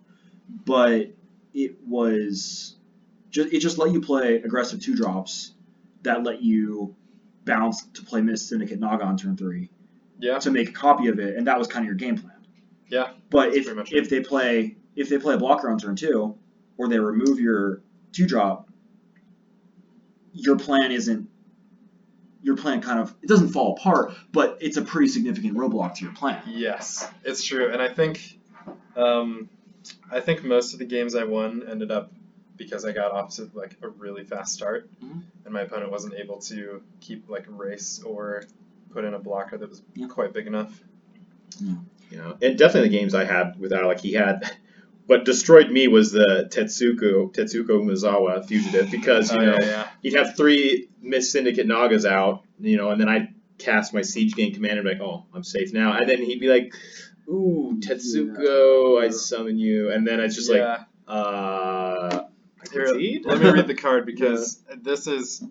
but 0.65 1.13
it 1.53 1.77
was 1.87 2.75
just 3.29 3.53
it 3.53 3.59
just 3.59 3.77
let 3.77 3.91
you 3.91 4.01
play 4.01 4.35
aggressive 4.41 4.79
two 4.79 4.95
drops 4.95 5.53
that 6.03 6.23
let 6.23 6.41
you 6.41 6.95
bounce 7.45 7.85
to 7.93 8.03
play 8.03 8.21
Mist 8.21 8.47
Syndicate 8.49 8.79
Naga 8.79 9.03
on 9.05 9.17
turn 9.17 9.35
three 9.37 9.69
Yeah. 10.19 10.39
to 10.39 10.51
make 10.51 10.69
a 10.69 10.73
copy 10.73 11.07
of 11.07 11.19
it, 11.19 11.35
and 11.35 11.47
that 11.47 11.57
was 11.59 11.67
kind 11.67 11.83
of 11.83 11.87
your 11.87 11.95
game 11.95 12.17
plan. 12.17 12.31
Yeah, 12.89 13.11
But 13.31 13.55
if 13.55 13.67
if 13.91 14.09
they 14.09 14.21
play 14.21 14.77
if 14.95 15.09
they 15.09 15.17
play 15.17 15.33
a 15.33 15.37
blocker 15.37 15.69
on 15.69 15.77
turn 15.77 15.95
two, 15.95 16.35
or 16.77 16.87
they 16.87 16.99
remove 16.99 17.39
your 17.39 17.81
two 18.11 18.27
drop, 18.27 18.69
your 20.33 20.57
plan 20.57 20.91
isn't 20.91 21.27
your 22.45 22.55
plan 22.55 22.79
kind 22.79 22.99
of 22.99 23.11
it 23.23 23.27
doesn't 23.27 23.49
fall 23.49 23.73
apart, 23.75 24.13
but 24.31 24.59
it's 24.61 24.77
a 24.77 24.83
pretty 24.83 25.07
significant 25.07 25.57
roadblock 25.57 25.95
to 25.95 26.05
your 26.05 26.13
plan. 26.13 26.39
Yes, 26.45 27.09
it's 27.23 27.43
true, 27.43 27.71
and 27.71 27.81
I 27.81 27.87
think, 27.87 28.37
um, 28.95 29.49
I 30.11 30.19
think 30.19 30.43
most 30.43 30.73
of 30.73 30.79
the 30.79 30.85
games 30.85 31.15
I 31.15 31.23
won 31.23 31.65
ended 31.67 31.89
up 31.89 32.13
because 32.55 32.85
I 32.85 32.91
got 32.91 33.11
off 33.11 33.35
to 33.37 33.49
like 33.55 33.75
a 33.81 33.89
really 33.89 34.23
fast 34.23 34.53
start, 34.53 34.87
Mhm. 35.03 35.23
and 35.43 35.53
my 35.53 35.61
opponent 35.61 35.91
wasn't 35.91 36.13
able 36.13 36.37
to 36.41 36.83
keep 37.01 37.27
like 37.29 37.45
race 37.49 37.99
or 38.05 38.43
put 38.91 39.03
in 39.05 39.15
a 39.15 39.19
blocker 39.19 39.57
that 39.57 39.67
was 39.67 39.81
Yeah. 39.95 40.07
quite 40.07 40.31
big 40.31 40.45
enough. 40.45 40.79
You 42.11 42.17
know, 42.17 42.37
and 42.43 42.57
definitely 42.57 42.89
the 42.89 42.97
games 42.97 43.15
I 43.15 43.23
had 43.25 43.59
with 43.59 43.73
Alec, 43.73 43.99
he 44.01 44.13
had, 44.13 44.55
what 45.07 45.25
destroyed 45.25 45.69
me 45.71 45.87
was 45.87 46.11
the 46.11 46.49
Tetsuko 46.51 47.33
Tetsuko 47.33 47.69
Umezawa 47.81 48.45
fugitive 48.45 48.89
because 48.91 49.31
you 49.31 49.39
Oh, 49.39 49.45
know 49.45 49.57
yeah, 49.59 49.65
yeah. 49.65 49.87
he'd 50.01 50.13
have 50.13 50.35
three 50.35 50.89
Mist 51.01 51.31
Syndicate 51.31 51.67
Nagas 51.67 52.05
out, 52.05 52.43
you 52.59 52.77
know, 52.77 52.89
and 52.89 52.99
then 52.99 53.07
I'd 53.09 53.33
cast 53.57 53.93
my 53.93 54.01
Siege 54.01 54.33
Gang 54.33 54.53
Commander 54.53 54.79
and 54.81 54.89
be 54.89 54.93
like, 54.95 55.01
oh, 55.01 55.25
I'm 55.33 55.43
safe 55.43 55.73
now, 55.73 55.93
and 55.97 56.09
then 56.09 56.21
he'd 56.21 56.39
be 56.39 56.47
like, 56.47 56.73
ooh, 57.29 57.77
Tetsuko, 57.79 59.01
I 59.03 59.09
summon 59.09 59.57
you, 59.57 59.91
and 59.91 60.05
then 60.07 60.19
it's 60.19 60.35
just 60.35 60.49
like, 60.51 60.79
uh, 61.07 62.23
Here, 62.71 62.85
let 63.25 63.39
me 63.39 63.49
read 63.49 63.67
the 63.67 63.75
card 63.79 64.05
because 64.07 64.59
this 64.81 65.05
is 65.07 65.43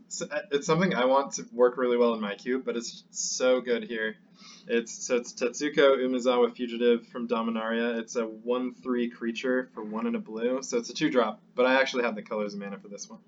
it's 0.50 0.66
something 0.66 0.94
I 0.94 1.04
want 1.04 1.34
to 1.34 1.46
work 1.52 1.76
really 1.76 1.96
well 1.96 2.14
in 2.14 2.20
my 2.20 2.34
cube, 2.34 2.64
but 2.64 2.76
it's 2.76 3.04
so 3.10 3.60
good 3.60 3.84
here. 3.84 4.16
It's 4.66 5.06
so 5.06 5.16
it's 5.16 5.32
Tetsuko 5.32 5.98
Umezawa 5.98 6.54
Fugitive 6.54 7.06
from 7.08 7.28
Dominaria. 7.28 7.98
It's 7.98 8.16
a 8.16 8.24
one-three 8.24 9.10
creature 9.10 9.68
for 9.74 9.82
one 9.82 10.06
and 10.06 10.16
a 10.16 10.18
blue, 10.18 10.62
so 10.62 10.78
it's 10.78 10.90
a 10.90 10.94
two-drop. 10.94 11.40
But 11.54 11.66
I 11.66 11.80
actually 11.80 12.04
have 12.04 12.14
the 12.14 12.22
colors 12.22 12.54
of 12.54 12.60
mana 12.60 12.78
for 12.78 12.88
this 12.88 13.08
one. 13.08 13.20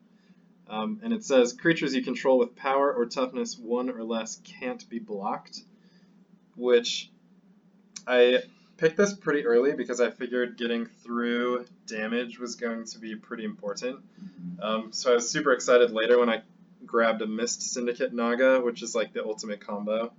Um, 0.68 1.00
and 1.04 1.12
it 1.12 1.24
says 1.24 1.52
creatures 1.52 1.94
you 1.94 2.02
control 2.02 2.38
with 2.38 2.56
power 2.56 2.92
or 2.92 3.06
toughness 3.06 3.56
one 3.56 3.90
or 3.90 4.02
less 4.02 4.40
can't 4.60 4.88
be 4.88 4.98
blocked, 4.98 5.60
which 6.56 7.10
I 8.06 8.38
picked 8.76 8.96
this 8.96 9.14
pretty 9.14 9.46
early 9.46 9.74
because 9.74 10.00
I 10.00 10.10
figured 10.10 10.56
getting 10.56 10.86
through 10.86 11.66
damage 11.86 12.38
was 12.38 12.56
going 12.56 12.84
to 12.86 12.98
be 12.98 13.14
pretty 13.14 13.44
important. 13.44 14.00
Um, 14.60 14.92
so 14.92 15.12
I 15.12 15.14
was 15.14 15.30
super 15.30 15.52
excited 15.52 15.92
later 15.92 16.18
when 16.18 16.28
I 16.28 16.42
grabbed 16.84 17.22
a 17.22 17.26
Mist 17.26 17.62
Syndicate 17.62 18.12
Naga, 18.12 18.60
which 18.60 18.82
is 18.82 18.94
like 18.94 19.12
the 19.12 19.24
ultimate 19.24 19.60
combo. 19.60 20.12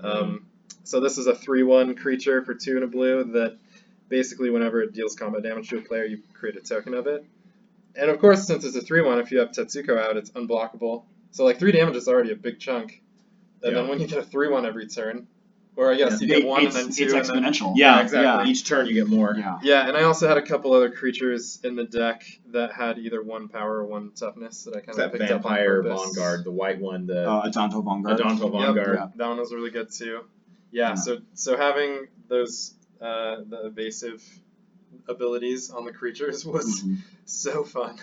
Um, 0.00 0.46
so 0.84 1.00
this 1.00 1.18
is 1.18 1.26
a 1.26 1.32
3-1 1.32 1.96
creature 1.96 2.44
for 2.44 2.54
2 2.54 2.76
and 2.76 2.84
a 2.84 2.86
blue 2.86 3.24
that 3.32 3.56
basically 4.08 4.50
whenever 4.50 4.82
it 4.82 4.92
deals 4.92 5.16
combat 5.16 5.42
damage 5.42 5.70
to 5.70 5.78
a 5.78 5.80
player, 5.80 6.04
you 6.04 6.22
create 6.34 6.56
a 6.56 6.60
token 6.60 6.94
of 6.94 7.06
it. 7.06 7.24
And 7.96 8.10
of 8.10 8.18
course, 8.18 8.46
since 8.46 8.64
it's 8.64 8.76
a 8.76 8.80
3-1, 8.80 9.22
if 9.22 9.30
you 9.30 9.38
have 9.38 9.50
Tetsuko 9.50 9.98
out, 9.98 10.16
it's 10.16 10.30
unblockable. 10.30 11.04
So 11.30 11.44
like 11.44 11.58
3 11.58 11.72
damage 11.72 11.96
is 11.96 12.08
already 12.08 12.32
a 12.32 12.36
big 12.36 12.58
chunk. 12.58 13.00
And 13.62 13.74
then 13.74 13.88
when 13.88 13.98
you 13.98 14.06
get 14.06 14.18
a 14.18 14.22
3-1 14.22 14.66
every 14.66 14.86
turn, 14.86 15.26
or 15.76 15.90
I 15.92 15.96
guess 15.96 16.14
It- 16.14 16.22
you 16.22 16.28
get 16.28 16.46
1 16.46 16.66
it's, 16.66 16.76
and 16.76 16.86
then 16.86 16.92
2 16.94 17.16
it's 17.16 17.28
and 17.28 17.44
then 17.44 17.52
exponential. 17.52 17.72
yeah, 17.76 18.00
exactly. 18.00 18.50
Each 18.50 18.64
turn 18.64 18.86
you 18.86 18.94
get 18.94 19.08
more. 19.08 19.34
Yeah. 19.36 19.58
Yeah, 19.62 19.88
and 19.88 19.96
I 19.96 20.04
also 20.04 20.28
had 20.28 20.36
a 20.36 20.42
couple 20.42 20.72
other 20.72 20.90
creatures 20.90 21.58
in 21.64 21.74
the 21.76 21.84
deck 21.84 22.24
that 22.52 22.72
had 22.72 22.98
either 22.98 23.22
one 23.22 23.48
power 23.48 23.78
or 23.78 23.86
one 23.86 24.12
toughness 24.14 24.64
that 24.64 24.76
I 24.76 24.80
kind 24.80 24.90
of 24.90 24.96
That 24.96 25.12
picked 25.12 25.28
vampire 25.30 25.80
up 25.80 25.86
on 25.86 25.90
purpose. 25.98 26.16
Vanguard, 26.16 26.44
the 26.44 26.52
white 26.52 26.80
one, 26.80 27.06
the 27.06 27.28
Uh, 27.28 27.48
Adanto 27.48 27.84
Vanguard. 27.84 28.18
Adanto 28.20 28.52
Vanguard. 28.52 28.96
yeah. 28.98 29.08
That 29.16 29.28
one 29.28 29.38
was 29.38 29.52
really 29.52 29.70
good 29.70 29.90
too. 29.90 30.20
Yeah, 30.70 30.90
Yeah. 30.90 30.94
so 30.94 31.18
so 31.34 31.56
having 31.56 32.06
those 32.28 32.74
uh, 33.00 33.42
the 33.48 33.66
evasive 33.66 34.22
abilities 35.08 35.70
on 35.70 35.84
the 35.84 35.92
creatures 35.92 36.44
was 36.46 36.82
Mhm. 36.82 36.98
so 37.24 37.64
fun. 37.64 37.96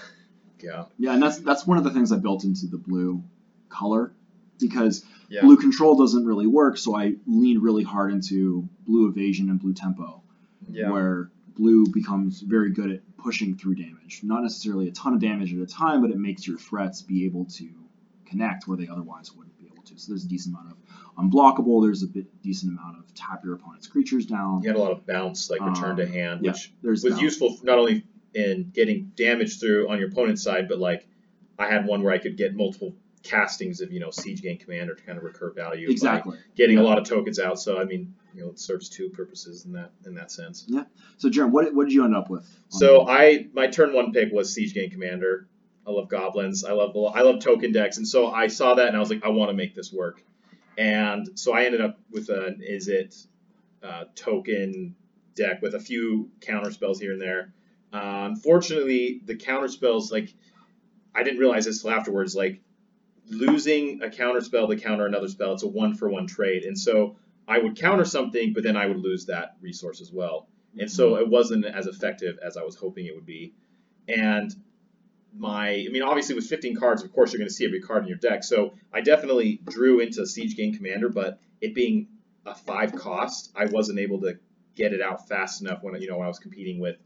Yeah. 0.61 0.85
Yeah, 0.99 1.13
and 1.13 1.23
that's 1.23 1.39
that's 1.39 1.65
one 1.65 1.77
of 1.77 1.83
the 1.83 1.89
things 1.91 2.11
I 2.11 2.17
built 2.17 2.43
into 2.43 2.67
the 2.67 2.77
blue 2.77 3.23
color 3.69 4.11
because 4.59 5.03
Yeah. 5.31 5.41
blue 5.41 5.57
control 5.57 5.95
doesn't 5.97 6.25
really 6.25 6.47
work, 6.47 6.77
so 6.77 6.95
I 6.95 7.15
lean 7.25 7.59
really 7.59 7.83
hard 7.83 8.11
into 8.11 8.67
blue 8.85 9.07
evasion 9.07 9.49
and 9.49 9.59
blue 9.59 9.73
tempo, 9.73 10.21
Yeah. 10.69 10.91
where 10.91 11.31
blue 11.55 11.85
becomes 11.87 12.41
very 12.41 12.71
good 12.71 12.91
at 12.91 13.17
pushing 13.17 13.55
through 13.55 13.75
damage. 13.75 14.21
Not 14.23 14.41
necessarily 14.43 14.87
a 14.87 14.91
ton 14.91 15.13
of 15.13 15.19
damage 15.21 15.53
at 15.53 15.59
a 15.59 15.65
time, 15.65 16.01
but 16.01 16.09
it 16.11 16.17
makes 16.17 16.45
your 16.47 16.57
threats 16.57 17.01
be 17.01 17.25
able 17.25 17.45
to 17.45 17.69
connect 18.25 18.67
where 18.67 18.77
they 18.77 18.87
otherwise 18.87 19.33
wouldn't 19.35 19.57
be 19.57 19.67
able 19.67 19.83
to. 19.83 19.97
So 19.97 20.11
there's 20.11 20.25
a 20.25 20.27
decent 20.27 20.55
amount 20.55 20.71
of 20.71 20.77
unblockable. 21.17 21.83
There's 21.83 22.03
a 22.03 22.07
bit 22.07 22.41
decent 22.41 22.71
amount 22.77 22.97
of 22.99 23.13
tap 23.13 23.43
your 23.43 23.55
opponent's 23.55 23.87
creatures 23.87 24.25
down. 24.25 24.61
You 24.63 24.69
had 24.69 24.75
a 24.77 24.79
lot 24.79 24.91
of 24.91 25.05
bounce, 25.05 25.49
like 25.49 25.61
return 25.61 25.97
to 25.97 26.03
Um, 26.05 26.09
hand, 26.11 26.41
yeah, 26.43 26.51
which 26.51 26.73
There's 26.81 27.03
was 27.03 27.13
bounce. 27.13 27.21
useful 27.23 27.57
not 27.63 27.77
only 27.77 28.05
in 28.33 28.71
getting 28.73 29.11
damage 29.15 29.59
through 29.59 29.89
on 29.89 29.99
your 29.99 30.07
opponent's 30.07 30.41
side, 30.41 30.67
but 30.69 30.79
like 30.79 31.07
I 31.59 31.67
had 31.67 31.85
one 31.85 32.01
where 32.01 32.13
I 32.13 32.17
could 32.17 32.37
get 32.37 32.55
multiple 32.55 32.95
castings 33.23 33.81
of 33.81 33.91
you 33.91 33.99
know 33.99 34.09
Siege 34.11 34.41
Gang 34.41 34.57
Commander 34.57 34.95
to 34.95 35.03
kind 35.03 35.17
of 35.17 35.23
recur 35.23 35.51
value. 35.51 35.89
Exactly. 35.89 36.37
getting 36.55 36.77
Yeah. 36.77 36.83
a 36.83 36.85
lot 36.85 36.97
of 36.97 37.03
tokens 37.05 37.39
out. 37.39 37.59
So 37.59 37.79
I 37.79 37.83
mean, 37.85 38.13
you 38.33 38.43
know, 38.43 38.49
it 38.49 38.59
serves 38.59 38.89
two 38.89 39.09
purposes 39.09 39.65
in 39.65 39.73
that 39.73 39.91
in 40.05 40.15
that 40.15 40.31
sense. 40.31 40.65
Yeah. 40.67 40.83
So, 41.17 41.29
Jarom, 41.29 41.51
what, 41.51 41.73
what 41.73 41.85
did 41.85 41.93
you 41.93 42.03
end 42.05 42.15
up 42.15 42.29
with? 42.29 42.45
So 42.69 43.07
I 43.07 43.47
my 43.53 43.67
turn 43.67 43.93
one 43.93 44.11
pick 44.11 44.31
was 44.31 44.53
Siege 44.53 44.73
Gang 44.73 44.89
Commander. 44.89 45.47
I 45.85 45.91
love 45.91 46.09
goblins. 46.09 46.63
I 46.63 46.71
love 46.73 46.95
I 47.13 47.21
love 47.21 47.39
token 47.41 47.71
decks, 47.71 47.97
and 47.97 48.07
so 48.07 48.31
I 48.31 48.47
saw 48.47 48.75
that 48.75 48.87
and 48.87 48.95
I 48.97 48.99
was 48.99 49.09
like, 49.09 49.23
I 49.25 49.29
want 49.29 49.49
to 49.49 49.53
make 49.55 49.75
this 49.75 49.91
work. 49.91 50.23
And 50.77 51.37
so 51.39 51.53
I 51.53 51.65
ended 51.65 51.81
up 51.81 51.99
with 52.11 52.29
an 52.29 52.61
is 52.63 52.87
it 52.87 53.15
uh, 53.83 54.05
token 54.15 54.95
deck 55.35 55.61
with 55.61 55.75
a 55.75 55.79
few 55.79 56.29
counter 56.39 56.71
spells 56.71 56.99
here 56.99 57.13
and 57.13 57.21
there. 57.21 57.53
Uh, 57.93 58.29
unfortunately, 58.31 59.21
the 59.25 59.35
counter 59.35 59.67
spells 59.67 60.11
like 60.11 60.33
I 61.13 61.23
didn't 61.23 61.39
realize 61.39 61.65
this 61.65 61.81
till 61.81 61.91
afterwards. 61.91 62.35
Like 62.35 62.61
losing 63.31 64.01
a 64.03 64.09
counter 64.09 64.41
spell 64.41 64.67
to 64.67 64.75
counter 64.75 65.05
another 65.05 65.27
spell. 65.27 65.53
It's 65.53 65.63
a 65.63 65.67
one 65.67 65.95
for 65.95 66.09
one 66.09 66.27
trade, 66.27 66.63
and 66.63 66.77
so 66.77 67.17
I 67.47 67.57
would 67.57 67.75
counter 67.75 68.05
something, 68.05 68.53
but 68.53 68.63
then 68.63 68.77
I 68.77 68.85
would 68.85 68.99
lose 68.99 69.25
that 69.25 69.57
resource 69.61 70.01
as 70.01 70.11
well, 70.11 70.47
and 70.77 70.91
so 70.91 71.11
mm-hmm. 71.11 71.23
it 71.23 71.29
wasn't 71.29 71.65
as 71.65 71.87
effective 71.87 72.39
as 72.43 72.57
I 72.57 72.63
was 72.63 72.75
hoping 72.75 73.05
it 73.05 73.15
would 73.15 73.25
be. 73.25 73.53
And 74.07 74.53
my, 75.33 75.69
I 75.69 75.87
mean, 75.89 76.03
obviously 76.03 76.35
with 76.35 76.45
15 76.47 76.75
cards, 76.75 77.03
of 77.03 77.13
course 77.13 77.31
you're 77.31 77.39
going 77.39 77.47
to 77.47 77.53
see 77.53 77.65
every 77.65 77.81
card 77.81 78.03
in 78.03 78.09
your 78.09 78.17
deck. 78.17 78.43
So 78.43 78.73
I 78.91 79.01
definitely 79.01 79.61
drew 79.65 79.99
into 79.99 80.25
Siege 80.25 80.57
Gang 80.57 80.75
Commander, 80.75 81.09
but 81.09 81.39
it 81.61 81.73
being 81.73 82.07
a 82.45 82.53
five 82.53 82.93
cost, 82.95 83.51
I 83.55 83.65
wasn't 83.65 83.99
able 83.99 84.19
to 84.21 84.37
get 84.75 84.93
it 84.93 85.01
out 85.01 85.27
fast 85.27 85.61
enough 85.61 85.83
when 85.83 85.99
you 86.01 86.09
know 86.09 86.17
when 86.17 86.25
I 86.25 86.29
was 86.29 86.39
competing 86.39 86.79
with 86.79 86.97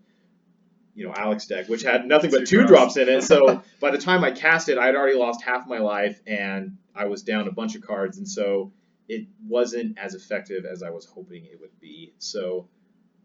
you 0.95 1.05
know 1.05 1.13
Alec's 1.13 1.45
deck, 1.45 1.67
which 1.67 1.83
had 1.83 2.05
nothing 2.07 2.31
but 2.31 2.39
Two 2.39 2.45
two 2.45 2.67
drops. 2.67 2.95
drops 2.95 2.97
in 2.97 3.09
it. 3.09 3.21
So 3.23 3.61
by 3.79 3.91
the 3.91 3.97
time 3.97 4.23
I 4.23 4.31
cast 4.31 4.69
it, 4.69 4.77
I 4.77 4.85
had 4.87 4.95
already 4.95 5.17
lost 5.17 5.43
half 5.43 5.67
my 5.67 5.79
life 5.79 6.19
and 6.25 6.77
I 6.95 7.05
was 7.05 7.21
down 7.23 7.47
a 7.47 7.51
bunch 7.51 7.75
of 7.75 7.81
cards, 7.81 8.17
and 8.17 8.27
so 8.27 8.71
it 9.07 9.27
wasn't 9.47 9.97
as 9.99 10.15
effective 10.15 10.65
as 10.65 10.81
I 10.81 10.89
was 10.89 11.05
hoping 11.05 11.45
it 11.45 11.59
would 11.61 11.77
be. 11.79 12.13
So 12.17 12.67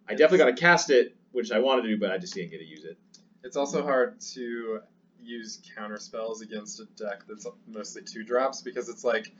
I 0.08 0.12
definitely 0.14 0.38
got 0.38 0.56
to 0.56 0.60
cast 0.60 0.90
it, 0.90 1.16
which 1.32 1.52
I 1.52 1.60
wanted 1.60 1.82
to 1.82 1.88
do, 1.88 1.98
but 1.98 2.10
I 2.10 2.18
just 2.18 2.34
didn't 2.34 2.50
get 2.50 2.58
to 2.58 2.66
use 2.66 2.84
it. 2.84 2.98
It's 3.44 3.56
also 3.56 3.82
hard 3.82 4.20
to 4.34 4.80
use 5.22 5.62
counter 5.76 5.98
spells 5.98 6.42
against 6.42 6.80
a 6.80 6.84
deck 6.96 7.22
that's 7.28 7.46
mostly 7.66 8.02
two 8.02 8.24
drops 8.24 8.60
because 8.62 8.88
it's 8.88 9.04
like, 9.04 9.32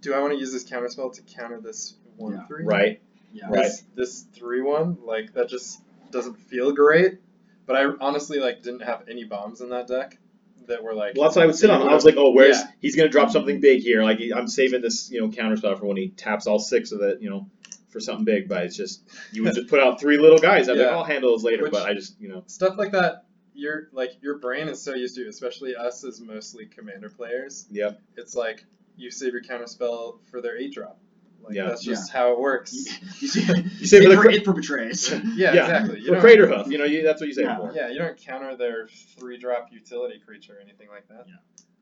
do 0.00 0.12
I 0.14 0.20
want 0.20 0.32
to 0.34 0.38
use 0.38 0.52
this 0.52 0.64
counter 0.64 0.88
spell 0.88 1.10
to 1.10 1.22
counter 1.22 1.60
this 1.60 1.94
one 2.16 2.34
Yeah. 2.34 2.46
three? 2.46 2.64
Right? 2.64 3.00
Yeah. 3.32 3.46
Right. 3.48 3.62
This, 3.64 3.84
this 3.96 4.20
three 4.34 4.60
one 4.60 4.98
like 5.04 5.32
that 5.34 5.48
just 5.48 5.80
doesn't 6.12 6.34
feel 6.36 6.72
great. 6.72 7.18
But 7.66 7.76
I 7.76 7.84
honestly 8.00 8.38
like 8.40 8.62
didn't 8.62 8.80
have 8.82 9.04
any 9.08 9.24
bombs 9.24 9.60
in 9.60 9.70
that 9.70 9.86
deck 9.86 10.18
that 10.66 10.82
were 10.82 10.94
like. 10.94 11.14
Well, 11.16 11.24
that's 11.24 11.36
what 11.36 11.42
I 11.42 11.46
would 11.46 11.54
sit 11.56 11.70
on. 11.70 11.88
I 11.88 11.94
was 11.94 12.04
like, 12.04 12.16
oh, 12.16 12.30
where's 12.32 12.56
Yeah. 12.58 12.70
he's 12.80 12.96
gonna 12.96 13.08
drop 13.08 13.30
something 13.30 13.60
big 13.60 13.82
here? 13.82 14.02
Like 14.02 14.20
I'm 14.34 14.48
saving 14.48 14.80
this, 14.82 15.10
you 15.10 15.20
know, 15.20 15.30
counter 15.30 15.56
spell 15.56 15.76
for 15.76 15.86
when 15.86 15.96
he 15.96 16.08
taps 16.08 16.46
all 16.46 16.58
six 16.58 16.92
of 16.92 17.00
it, 17.02 17.20
you 17.20 17.30
know, 17.30 17.46
for 17.90 18.00
something 18.00 18.24
big. 18.24 18.48
But 18.48 18.64
it's 18.64 18.76
just 18.76 19.02
you 19.32 19.44
would 19.44 19.54
just 19.54 19.68
put 19.68 19.80
out 19.80 20.00
three 20.00 20.18
little 20.18 20.38
guys. 20.38 20.68
I'm 20.68 20.76
like, 20.76 20.86
Yeah. 20.86 20.92
I'll 20.92 21.04
handle 21.04 21.30
those 21.30 21.44
later. 21.44 21.64
Which- 21.64 21.72
but 21.72 21.86
I 21.88 21.94
just, 21.94 22.20
you 22.20 22.28
know, 22.28 22.42
stuff 22.46 22.76
like 22.76 22.92
that. 22.92 23.24
Your 23.54 23.88
like 23.92 24.10
your 24.22 24.38
brain 24.38 24.68
is 24.68 24.80
so 24.82 24.94
used 24.94 25.16
to, 25.16 25.28
especially 25.28 25.74
us 25.76 26.02
as 26.04 26.20
mostly 26.20 26.66
commander 26.66 27.10
players. 27.10 27.66
Yep. 27.70 28.00
It's 28.16 28.34
like 28.34 28.64
you 28.96 29.10
save 29.10 29.32
your 29.32 29.42
counter 29.42 29.66
spell 29.66 30.20
for 30.30 30.40
their 30.40 30.56
eight 30.56 30.72
drop. 30.72 30.98
Like 31.42 31.54
Yeah. 31.54 31.66
that's 31.66 31.82
just 31.82 32.12
how 32.12 32.32
it 32.32 32.38
works. 32.38 32.72
You 33.20 33.28
see, 33.28 33.40
You 33.78 33.86
say 33.86 33.98
it, 33.98 34.02
for 34.04 34.08
the 34.10 34.16
for, 34.16 34.22
cra- 34.22 34.32
it 34.34 34.44
for 34.44 34.52
betrays. 34.52 35.10
Yeah, 35.12 35.20
Yeah. 35.36 35.50
exactly. 35.62 36.00
You 36.00 36.06
for 36.06 36.12
don't, 36.12 36.22
Craterhoof, 36.22 36.70
you 36.70 36.78
know, 36.78 36.84
you, 36.84 37.02
that's 37.02 37.20
what 37.20 37.28
you 37.28 37.34
say 37.34 37.42
Yeah. 37.42 37.56
for. 37.58 37.72
Yeah, 37.74 37.88
you 37.88 37.98
don't 37.98 38.16
counter 38.16 38.56
their 38.56 38.88
three 39.18 39.38
drop 39.38 39.68
utility 39.72 40.18
creature 40.24 40.56
or 40.56 40.60
anything 40.60 40.88
like 40.88 41.08
that. 41.08 41.24
Yeah. 41.26 41.34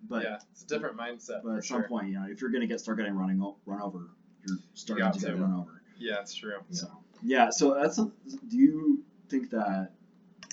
But 0.09 0.23
yeah, 0.23 0.39
it's 0.53 0.63
a 0.63 0.67
different 0.67 0.97
mindset 0.97 1.43
but 1.45 1.57
at 1.57 1.65
some 1.65 1.81
sure. 1.81 1.89
point, 1.89 2.09
you 2.09 2.15
know, 2.15 2.27
if 2.31 2.41
you're 2.41 2.51
gonna 2.51 2.67
get 2.69 2.81
start 2.81 2.99
getting 2.99 3.15
running 3.17 3.41
run 3.67 3.83
over, 3.83 4.11
you're 4.47 4.59
starting 4.75 5.05
got 5.05 5.15
to 5.15 5.21
get 5.21 5.39
run 5.39 5.53
over. 5.55 5.83
Yeah, 5.99 6.21
it's 6.21 6.35
true. 6.35 6.53
Yeah. 6.71 6.77
So 6.77 6.87
yeah, 7.23 7.51
so 7.51 7.75
that's 7.75 7.99
a, 7.99 8.05
do 8.49 8.57
you 8.57 9.03
think 9.29 9.51
that 9.51 9.91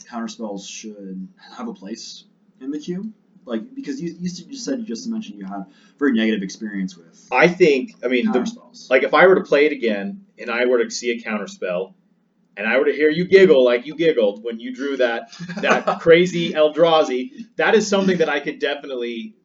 counter 0.09 0.27
spells 0.27 0.67
should 0.67 1.27
have 1.55 1.67
a 1.67 1.73
place 1.73 2.25
in 2.59 2.71
the 2.71 2.79
queue? 2.79 3.13
Like 3.45 3.75
because 3.75 4.01
you 4.01 4.15
you, 4.19 4.29
you 4.49 4.57
said 4.57 4.79
you 4.79 4.85
just 4.85 5.07
mentioned 5.07 5.37
you 5.37 5.45
had 5.45 5.65
very 5.99 6.13
negative 6.13 6.41
experience 6.41 6.97
with 6.97 7.27
I 7.31 7.47
think, 7.47 7.93
I 8.03 8.07
mean, 8.07 8.31
the, 8.31 8.85
like 8.89 9.03
if 9.03 9.13
I 9.13 9.27
were 9.27 9.35
to 9.35 9.43
play 9.43 9.65
it 9.65 9.71
again 9.71 10.25
and 10.37 10.49
I 10.49 10.65
were 10.65 10.83
to 10.83 10.89
see 10.89 11.11
a 11.11 11.21
counter 11.21 11.47
spell, 11.47 11.95
and 12.57 12.67
I 12.67 12.77
were 12.77 12.85
to 12.85 12.93
hear 12.93 13.09
you 13.09 13.25
giggle 13.25 13.63
like 13.63 13.85
you 13.85 13.95
giggled 13.95 14.43
when 14.43 14.59
you 14.59 14.73
drew 14.73 14.97
that 14.97 15.31
that 15.57 15.85
crazy 16.01 16.53
Eldrazi, 16.53 17.47
that 17.57 17.75
is 17.75 17.87
something 17.87 18.17
that 18.19 18.29
I 18.29 18.39
could 18.39 18.59
definitely. 18.59 19.35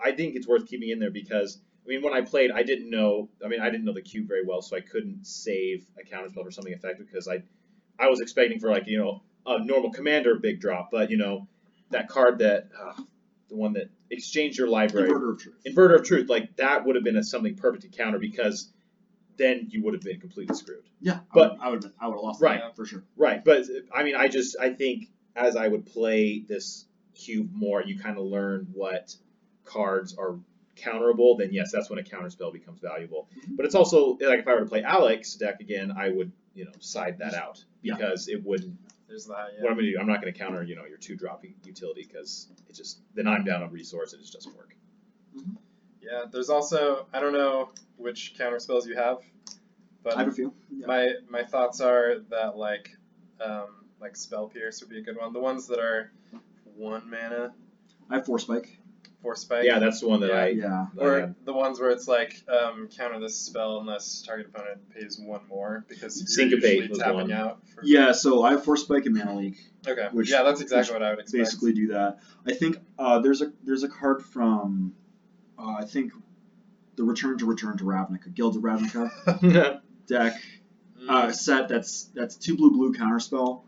I 0.00 0.12
think 0.12 0.36
it's 0.36 0.46
worth 0.46 0.66
keeping 0.68 0.90
in 0.90 1.00
there 1.00 1.10
because 1.10 1.58
I 1.84 1.88
mean, 1.88 2.02
when 2.02 2.12
I 2.12 2.20
played, 2.20 2.50
I 2.50 2.62
didn't 2.62 2.90
know. 2.90 3.28
I 3.44 3.48
mean, 3.48 3.60
I 3.60 3.70
didn't 3.70 3.84
know 3.84 3.94
the 3.94 4.02
cube 4.02 4.28
very 4.28 4.44
well, 4.44 4.60
so 4.60 4.76
I 4.76 4.80
couldn't 4.80 5.26
save 5.26 5.86
a 5.98 6.04
counterspell 6.04 6.44
for 6.44 6.50
something 6.50 6.72
effective 6.72 7.06
because 7.06 7.26
I, 7.28 7.42
I 7.98 8.08
was 8.08 8.20
expecting 8.20 8.60
for 8.60 8.70
like 8.70 8.86
you 8.86 8.98
know 8.98 9.22
a 9.46 9.64
normal 9.64 9.90
commander 9.90 10.34
big 10.36 10.60
drop, 10.60 10.90
but 10.92 11.10
you 11.10 11.16
know 11.16 11.48
that 11.90 12.08
card 12.08 12.38
that 12.40 12.68
uh, 12.78 13.02
the 13.48 13.56
one 13.56 13.72
that 13.74 13.88
exchanged 14.10 14.58
your 14.58 14.68
library 14.68 15.10
Inverter 15.10 15.32
of 15.32 15.38
truth. 15.38 15.54
inverter 15.66 15.94
of 15.96 16.04
truth 16.04 16.28
like 16.28 16.56
that 16.56 16.84
would 16.84 16.94
have 16.96 17.04
been 17.04 17.16
a, 17.16 17.22
something 17.24 17.54
perfect 17.54 17.82
to 17.84 17.88
counter 17.88 18.18
because 18.18 18.70
then 19.36 19.68
you 19.70 19.82
would 19.84 19.94
have 19.94 20.02
been 20.02 20.20
completely 20.20 20.54
screwed. 20.54 20.82
Yeah, 21.00 21.20
But- 21.32 21.56
I 21.60 21.70
would 21.70 21.84
I 22.00 22.06
would 22.08 22.14
have 22.14 22.22
lost 22.22 22.40
Right. 22.42 22.60
that, 22.60 22.76
for 22.76 22.84
sure. 22.84 23.04
Right, 23.16 23.44
but 23.44 23.64
I 23.94 24.02
mean, 24.02 24.14
I 24.16 24.28
just 24.28 24.56
I 24.60 24.70
think 24.74 25.08
as 25.36 25.56
I 25.56 25.68
would 25.68 25.86
play 25.86 26.40
this 26.40 26.84
cube 27.14 27.50
more, 27.52 27.82
you 27.82 27.98
kind 27.98 28.18
of 28.18 28.24
learn 28.24 28.68
what 28.72 29.14
cards 29.64 30.16
are 30.18 30.38
counterable. 30.76 31.38
Then 31.38 31.52
yes, 31.52 31.70
that's 31.72 31.88
when 31.90 31.98
a 31.98 32.02
counter 32.04 32.30
spell 32.30 32.50
becomes 32.52 32.80
valuable. 32.80 33.28
Mhm. 33.36 33.56
But 33.56 33.66
it's 33.66 33.74
also 33.74 34.18
like 34.20 34.40
if 34.40 34.48
I 34.48 34.54
were 34.54 34.60
to 34.60 34.66
play 34.66 34.82
Alec's 34.82 35.34
deck 35.36 35.60
again, 35.60 35.92
I 35.96 36.10
would 36.10 36.32
you 36.54 36.64
know 36.64 36.72
side 36.80 37.18
that 37.18 37.34
out 37.34 37.64
Yeah. 37.82 37.94
because 37.96 38.28
it 38.28 38.44
wouldn't. 38.44 38.76
There's 39.08 39.26
that. 39.26 39.34
What 39.34 39.52
Yeah. 39.62 39.68
I'm 39.70 39.76
gonna 39.76 39.90
do, 39.90 39.98
I'm 39.98 40.06
not 40.06 40.20
gonna 40.20 40.32
counter 40.32 40.62
you 40.62 40.76
know 40.76 40.84
your 40.84 40.98
two 40.98 41.16
drop 41.16 41.44
utility 41.64 42.04
because 42.06 42.48
it 42.68 42.74
just 42.74 43.00
then 43.14 43.26
I'm 43.26 43.44
down 43.44 43.62
on 43.62 43.70
resource 43.72 44.12
and 44.12 44.20
it 44.20 44.22
just 44.22 44.34
doesn't 44.34 44.56
work. 44.56 44.74
Yeah. 46.02 46.24
There's 46.30 46.50
also 46.50 47.06
I 47.12 47.20
don't 47.20 47.32
know 47.32 47.70
which 47.96 48.34
counter 48.36 48.58
spells 48.58 48.86
you 48.86 48.96
have, 48.96 49.18
but 50.02 50.16
I 50.16 50.20
have 50.20 50.28
a 50.28 50.32
few. 50.32 50.52
Yeah. 50.70 50.86
my 50.86 51.08
my 51.28 51.44
thoughts 51.44 51.80
are 51.80 52.20
that 52.30 52.56
like 52.56 52.90
um, 53.40 53.86
like 54.00 54.16
spell 54.16 54.48
pierce 54.48 54.80
would 54.80 54.90
be 54.90 54.98
a 54.98 55.02
good 55.02 55.16
one. 55.16 55.32
The 55.32 55.40
ones 55.40 55.66
that 55.68 55.78
are 55.78 56.12
one 56.76 57.08
mana 57.10 57.52
I 58.10 58.16
have 58.16 58.26
Force 58.26 58.42
Spike. 58.42 58.78
For 59.22 59.34
spike. 59.34 59.64
Yeah, 59.64 59.80
that's 59.80 60.00
the 60.00 60.08
one 60.08 60.20
that 60.20 60.28
Yeah. 60.30 60.36
I. 60.42 60.46
Yeah. 60.48 60.86
Or 60.96 61.20
had. 61.20 61.34
the 61.44 61.52
ones 61.52 61.80
where 61.80 61.90
it's 61.90 62.06
like 62.06 62.40
um, 62.48 62.88
counter 62.96 63.18
this 63.18 63.36
spell 63.36 63.80
unless 63.80 64.22
target 64.22 64.46
opponent 64.54 64.88
pays 64.90 65.18
one 65.18 65.40
more 65.48 65.84
because 65.88 66.20
you're 66.20 66.28
Syncopate 66.28 66.74
usually 66.74 66.88
was 66.88 66.98
tapping 66.98 67.14
one. 67.16 67.32
out. 67.32 67.58
For, 67.74 67.80
Yeah, 67.84 68.12
so 68.12 68.44
I 68.44 68.52
have 68.52 68.64
Force 68.64 68.82
Spike 68.82 69.06
in 69.06 69.14
Mana 69.14 69.36
Leak. 69.36 69.56
Okay. 69.88 70.06
Which- 70.12 70.30
yeah, 70.30 70.44
that's 70.44 70.60
exactly 70.60 70.92
which 70.94 71.00
what 71.00 71.02
I 71.02 71.10
would 71.10 71.18
expect. 71.20 71.44
Basically, 71.44 71.72
do 71.72 71.88
that. 71.88 72.18
I 72.46 72.52
think 72.52 72.78
uh, 72.98 73.18
there's 73.18 73.42
a 73.42 73.52
there's 73.64 73.82
a 73.82 73.88
card 73.88 74.22
from 74.24 74.94
uh, 75.58 75.74
I 75.80 75.84
think 75.84 76.12
the 76.94 77.02
Return 77.04 77.38
to 77.38 77.46
Return 77.46 77.76
to 77.78 77.84
Ravnica, 77.84 78.32
Guild 78.32 78.54
of 78.56 78.62
Ravnica 78.62 79.80
deck 80.06 80.34
Mm, 81.00 81.08
uh, 81.10 81.32
set 81.32 81.68
that's 81.68 82.10
that's 82.12 82.34
two 82.34 82.56
blue 82.56 82.72
blue 82.72 82.92
counterspell, 82.92 83.62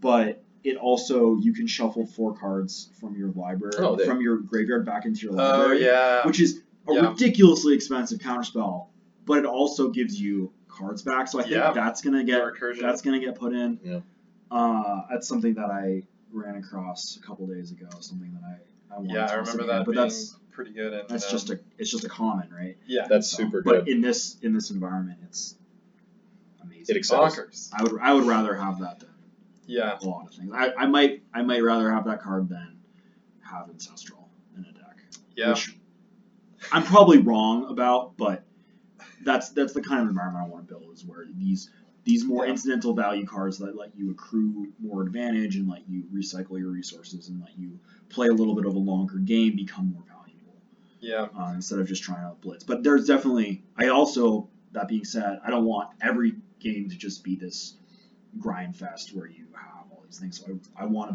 but 0.00 0.44
it 0.66 0.76
also 0.76 1.36
you 1.36 1.52
can 1.54 1.66
shuffle 1.66 2.06
four 2.06 2.34
cards 2.36 2.90
from 3.00 3.16
your 3.16 3.30
library 3.30 3.74
Oh, 3.78 3.96
from 4.04 4.20
your 4.20 4.38
graveyard 4.38 4.84
back 4.84 5.04
into 5.06 5.20
your 5.26 5.32
oh 5.34 5.36
library, 5.36 5.84
yeah. 5.84 6.26
which 6.26 6.40
is 6.40 6.60
a 6.88 6.92
Yeah. 6.94 7.10
ridiculously 7.10 7.74
expensive 7.74 8.18
counterspell, 8.18 8.88
but 9.24 9.38
it 9.38 9.44
also 9.46 9.90
gives 9.90 10.20
you 10.20 10.52
cards 10.68 11.02
back. 11.02 11.28
So 11.28 11.38
I 11.38 11.42
think 11.42 11.54
Yeah. 11.54 11.72
that's 11.72 12.02
gonna 12.02 12.24
get 12.24 12.42
that's 12.80 13.00
gonna 13.02 13.20
get 13.20 13.36
put 13.36 13.52
in. 13.52 13.78
Yeah. 13.84 14.00
Uh, 14.50 15.02
that's 15.10 15.26
something 15.28 15.54
that 15.54 15.70
I 15.70 16.02
ran 16.32 16.56
across 16.56 17.16
a 17.16 17.20
couple 17.26 17.46
days 17.46 17.70
ago. 17.70 17.86
Something 18.00 18.32
that 18.34 18.42
I, 18.44 18.94
I 18.94 18.98
wanted 18.98 19.12
yeah, 19.14 19.26
to 19.26 19.32
I 19.32 19.36
remember 19.36 19.66
that 19.66 19.86
but 19.86 19.94
that's 19.94 20.36
pretty 20.50 20.72
good. 20.72 20.92
And, 20.92 21.08
that's 21.08 21.26
um, 21.26 21.30
just 21.30 21.50
a 21.50 21.60
it's 21.78 21.90
just 21.90 22.04
a 22.04 22.08
common, 22.08 22.48
right? 22.52 22.76
yeah, 22.86 23.06
That's 23.08 23.28
So, 23.30 23.36
super 23.38 23.62
good. 23.62 23.80
But 23.84 23.88
in 23.88 24.00
this 24.00 24.36
in 24.42 24.52
this 24.52 24.70
environment, 24.70 25.18
it's 25.24 25.54
amazing. 26.62 26.86
It 26.94 26.98
excels. 26.98 27.36
bonkers. 27.36 27.70
I 27.72 27.82
would 27.84 28.00
I 28.00 28.12
would 28.14 28.24
rather 28.24 28.54
have 28.56 28.80
that 28.80 28.98
than 29.00 29.10
Yeah, 29.66 29.98
a 30.00 30.04
lot 30.04 30.26
of 30.28 30.34
things. 30.34 30.52
I, 30.54 30.72
I 30.76 30.86
might 30.86 31.22
I 31.34 31.42
might 31.42 31.62
rather 31.62 31.90
have 31.90 32.04
that 32.06 32.22
card 32.22 32.48
than 32.48 32.78
have 33.42 33.68
ancestral 33.68 34.28
in 34.56 34.64
a 34.64 34.72
deck. 34.72 34.96
yeah, 35.36 35.50
Which 35.50 35.76
I'm 36.72 36.82
probably 36.82 37.18
wrong 37.18 37.68
about, 37.70 38.16
but 38.16 38.44
that's 39.24 39.50
that's 39.50 39.72
the 39.72 39.82
kind 39.82 40.02
of 40.02 40.08
environment 40.08 40.44
I 40.46 40.48
want 40.48 40.68
to 40.68 40.74
build 40.74 40.92
is 40.94 41.04
where 41.04 41.24
these 41.36 41.70
these 42.04 42.24
more 42.24 42.44
Yeah. 42.44 42.52
incidental 42.52 42.94
value 42.94 43.26
cards 43.26 43.58
that 43.58 43.76
let 43.76 43.90
you 43.96 44.12
accrue 44.12 44.72
more 44.80 45.02
advantage 45.02 45.56
and 45.56 45.68
let 45.68 45.88
you 45.88 46.04
recycle 46.14 46.58
your 46.58 46.70
resources 46.70 47.28
and 47.28 47.40
let 47.40 47.58
you 47.58 47.78
play 48.08 48.28
a 48.28 48.32
little 48.32 48.54
bit 48.54 48.64
of 48.66 48.74
a 48.74 48.78
longer 48.78 49.18
game 49.18 49.56
become 49.56 49.92
more 49.92 50.04
valuable 50.06 50.54
yeah, 51.00 51.26
uh, 51.36 51.52
instead 51.54 51.80
of 51.80 51.88
just 51.88 52.04
trying 52.04 52.24
out 52.24 52.40
blitz. 52.40 52.62
But 52.62 52.84
there's 52.84 53.06
definitely 53.06 53.64
I 53.76 53.88
also 53.88 54.48
that 54.72 54.86
being 54.88 55.04
said, 55.04 55.40
I 55.44 55.50
don't 55.50 55.64
want 55.64 55.90
every 56.00 56.34
game 56.60 56.88
to 56.90 56.96
just 56.96 57.24
be 57.24 57.34
this 57.34 57.74
grind 58.38 58.76
fest 58.76 59.14
where 59.14 59.26
you 59.26 59.46
have 59.54 59.90
all 59.90 60.02
these 60.04 60.18
things. 60.18 60.38
So 60.38 60.58
I, 60.76 60.82
I 60.82 60.86
want 60.86 61.10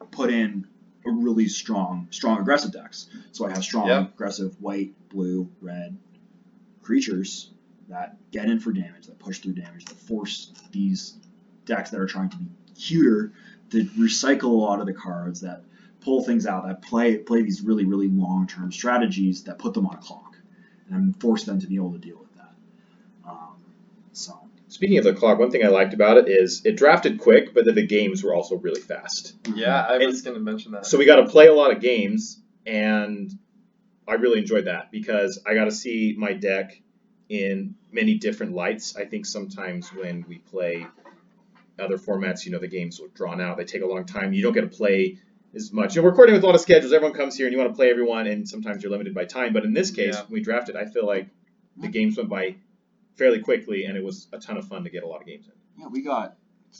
to 0.00 0.06
put 0.06 0.30
in 0.30 0.66
a 1.06 1.10
really 1.10 1.48
strong, 1.48 2.08
strong 2.10 2.40
aggressive 2.40 2.72
decks. 2.72 3.08
So 3.32 3.46
I 3.46 3.50
have 3.50 3.62
strong 3.62 3.88
Yeah. 3.88 4.00
aggressive 4.00 4.60
white, 4.60 4.92
blue, 5.08 5.50
red 5.60 5.96
creatures 6.82 7.50
that 7.88 8.16
get 8.30 8.48
in 8.48 8.60
for 8.60 8.72
damage, 8.72 9.06
that 9.06 9.18
push 9.18 9.40
through 9.40 9.54
damage, 9.54 9.84
that 9.86 9.96
force 9.98 10.52
these 10.72 11.16
decks 11.64 11.90
that 11.90 12.00
are 12.00 12.06
trying 12.06 12.30
to 12.30 12.36
be 12.36 12.46
cuter, 12.74 13.32
that 13.70 13.88
recycle 13.96 14.44
a 14.44 14.46
lot 14.48 14.80
of 14.80 14.86
the 14.86 14.92
cards, 14.92 15.40
that 15.40 15.64
pull 16.00 16.22
things 16.22 16.46
out, 16.46 16.66
that 16.66 16.82
play 16.82 17.18
play 17.18 17.42
these 17.42 17.62
really, 17.62 17.84
really 17.84 18.08
long 18.08 18.46
term 18.46 18.72
strategies 18.72 19.44
that 19.44 19.58
put 19.58 19.74
them 19.74 19.86
on 19.86 19.94
a 19.94 20.00
clock 20.00 20.36
and 20.88 21.18
force 21.20 21.44
them 21.44 21.60
to 21.60 21.66
be 21.66 21.76
able 21.76 21.92
to 21.92 21.98
deal 21.98 22.18
with 22.18 22.34
that. 22.34 22.52
Um, 23.28 23.56
so 24.12 24.38
Speaking 24.70 24.98
of 24.98 25.04
the 25.04 25.12
clock, 25.14 25.38
one 25.38 25.50
thing 25.50 25.64
I 25.64 25.68
liked 25.68 25.94
about 25.94 26.16
it 26.16 26.28
is 26.28 26.62
it 26.64 26.76
drafted 26.76 27.18
quick, 27.18 27.52
but 27.54 27.64
then 27.64 27.74
the 27.74 27.86
games 27.86 28.22
were 28.22 28.34
also 28.34 28.56
really 28.56 28.80
fast. 28.80 29.34
yeah. 29.54 29.84
I 29.88 29.98
was 30.06 30.22
gonna 30.22 30.38
mention 30.38 30.72
that. 30.72 30.86
So 30.86 30.96
we 30.96 31.04
got 31.04 31.16
to 31.16 31.26
play 31.26 31.48
a 31.48 31.52
lot 31.54 31.72
of 31.72 31.80
games, 31.80 32.40
and 32.66 33.30
I 34.06 34.14
really 34.14 34.38
enjoyed 34.38 34.66
that 34.66 34.90
because 34.90 35.40
I 35.46 35.54
got 35.54 35.64
to 35.64 35.72
see 35.72 36.14
my 36.16 36.32
deck 36.34 36.80
in 37.28 37.74
many 37.92 38.14
different 38.18 38.54
lights. 38.54 38.96
I 38.96 39.04
think 39.04 39.26
sometimes 39.26 39.92
when 39.92 40.24
we 40.28 40.38
play 40.38 40.86
other 41.78 41.98
formats, 41.98 42.44
you 42.44 42.52
know, 42.52 42.58
the 42.58 42.68
games 42.68 43.00
are 43.00 43.08
drawn 43.08 43.40
out. 43.40 43.56
They 43.56 43.64
take 43.64 43.82
a 43.82 43.86
long 43.86 44.04
time. 44.04 44.32
You 44.32 44.42
don't 44.42 44.52
get 44.52 44.62
to 44.62 44.66
play 44.76 45.18
as 45.54 45.72
much. 45.72 45.94
You 45.96 46.00
know, 46.02 46.04
we're 46.04 46.10
recording 46.10 46.34
with 46.34 46.44
a 46.44 46.46
lot 46.46 46.54
of 46.54 46.60
schedules. 46.60 46.92
Everyone 46.92 47.16
comes 47.16 47.36
here 47.36 47.46
and 47.46 47.52
you 47.52 47.58
want 47.58 47.70
to 47.70 47.76
play 47.76 47.90
everyone, 47.90 48.26
and 48.28 48.48
sometimes 48.48 48.82
you're 48.82 48.92
limited 48.92 49.14
by 49.14 49.24
time. 49.24 49.52
But 49.52 49.64
in 49.64 49.72
this 49.72 49.90
case, 49.90 50.14
Yeah. 50.14 50.22
when 50.22 50.32
we 50.32 50.40
drafted, 50.42 50.76
I 50.76 50.84
feel 50.84 51.06
like 51.06 51.28
the 51.76 51.88
games 51.88 52.16
went 52.16 52.28
by 52.28 52.56
fairly 53.16 53.40
quickly, 53.40 53.84
and 53.84 53.96
it 53.96 54.04
was 54.04 54.28
a 54.32 54.38
ton 54.38 54.56
of 54.56 54.66
fun 54.66 54.84
to 54.84 54.90
get 54.90 55.02
a 55.02 55.06
lot 55.06 55.20
of 55.20 55.26
games 55.26 55.46
in. 55.46 55.52
Yeah, 55.82 55.88
we 55.88 56.02
got 56.02 56.36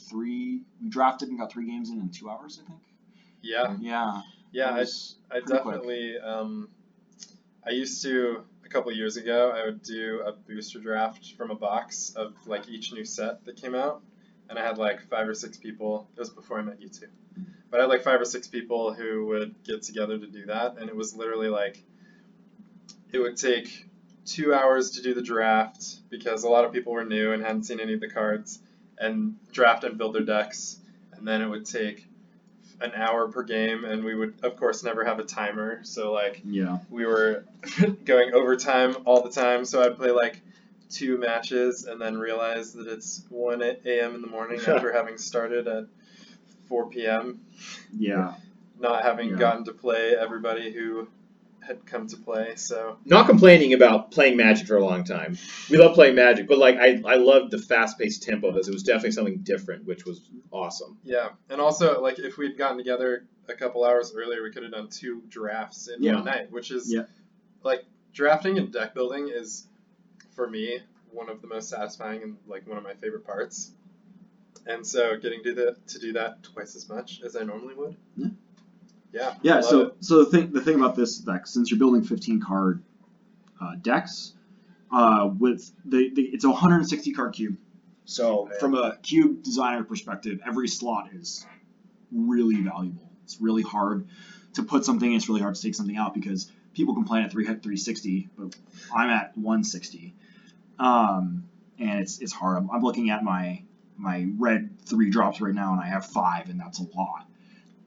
three. 0.09 0.61
We 0.81 0.89
drafted 0.89 1.29
and 1.29 1.39
got 1.39 1.51
three 1.51 1.65
games 1.67 1.89
in 1.89 1.99
in 1.99 2.09
two 2.09 2.29
hours, 2.29 2.61
I 2.63 2.67
think. 2.69 2.81
Yeah, 3.41 3.75
Yeah. 3.79 4.21
yeah. 4.51 4.71
I, 4.71 4.85
I 5.35 5.39
definitely. 5.39 6.17
Um, 6.19 6.69
I 7.65 7.71
used 7.71 8.01
to 8.03 8.43
a 8.65 8.69
couple 8.69 8.91
years 8.91 9.17
ago. 9.17 9.51
I 9.51 9.65
would 9.65 9.81
do 9.83 10.21
a 10.25 10.31
booster 10.31 10.79
draft 10.79 11.33
from 11.37 11.51
a 11.51 11.55
box 11.55 12.13
of 12.15 12.33
like 12.47 12.67
each 12.69 12.91
new 12.93 13.05
set 13.05 13.45
that 13.45 13.55
came 13.55 13.75
out, 13.75 14.01
and 14.49 14.57
I 14.57 14.65
had 14.65 14.77
like 14.77 15.07
five 15.09 15.27
or 15.27 15.33
six 15.33 15.57
people. 15.57 16.09
It 16.15 16.19
was 16.19 16.29
before 16.29 16.59
I 16.59 16.63
met 16.63 16.81
you 16.81 16.89
two, 16.89 17.07
but 17.69 17.79
I 17.79 17.83
had 17.83 17.89
like 17.89 18.03
five 18.03 18.19
or 18.21 18.25
six 18.25 18.47
people 18.47 18.93
who 18.93 19.25
would 19.27 19.55
get 19.63 19.83
together 19.83 20.17
to 20.17 20.27
do 20.27 20.45
that, 20.47 20.77
and 20.77 20.89
it 20.89 20.95
was 20.95 21.15
literally 21.15 21.49
like 21.49 21.83
it 23.11 23.19
would 23.19 23.37
take 23.37 23.87
two 24.25 24.53
hours 24.53 24.91
to 24.91 25.01
do 25.01 25.13
the 25.13 25.21
draft 25.21 25.97
because 26.09 26.43
a 26.43 26.49
lot 26.49 26.65
of 26.65 26.71
people 26.71 26.93
were 26.93 27.03
new 27.05 27.31
and 27.33 27.43
hadn't 27.43 27.63
seen 27.63 27.79
any 27.79 27.93
of 27.93 27.99
the 27.99 28.09
cards, 28.09 28.59
and 28.97 29.35
draft 29.51 29.83
and 29.83 29.97
build 29.97 30.13
their 30.15 30.23
decks, 30.23 30.77
and 31.13 31.27
then 31.27 31.41
it 31.41 31.47
would 31.49 31.65
take 31.65 32.07
an 32.81 32.91
hour 32.95 33.27
per 33.27 33.43
game, 33.43 33.85
and 33.85 34.03
we 34.03 34.15
would 34.15 34.33
of 34.43 34.55
course 34.55 34.83
never 34.83 35.03
have 35.05 35.19
a 35.19 35.23
timer, 35.23 35.79
so 35.83 36.11
like 36.11 36.41
Yeah. 36.45 36.79
we 36.89 37.05
were 37.05 37.43
going 38.05 38.33
overtime 38.33 38.95
all 39.05 39.21
the 39.21 39.29
time. 39.29 39.65
So 39.65 39.83
I'd 39.83 39.97
play 39.97 40.11
like 40.11 40.41
two 40.89 41.17
matches 41.17 41.85
and 41.85 42.01
then 42.01 42.17
realize 42.17 42.73
that 42.73 42.87
it's 42.87 43.23
1 43.29 43.61
a.m. 43.61 44.15
in 44.15 44.21
the 44.21 44.27
morning 44.27 44.59
after 44.67 44.91
having 44.91 45.17
started 45.17 45.67
at 45.67 45.85
4 46.69 46.89
p.m. 46.89 47.41
Yeah. 47.95 48.33
Not 48.79 49.03
having 49.03 49.29
Yeah. 49.29 49.35
gotten 49.37 49.65
to 49.65 49.73
play 49.73 50.15
everybody 50.15 50.71
who 50.71 51.07
had 51.61 51.85
come 51.85 52.07
to 52.07 52.17
play. 52.17 52.55
So 52.55 52.97
Not 53.05 53.27
complaining 53.27 53.73
about 53.73 54.11
playing 54.11 54.35
Magic 54.37 54.67
for 54.67 54.77
a 54.77 54.83
long 54.85 55.03
time. 55.03 55.37
We 55.69 55.77
love 55.77 55.93
playing 55.93 56.15
Magic, 56.15 56.47
but 56.47 56.57
like 56.57 56.77
I, 56.77 57.01
I 57.05 57.15
loved 57.15 57.51
the 57.51 57.59
fast-paced 57.59 58.23
tempo 58.23 58.47
of 58.49 58.55
this. 58.55 58.67
It 58.67 58.73
was 58.73 58.83
definitely 58.83 59.11
something 59.11 59.37
different, 59.43 59.85
which 59.85 60.05
was 60.05 60.21
awesome. 60.51 60.97
yeah, 61.03 61.29
and 61.49 61.61
also 61.61 62.01
like 62.01 62.19
if 62.19 62.37
we'd 62.37 62.57
gotten 62.57 62.77
together 62.77 63.25
a 63.47 63.53
couple 63.53 63.83
hours 63.85 64.13
earlier, 64.15 64.41
we 64.43 64.51
could 64.51 64.63
have 64.63 64.71
done 64.71 64.89
two 64.89 65.21
drafts 65.29 65.87
in 65.87 66.01
Yeah. 66.03 66.15
one 66.15 66.25
night, 66.25 66.51
which 66.51 66.71
is 66.71 66.91
Yeah. 66.91 67.03
like 67.63 67.83
drafting 68.13 68.57
and 68.57 68.71
deck 68.73 68.93
building 68.93 69.29
is 69.33 69.67
for 70.35 70.49
me 70.49 70.79
one 71.11 71.29
of 71.29 71.41
the 71.41 71.47
most 71.47 71.69
satisfying 71.69 72.23
and 72.23 72.37
like 72.47 72.67
one 72.67 72.77
of 72.77 72.83
my 72.83 72.93
favorite 72.95 73.25
parts. 73.25 73.71
And 74.65 74.85
so 74.85 75.17
getting 75.17 75.43
to 75.43 75.53
the 75.53 75.75
to 75.87 75.99
do 75.99 76.13
that 76.13 76.43
twice 76.43 76.75
as 76.75 76.87
much 76.87 77.21
as 77.25 77.35
I 77.35 77.43
normally 77.43 77.73
would. 77.75 77.95
Yeah. 78.15 78.27
Yeah. 79.13 79.35
Yeah. 79.41 79.61
So 79.61 79.81
it. 79.81 79.95
so 80.01 80.23
the 80.23 80.25
thing 80.31 80.51
the 80.51 80.61
thing 80.61 80.75
about 80.75 80.95
this 80.95 81.17
deck, 81.17 81.47
since 81.47 81.69
you're 81.71 81.79
building 81.79 82.03
15 82.03 82.41
card 82.41 82.81
uh, 83.59 83.75
decks, 83.81 84.33
uh, 84.91 85.29
with 85.37 85.71
the, 85.85 86.09
the 86.13 86.21
it's 86.23 86.43
a 86.43 86.49
160 86.49 87.11
card 87.13 87.33
cube. 87.33 87.57
So 88.05 88.47
Okay. 88.47 88.55
from 88.59 88.75
a 88.75 88.97
cube 89.01 89.43
designer 89.43 89.83
perspective, 89.83 90.41
every 90.45 90.67
slot 90.67 91.09
is 91.13 91.45
really 92.11 92.61
valuable. 92.61 93.09
It's 93.23 93.39
really 93.39 93.63
hard 93.63 94.07
to 94.53 94.63
put 94.63 94.83
something. 94.85 95.09
in, 95.09 95.17
It's 95.17 95.29
really 95.29 95.41
hard 95.41 95.55
to 95.55 95.61
take 95.61 95.75
something 95.75 95.95
out 95.97 96.13
because 96.13 96.49
people 96.73 96.93
complain 96.93 97.23
at 97.23 97.31
3 97.31 97.45
360, 97.45 98.29
but 98.37 98.55
I'm 98.93 99.09
at 99.09 99.37
160. 99.37 100.13
Um, 100.79 101.43
and 101.79 101.99
it's 101.99 102.19
it's 102.19 102.31
hard. 102.33 102.57
I'm, 102.57 102.69
I'm 102.71 102.81
looking 102.81 103.09
at 103.09 103.23
my 103.23 103.63
my 103.97 104.27
red 104.37 104.69
three 104.85 105.09
drops 105.09 105.41
right 105.41 105.53
now, 105.53 105.73
and 105.73 105.81
I 105.81 105.85
have 105.87 106.05
five, 106.05 106.49
and 106.49 106.59
that's 106.59 106.79
a 106.79 106.83
lot. 106.95 107.27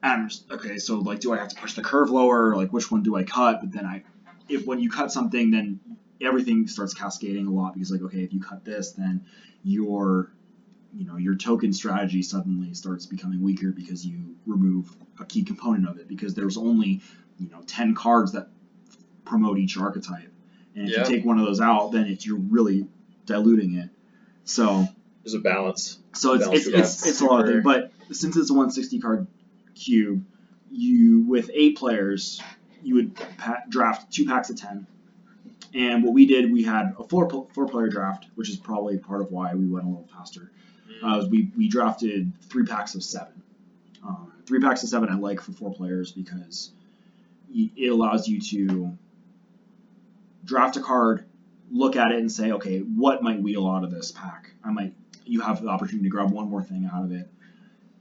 And 0.05 0.13
I'm 0.13 0.29
just, 0.29 0.51
okay, 0.51 0.77
so 0.77 0.99
like, 0.99 1.21
do 1.21 1.33
I 1.33 1.39
have 1.39 1.49
to 1.49 1.57
push 1.57 1.73
the 1.73 1.83
curve 1.83 2.11
lower? 2.11 2.55
Like, 2.55 2.75
which 2.75 2.91
one 2.91 3.03
do 3.03 3.17
I 3.17 3.23
cut? 3.23 3.61
But 3.61 3.73
then 3.73 3.87
I, 3.87 4.03
if 4.51 4.67
when 4.67 4.79
you 4.79 4.91
cut 4.91 5.11
something, 5.11 5.51
then 5.51 5.81
everything 6.21 6.67
starts 6.69 6.93
cascading 6.93 7.47
a 7.47 7.51
lot 7.51 7.73
because 7.73 7.91
like, 7.91 8.03
okay, 8.03 8.21
if 8.23 8.35
you 8.35 8.41
cut 8.41 8.67
this, 8.67 8.93
then 8.93 9.25
your, 9.63 10.31
you 10.95 11.07
know, 11.07 11.17
your 11.17 11.35
token 11.37 11.73
strategy 11.73 12.23
suddenly 12.23 12.75
starts 12.75 13.07
becoming 13.07 13.41
weaker 13.41 13.73
because 13.73 14.05
you 14.07 14.37
remove 14.45 14.95
a 15.19 15.25
key 15.25 15.43
component 15.43 15.89
of 15.89 15.97
it 15.97 16.07
because 16.07 16.35
there's 16.35 16.59
only, 16.59 17.01
you 17.39 17.49
know, 17.49 17.63
ten 17.67 17.95
cards 17.95 18.33
that 18.33 18.49
promote 19.25 19.57
each 19.59 19.79
archetype, 19.79 20.31
and 20.75 20.87
if 20.87 20.93
Yeah. 20.93 20.99
you 21.01 21.05
take 21.07 21.25
one 21.25 21.39
of 21.39 21.47
those 21.47 21.61
out, 21.61 21.93
then 21.93 22.07
it's 22.07 22.27
you're 22.27 22.37
really 22.37 22.87
diluting 23.25 23.75
it. 23.77 23.89
So 24.45 24.87
There's 25.23 25.33
a 25.33 25.39
balance. 25.39 25.99
so 26.13 26.35
it's 26.35 26.45
Balance 26.45 26.67
it's, 26.67 26.77
it's, 26.77 27.07
it's 27.07 27.21
a 27.23 27.25
lot 27.25 27.41
of 27.41 27.47
things, 27.47 27.65
but 27.65 27.91
since 28.13 28.37
it's 28.37 28.51
a 28.51 28.53
160 28.53 29.01
card 29.01 29.27
cube, 29.75 30.25
you 30.71 31.25
with 31.27 31.51
eight 31.53 31.77
players, 31.77 32.43
you 32.83 32.95
would 32.97 33.19
draft 33.69 34.13
two 34.13 34.27
packs 34.27 34.51
of 34.51 34.57
ten. 34.57 34.87
And 35.75 36.05
what 36.05 36.13
we 36.13 36.27
did, 36.27 36.53
we 36.53 36.63
had 36.63 36.95
a 36.99 37.05
four 37.05 37.29
four 37.53 37.67
player 37.67 37.89
draft, 37.89 38.27
which 38.35 38.49
is 38.49 38.57
probably 38.57 38.99
part 38.99 39.21
of 39.21 39.33
why 39.33 39.55
we 39.55 39.67
went 39.67 39.87
a 39.87 39.89
little 39.89 40.09
faster. 40.13 40.51
Uh, 41.03 41.25
we 41.29 41.51
we 41.57 41.69
drafted 41.69 42.33
three 42.49 42.65
packs 42.65 42.95
of 42.95 43.03
seven. 43.03 43.43
Um, 44.07 44.33
three 44.47 44.61
packs 44.61 44.83
of 44.83 44.89
seven 44.89 45.09
I 45.09 45.15
like 45.15 45.41
for 45.41 45.53
four 45.53 45.73
players 45.73 46.13
because 46.13 46.71
it 47.53 47.91
allows 47.91 48.29
you 48.29 48.41
to 48.41 48.97
draft 50.45 50.77
a 50.77 50.81
card, 50.81 51.25
look 51.71 51.97
at 51.97 52.13
it, 52.13 52.19
and 52.19 52.31
say, 52.31 52.53
okay, 52.53 52.81
what 52.81 53.23
might 53.23 53.41
wheel 53.41 53.67
out 53.67 53.85
of 53.85 53.91
this 53.91 54.13
pack? 54.13 54.51
I 54.63 54.71
might. 54.71 54.95
You 55.27 55.41
have 55.41 55.63
the 55.63 55.69
opportunity 55.69 56.05
to 56.05 56.11
grab 56.11 56.31
one 56.31 56.51
more 56.51 56.63
thing 56.63 56.89
out 56.93 57.05
of 57.05 57.13
it, 57.13 57.31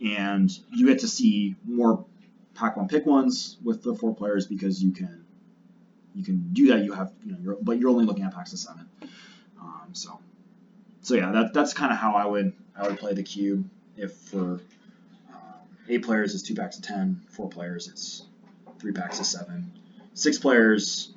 and 0.03 0.51
you 0.71 0.87
get 0.87 0.99
to 0.99 1.07
see 1.07 1.55
more 1.65 2.05
pack 2.55 2.77
one 2.77 2.87
pick 2.87 3.05
ones 3.05 3.57
with 3.63 3.83
the 3.83 3.95
four 3.95 4.13
players 4.15 4.45
because 4.45 4.83
you 4.83 4.91
can 4.91 5.25
you 6.13 6.23
can 6.23 6.49
do 6.53 6.67
that. 6.67 6.83
You 6.83 6.93
have 6.93 7.11
you 7.25 7.31
know, 7.31 7.37
you're, 7.41 7.57
but 7.61 7.79
you're 7.79 7.89
only 7.89 8.05
looking 8.05 8.23
at 8.23 8.33
packs 8.33 8.53
of 8.53 8.59
seven. 8.59 8.87
Um, 9.59 9.89
so 9.93 10.19
so 11.01 11.15
yeah, 11.15 11.31
that 11.31 11.53
that's 11.53 11.73
kind 11.73 11.91
of 11.91 11.97
how 11.97 12.13
I 12.15 12.25
would 12.25 12.53
I 12.77 12.87
would 12.87 12.99
play 12.99 13.13
the 13.13 13.23
cube. 13.23 13.69
If 13.95 14.13
for 14.13 14.61
um, 15.29 15.39
eight 15.87 16.03
players 16.03 16.33
it's 16.33 16.43
two 16.43 16.55
packs 16.55 16.77
of 16.77 16.83
ten, 16.83 17.21
four 17.29 17.49
players 17.49 17.87
it's 17.87 18.23
three 18.79 18.91
packs 18.91 19.19
of 19.19 19.25
seven, 19.25 19.71
six 20.13 20.37
players. 20.37 21.13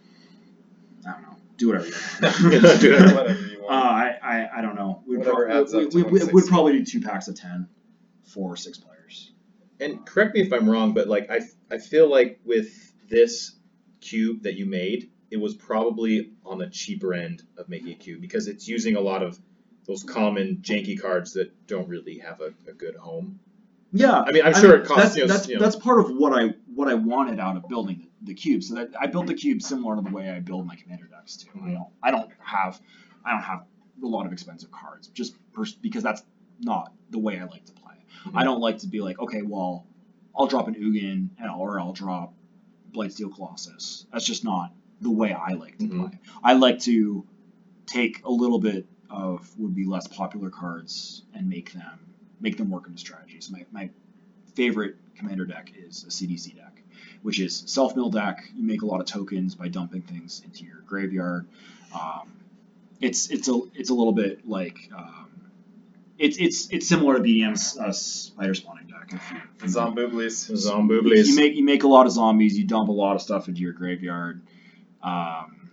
I 1.07 1.13
don't 1.13 1.23
know. 1.23 1.37
Do 1.57 1.69
whatever 1.69 1.87
you 1.87 1.95
want. 2.23 2.81
Do 2.81 2.97
uh, 2.97 3.15
Whatever 3.15 3.41
you 3.43 3.63
want. 3.63 3.73
I, 3.73 4.19
I 4.23 4.59
I 4.59 4.63
don't 4.63 4.77
know. 4.77 5.03
We'd 5.07 5.19
Whatever 5.19 5.47
prob- 5.47 5.57
adds 5.57 5.75
up 5.75 5.93
we, 5.93 6.03
we, 6.03 6.21
we, 6.21 6.25
we'd 6.33 6.47
probably 6.47 6.73
do 6.75 6.85
two 6.85 7.01
packs 7.01 7.29
of 7.29 7.35
ten 7.35 7.69
for 8.27 8.57
six 8.57 8.79
players. 8.79 9.33
And 9.81 10.05
correct 10.07 10.35
me 10.35 10.43
if 10.43 10.53
I'm 10.53 10.69
wrong, 10.69 10.95
but 10.95 11.09
like 11.09 11.31
I, 11.31 11.41
I 11.71 11.79
feel 11.79 12.11
like 12.11 12.41
with 12.45 12.93
this 13.09 13.57
cube 14.01 14.43
that 14.43 14.55
you 14.55 14.67
made, 14.67 15.11
it 15.31 15.37
was 15.37 15.55
probably 15.55 16.33
on 16.45 16.59
the 16.59 16.69
cheaper 16.69 17.15
end 17.15 17.43
of 17.59 17.69
making 17.69 17.91
a 17.91 17.95
cube 17.95 18.21
because 18.21 18.49
it's 18.49 18.69
using 18.69 18.97
a 18.97 19.01
lot 19.01 19.23
of 19.23 19.39
those 19.87 20.03
common 20.03 20.59
janky 20.63 21.01
cards 21.01 21.33
that 21.35 21.67
don't 21.67 21.89
really 21.89 22.19
have 22.19 22.41
a, 22.41 22.53
a 22.69 22.73
good 22.73 22.97
home. 22.97 23.39
Yeah, 23.93 24.21
I 24.21 24.33
mean, 24.33 24.43
I'm 24.45 24.55
I 24.55 24.61
sure 24.61 24.73
mean, 24.73 24.81
it 24.81 24.87
costs 24.87 25.03
that's, 25.03 25.17
you 25.17 25.27
know, 25.27 25.33
that's, 25.33 25.49
you 25.49 25.55
know, 25.55 25.61
that's 25.61 25.77
part 25.77 26.01
of 26.01 26.11
what 26.11 26.33
I 26.33 26.55
what 26.75 26.89
I 26.89 26.95
wanted 26.95 27.39
out 27.39 27.57
of 27.57 27.69
building 27.69 28.09
the, 28.21 28.33
the 28.33 28.35
cube. 28.35 28.63
So 28.63 28.75
that 28.75 28.91
I 29.01 29.07
built 29.07 29.27
the 29.27 29.35
cube 29.35 29.63
similar 29.63 29.97
to 29.97 30.03
the 30.03 30.11
way 30.11 30.31
I 30.31 30.41
build 30.41 30.67
my 30.67 30.75
commander 30.75 31.07
decks 31.07 31.37
too. 31.37 31.51
I 31.55 31.59
mm-hmm. 31.59 31.75
don't 31.75 31.89
I 32.03 32.11
don't 32.11 32.31
have 32.41 32.81
I 33.25 33.31
don't 33.33 33.43
have 33.43 33.65
a 34.03 34.07
lot 34.07 34.27
of 34.27 34.33
expensive 34.33 34.71
cards 34.71 35.09
just 35.09 35.35
pers- 35.53 35.75
because 35.75 36.03
that's 36.03 36.23
not 36.61 36.93
the 37.11 37.19
way 37.19 37.39
I 37.39 37.45
like 37.45 37.65
to 37.67 37.73
play. 37.73 37.86
I 38.35 38.45
don't 38.45 38.61
like 38.61 38.79
to 38.79 38.87
be 38.89 39.01
like 39.01 39.19
okay, 39.19 39.43
well, 39.43 39.87
I'll 40.37 40.47
drop 40.47 40.69
an 40.69 40.75
Ugin 40.75 41.29
or 41.57 41.81
I'll 41.81 41.93
drop 41.93 42.35
Blightsteel 42.93 43.35
Colossus. 43.35 44.07
That's 44.13 44.25
just 44.25 44.45
not 44.45 44.73
the 45.01 45.11
way 45.11 45.33
I 45.33 45.53
like 45.53 45.79
to 45.79 45.85
Mhm. 45.89 45.99
play. 46.11 46.19
I 46.43 46.55
like 46.55 46.81
to 46.81 47.25
take 47.87 48.25
a 48.25 48.31
little 48.31 48.59
bit 48.59 48.87
of 49.11 49.57
would 49.59 49.75
be 49.75 49.85
less 49.85 50.07
popular 50.07 50.51
cards 50.51 51.23
and 51.35 51.49
make 51.49 51.73
them 51.73 52.01
make 52.41 52.57
them 52.57 52.71
work 52.71 52.87
into 52.87 52.99
strategies. 52.99 53.51
My, 53.51 53.65
my 53.71 53.91
favorite 54.55 54.97
commander 55.15 55.47
deck 55.47 55.73
is 55.77 56.05
a 56.05 56.09
Sidisi 56.09 56.55
deck, 56.55 56.83
which 57.23 57.39
is 57.41 57.63
self 57.67 57.95
mill 57.97 58.11
deck. 58.11 58.51
You 58.55 58.63
make 58.65 58.83
a 58.83 58.87
lot 58.87 59.01
of 59.01 59.07
tokens 59.07 59.55
by 59.55 59.69
dumping 59.69 60.03
things 60.03 60.43
into 60.45 60.65
your 60.65 60.81
graveyard. 60.87 61.47
Um, 61.95 62.33
it's 63.01 63.31
it's 63.31 63.49
a 63.49 63.61
it's 63.75 63.91
a 63.91 63.95
little 63.95 64.13
bit 64.13 64.49
like 64.49 64.91
um, 64.97 65.29
it's 66.19 66.37
it's 66.39 66.69
it's 66.71 66.89
similar 66.89 67.15
to 67.17 67.21
BDM's 67.21 67.79
uh, 67.79 67.93
spider 67.93 68.55
spawning 68.55 68.87
deck. 68.87 69.09
If 69.13 69.31
you, 69.31 69.37
if 69.57 69.63
you 69.63 69.69
Zombooblies. 69.69 70.49
you, 70.49 70.57
Zombooblies. 70.57 71.27
you 71.27 71.37
make 71.37 71.55
you 71.55 71.65
make 71.65 71.83
a 71.85 71.89
lot 71.89 72.07
of 72.07 72.13
zombies. 72.13 72.59
You 72.59 72.67
dump 72.67 72.89
a 72.89 72.93
lot 72.93 73.17
of 73.17 73.23
stuff 73.23 73.49
into 73.49 73.61
your 73.61 73.73
graveyard. 73.73 74.43
Um, 75.03 75.71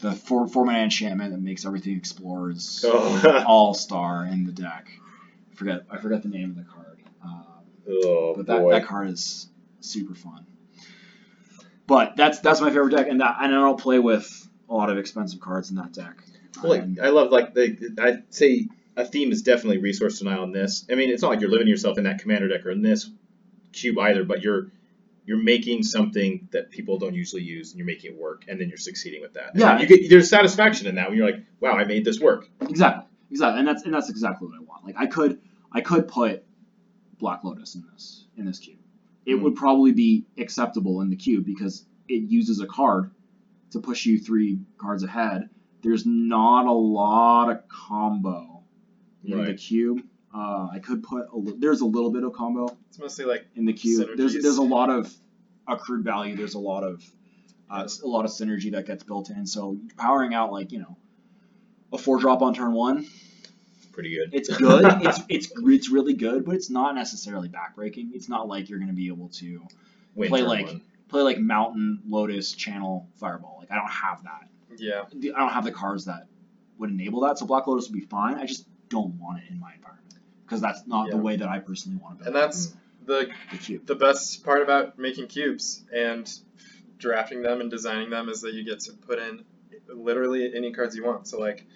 the 0.00 0.12
four 0.12 0.46
four 0.46 0.64
mana 0.64 0.78
enchantment 0.80 1.32
that 1.32 1.40
makes 1.40 1.64
everything 1.66 1.96
explore 1.96 2.50
is 2.50 2.84
Oh. 2.86 3.44
all 3.46 3.74
star 3.74 4.24
in 4.26 4.44
the 4.44 4.52
deck. 4.52 4.88
I 5.52 5.54
forget 5.54 5.82
I 5.90 5.98
forget 5.98 6.22
the 6.22 6.28
name 6.28 6.50
of 6.50 6.56
the 6.56 6.64
card. 6.64 7.00
Um, 7.24 7.46
oh 7.88 8.34
but 8.36 8.46
that, 8.46 8.60
boy. 8.60 8.72
that 8.72 8.86
card 8.86 9.10
is 9.10 9.48
super 9.80 10.14
fun. 10.14 10.46
But 11.86 12.16
that's 12.16 12.40
that's 12.40 12.60
my 12.60 12.68
favorite 12.70 12.90
deck, 12.90 13.06
and 13.08 13.20
that 13.20 13.36
and 13.40 13.54
I 13.54 13.58
don't 13.58 13.80
play 13.80 13.98
with 13.98 14.48
a 14.68 14.74
lot 14.74 14.90
of 14.90 14.98
expensive 14.98 15.40
cards 15.40 15.70
in 15.70 15.76
that 15.76 15.92
deck. 15.92 16.16
Well, 16.62 16.72
like, 16.72 16.82
Um, 16.82 16.96
I 17.02 17.08
love 17.10 17.30
like 17.30 17.54
the 17.54 17.94
I'd 18.00 18.34
say 18.34 18.66
a 18.96 19.04
theme 19.04 19.30
is 19.30 19.42
definitely 19.42 19.78
resource 19.78 20.18
denial 20.18 20.44
in 20.44 20.52
this. 20.52 20.86
I 20.90 20.94
mean, 20.94 21.10
it's 21.10 21.22
not 21.22 21.28
like 21.30 21.40
you're 21.40 21.50
living 21.50 21.68
yourself 21.68 21.98
in 21.98 22.04
that 22.04 22.18
commander 22.20 22.48
deck 22.48 22.64
or 22.64 22.70
in 22.70 22.82
this 22.82 23.10
cube 23.72 23.98
either, 23.98 24.24
but 24.24 24.42
you're 24.42 24.68
you're 25.26 25.42
making 25.42 25.82
something 25.82 26.48
that 26.52 26.70
people 26.70 26.98
don't 26.98 27.14
usually 27.14 27.42
use, 27.42 27.72
and 27.72 27.78
you're 27.78 27.86
making 27.86 28.12
it 28.12 28.18
work, 28.18 28.44
and 28.48 28.60
then 28.60 28.68
you're 28.68 28.78
succeeding 28.78 29.20
with 29.20 29.34
that. 29.34 29.50
And 29.52 29.60
Yeah. 29.60 29.80
you 29.80 29.86
get 29.86 30.08
there's 30.08 30.30
satisfaction 30.30 30.86
in 30.86 30.94
that 30.94 31.08
when 31.08 31.18
you're 31.18 31.26
like, 31.26 31.42
wow, 31.60 31.72
I 31.72 31.84
made 31.84 32.04
this 32.04 32.20
work. 32.20 32.48
Exactly, 32.60 33.04
exactly, 33.30 33.58
and 33.58 33.68
that's 33.68 33.82
and 33.82 33.92
that's 33.92 34.08
exactly 34.08 34.48
what 34.48 34.56
I 34.56 34.62
want. 34.62 34.84
Like 34.84 34.94
I 34.96 35.06
could 35.06 35.40
I 35.72 35.80
could 35.80 36.08
put 36.08 36.44
Black 37.18 37.44
Lotus 37.44 37.74
in 37.74 37.84
this 37.92 38.26
in 38.36 38.44
this 38.46 38.58
cube. 38.58 38.78
It 39.26 39.34
Mhm. 39.34 39.42
would 39.42 39.56
probably 39.56 39.92
be 39.92 40.24
acceptable 40.38 41.00
in 41.02 41.10
the 41.10 41.16
cube 41.16 41.44
because 41.44 41.84
it 42.08 42.22
uses 42.30 42.60
a 42.60 42.66
card 42.66 43.10
to 43.72 43.80
push 43.80 44.06
you 44.06 44.18
three 44.20 44.60
cards 44.78 45.02
ahead. 45.02 45.50
There's 45.82 46.06
not 46.06 46.66
a 46.66 46.72
lot 46.72 47.50
of 47.50 47.66
combo 47.68 48.55
in 49.28 49.44
the 49.44 49.54
cube. 49.54 50.00
Uh, 50.34 50.68
I 50.72 50.80
could 50.80 51.02
put 51.02 51.26
a 51.32 51.36
li- 51.36 51.56
there's 51.58 51.80
a 51.80 51.86
little 51.86 52.10
bit 52.10 52.22
of 52.22 52.32
combo 52.34 52.76
It's 52.88 52.98
mostly 52.98 53.24
like 53.24 53.46
in 53.54 53.64
the 53.64 53.72
cube. 53.72 54.08
There's 54.16 54.34
Synergies. 54.36 54.42
there's 54.42 54.58
a 54.58 54.62
lot 54.62 54.90
of 54.90 55.12
accrued 55.66 56.04
value. 56.04 56.36
There's 56.36 56.54
a 56.54 56.58
lot 56.58 56.82
of 56.84 57.02
uh, 57.70 57.88
a 58.04 58.06
lot 58.06 58.24
of 58.24 58.30
synergy 58.30 58.72
that 58.72 58.86
gets 58.86 59.02
built 59.02 59.30
in. 59.30 59.46
So 59.46 59.78
powering 59.96 60.34
out 60.34 60.52
like 60.52 60.72
you 60.72 60.80
know 60.80 60.96
a 61.92 61.98
four 61.98 62.18
drop 62.18 62.42
on 62.42 62.52
turn 62.54 62.72
one, 62.72 63.06
Pretty 63.92 64.14
good. 64.14 64.34
it's 64.34 64.54
good. 64.54 64.84
it's 65.02 65.20
it's 65.28 65.52
it's 65.56 65.90
really 65.90 66.14
good, 66.14 66.44
but 66.44 66.54
it's 66.54 66.68
not 66.68 66.94
necessarily 66.94 67.48
backbreaking. 67.48 68.10
It's 68.12 68.28
not 68.28 68.46
like 68.46 68.68
you're 68.68 68.78
gonna 68.78 68.92
be 68.92 69.06
able 69.08 69.28
to 69.40 69.66
Win 70.14 70.28
play 70.28 70.42
like- 70.42 70.66
one. 70.66 70.82
play 71.08 71.22
like 71.22 71.38
Mountain, 71.38 72.02
Lotus, 72.06 72.52
Channel, 72.52 73.08
Fireball. 73.14 73.56
Like 73.60 73.70
I 73.70 73.76
don't 73.76 73.90
have 73.90 74.22
that. 74.24 74.48
yeah. 74.78 75.04
I 75.34 75.38
don't 75.40 75.52
have 75.52 75.64
the 75.64 75.72
cards 75.72 76.04
that 76.06 76.26
would 76.78 76.90
enable 76.90 77.20
that. 77.22 77.38
So 77.38 77.46
Black 77.46 77.66
Lotus 77.66 77.88
would 77.88 77.98
be 77.98 78.04
fine. 78.06 78.34
I 78.34 78.44
just 78.44 78.66
don't 78.88 79.14
want 79.14 79.42
it 79.42 79.50
in 79.50 79.58
my 79.60 79.72
environment 79.74 80.14
because 80.44 80.60
that's 80.60 80.86
not 80.86 81.10
the 81.10 81.16
way 81.16 81.36
that 81.36 81.48
I 81.48 81.58
personally 81.58 81.98
want 81.98 82.18
to 82.18 82.24
build 82.24 82.36
And 82.36 82.42
that's 82.44 82.68
mm. 82.68 82.76
the 83.06 83.30
the 83.50 83.58
cube. 83.58 83.86
the 83.86 83.94
best 83.94 84.44
part 84.44 84.62
about 84.62 84.98
making 84.98 85.26
cubes 85.28 85.84
and 85.92 86.32
drafting 86.98 87.42
them 87.42 87.60
and 87.60 87.70
designing 87.70 88.10
them 88.10 88.28
is 88.28 88.40
that 88.42 88.54
you 88.54 88.64
get 88.64 88.80
to 88.80 88.92
put 88.92 89.18
in 89.18 89.44
literally 89.88 90.54
any 90.54 90.72
cards 90.72 90.96
you 90.96 91.04
want. 91.04 91.26
So 91.28 91.38
like 91.38 91.66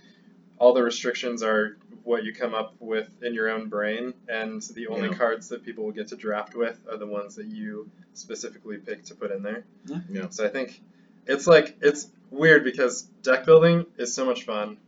all 0.58 0.74
the 0.74 0.82
restrictions 0.82 1.42
are 1.42 1.78
what 2.02 2.24
you 2.24 2.34
come 2.34 2.54
up 2.54 2.74
with 2.80 3.08
in 3.22 3.34
your 3.34 3.50
own 3.50 3.68
brain, 3.68 4.14
and 4.28 4.62
the 4.74 4.88
only 4.88 5.08
Yeah. 5.08 5.14
cards 5.14 5.48
that 5.48 5.62
people 5.62 5.84
will 5.84 5.92
get 5.92 6.08
to 6.08 6.16
draft 6.16 6.54
with 6.54 6.78
are 6.90 6.96
the 6.96 7.06
ones 7.06 7.36
that 7.36 7.46
you 7.46 7.90
specifically 8.14 8.78
pick 8.78 9.04
to 9.06 9.14
put 9.14 9.30
in 9.30 9.42
there. 9.42 9.64
Yeah. 9.86 10.00
Yeah. 10.10 10.28
So 10.30 10.44
I 10.44 10.48
think 10.48 10.82
it's 11.26 11.46
like 11.46 11.76
it's 11.80 12.08
weird 12.30 12.64
because 12.64 13.02
deck 13.22 13.44
building 13.44 13.86
is 13.98 14.14
so 14.14 14.24
much 14.24 14.44
fun, 14.44 14.78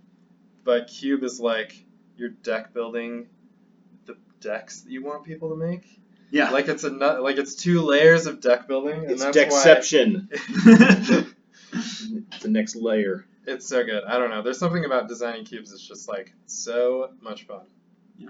but 0.65 0.89
cube 0.89 1.23
is 1.23 1.41
like 1.41 1.85
you're 2.17 2.31
deck 2.31 2.73
building 2.75 3.29
the 4.07 4.17
decks 4.41 4.83
that 4.83 4.91
you 4.91 5.03
want 5.05 5.25
people 5.25 5.51
to 5.51 5.57
make. 5.57 5.85
Yeah. 6.31 6.51
Like 6.51 6.69
it's 6.69 6.85
a 6.85 6.91
like 6.91 7.37
it's 7.39 7.55
two 7.55 7.83
layers 7.83 8.27
of 8.27 8.41
deck 8.41 8.67
building, 8.69 9.03
and 9.03 9.11
It's 9.11 9.23
that's 9.23 9.37
deception. 9.37 10.29
the 11.73 12.49
next 12.49 12.77
layer. 12.77 13.27
it's 13.47 13.67
so 13.67 13.85
good. 13.85 14.05
I 14.05 14.19
don't 14.19 14.31
know. 14.31 14.43
There's 14.43 14.59
something 14.59 14.85
about 14.85 15.09
designing 15.09 15.45
cubes. 15.45 15.73
It's 15.73 15.87
just 15.87 16.09
like 16.09 16.33
so 16.47 17.11
much 17.21 17.47
fun. 17.47 17.63
Yeah. 18.17 18.29